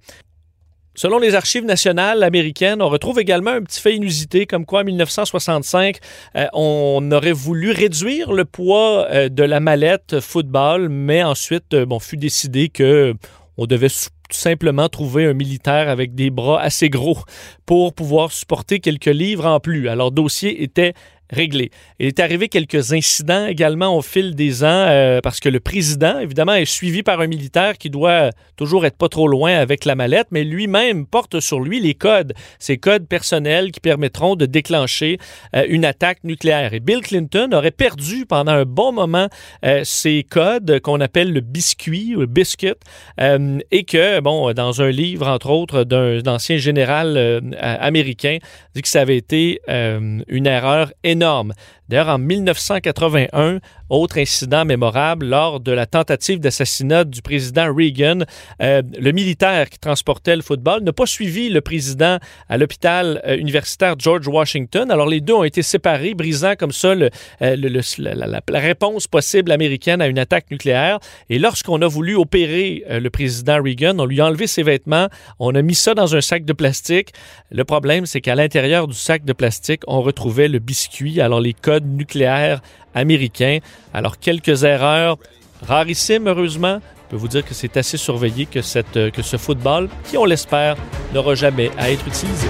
Selon 0.98 1.20
les 1.20 1.36
archives 1.36 1.64
nationales 1.64 2.24
américaines, 2.24 2.82
on 2.82 2.88
retrouve 2.88 3.20
également 3.20 3.52
un 3.52 3.62
petit 3.62 3.80
fait 3.80 3.94
inusité, 3.94 4.46
comme 4.46 4.66
quoi 4.66 4.80
en 4.80 4.84
1965, 4.84 5.98
euh, 6.34 6.46
on 6.54 7.08
aurait 7.12 7.30
voulu 7.30 7.70
réduire 7.70 8.32
le 8.32 8.44
poids 8.44 9.06
euh, 9.08 9.28
de 9.28 9.44
la 9.44 9.60
mallette 9.60 10.18
football, 10.18 10.88
mais 10.88 11.22
ensuite, 11.22 11.72
euh, 11.72 11.86
bon, 11.86 12.00
fut 12.00 12.16
décidé 12.16 12.68
que 12.68 13.14
on 13.56 13.66
devait 13.66 13.86
simplement 14.30 14.88
trouver 14.88 15.26
un 15.26 15.34
militaire 15.34 15.88
avec 15.88 16.16
des 16.16 16.30
bras 16.30 16.60
assez 16.60 16.90
gros 16.90 17.18
pour 17.64 17.94
pouvoir 17.94 18.32
supporter 18.32 18.80
quelques 18.80 19.06
livres 19.06 19.46
en 19.46 19.60
plus. 19.60 19.88
Alors, 19.88 20.10
dossier 20.10 20.64
était 20.64 20.94
réglé. 21.30 21.70
Il 21.98 22.06
est 22.06 22.20
arrivé 22.20 22.48
quelques 22.48 22.92
incidents 22.92 23.46
également 23.46 23.96
au 23.96 24.02
fil 24.02 24.34
des 24.34 24.64
ans 24.64 24.86
euh, 24.88 25.20
parce 25.20 25.40
que 25.40 25.48
le 25.48 25.60
président, 25.60 26.18
évidemment, 26.18 26.54
est 26.54 26.64
suivi 26.64 27.02
par 27.02 27.20
un 27.20 27.26
militaire 27.26 27.76
qui 27.76 27.90
doit 27.90 28.30
toujours 28.56 28.86
être 28.86 28.96
pas 28.96 29.08
trop 29.08 29.28
loin 29.28 29.54
avec 29.54 29.84
la 29.84 29.94
mallette, 29.94 30.28
mais 30.30 30.44
lui-même 30.44 31.06
porte 31.06 31.40
sur 31.40 31.60
lui 31.60 31.80
les 31.80 31.94
codes, 31.94 32.34
ces 32.58 32.78
codes 32.78 33.06
personnels 33.06 33.72
qui 33.72 33.80
permettront 33.80 34.36
de 34.36 34.46
déclencher 34.46 35.18
euh, 35.54 35.64
une 35.68 35.84
attaque 35.84 36.24
nucléaire. 36.24 36.72
Et 36.72 36.80
Bill 36.80 37.00
Clinton 37.00 37.50
aurait 37.52 37.70
perdu 37.70 38.24
pendant 38.26 38.52
un 38.52 38.64
bon 38.64 38.92
moment 38.92 39.28
euh, 39.64 39.82
ces 39.84 40.24
codes 40.28 40.80
qu'on 40.80 41.00
appelle 41.00 41.32
le 41.32 41.40
biscuit 41.40 42.16
ou 42.16 42.20
le 42.20 42.26
biscuit 42.26 42.74
et 43.18 43.84
que, 43.84 44.20
bon, 44.20 44.52
dans 44.52 44.82
un 44.82 44.90
livre, 44.90 45.28
entre 45.28 45.50
autres, 45.50 45.84
d'un 45.84 46.20
ancien 46.26 46.56
général 46.56 47.42
américain, 47.60 48.38
dit 48.74 48.82
que 48.82 48.88
ça 48.88 49.00
avait 49.00 49.16
été 49.16 49.60
une 49.68 50.46
erreur 50.46 50.92
énorme 51.04 51.17
énorme. 51.18 51.52
D'ailleurs, 51.88 52.08
en 52.08 52.18
1981, 52.18 53.60
autre 53.88 54.18
incident 54.18 54.66
mémorable, 54.66 55.26
lors 55.26 55.60
de 55.60 55.72
la 55.72 55.86
tentative 55.86 56.40
d'assassinat 56.40 57.04
du 57.04 57.22
président 57.22 57.74
Reagan, 57.74 58.20
euh, 58.60 58.82
le 58.98 59.12
militaire 59.12 59.70
qui 59.70 59.78
transportait 59.78 60.36
le 60.36 60.42
football 60.42 60.82
n'a 60.82 60.92
pas 60.92 61.06
suivi 61.06 61.48
le 61.48 61.62
président 61.62 62.18
à 62.48 62.58
l'hôpital 62.58 63.22
euh, 63.26 63.36
universitaire 63.36 63.94
George 63.98 64.28
Washington. 64.28 64.90
Alors 64.90 65.06
les 65.06 65.22
deux 65.22 65.32
ont 65.32 65.44
été 65.44 65.62
séparés, 65.62 66.12
brisant 66.12 66.54
comme 66.56 66.72
ça 66.72 66.88
euh, 66.88 67.08
la, 67.40 68.60
réponse 68.60 69.06
possible 69.06 69.50
américaine 69.50 70.02
à 70.02 70.08
une 70.08 70.18
attaque 70.18 70.50
nucléaire. 70.50 70.98
Et 71.30 71.38
lorsqu'on 71.38 71.80
a 71.80 71.88
voulu 71.88 72.14
opérer 72.16 72.84
le 72.88 73.08
président 73.08 73.62
Reagan, 73.62 73.98
on 73.98 74.04
lui 74.04 74.20
a 74.20 74.26
enlevé 74.26 74.46
ses 74.46 74.62
vêtements, 74.62 75.08
on 75.38 75.54
a 75.54 75.62
mis 75.62 75.74
ça 75.74 75.94
dans 75.94 76.14
un 76.14 76.20
sac 76.20 76.44
de 76.44 76.52
plastique. 76.52 77.12
Le 77.50 77.64
problème, 77.64 78.04
c'est 78.04 78.20
qu'à 78.20 78.34
l'intérieur 78.34 78.86
du 78.86 78.94
sac 78.94 79.24
de 79.24 79.32
plastique, 79.32 79.82
on 79.86 80.02
retrouvait 80.02 80.48
le 80.48 80.58
biscuit. 80.58 81.20
Alors 81.20 81.40
les 81.40 81.54
codes 81.54 81.77
nucléaire 81.84 82.60
américain. 82.94 83.58
Alors, 83.94 84.18
quelques 84.18 84.64
erreurs 84.64 85.18
rarissimes, 85.66 86.28
heureusement. 86.28 86.80
Je 87.06 87.10
peux 87.10 87.16
vous 87.16 87.28
dire 87.28 87.44
que 87.44 87.54
c'est 87.54 87.76
assez 87.76 87.96
surveillé 87.96 88.44
que, 88.46 88.60
cette, 88.60 89.10
que 89.12 89.22
ce 89.22 89.38
football, 89.38 89.88
qui 90.04 90.18
on 90.18 90.26
l'espère, 90.26 90.76
n'aura 91.14 91.34
jamais 91.34 91.70
à 91.78 91.90
être 91.90 92.06
utilisé. 92.06 92.48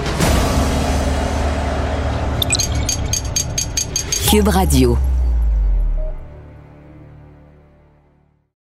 Cube 4.29 4.49
Radio. 4.49 4.97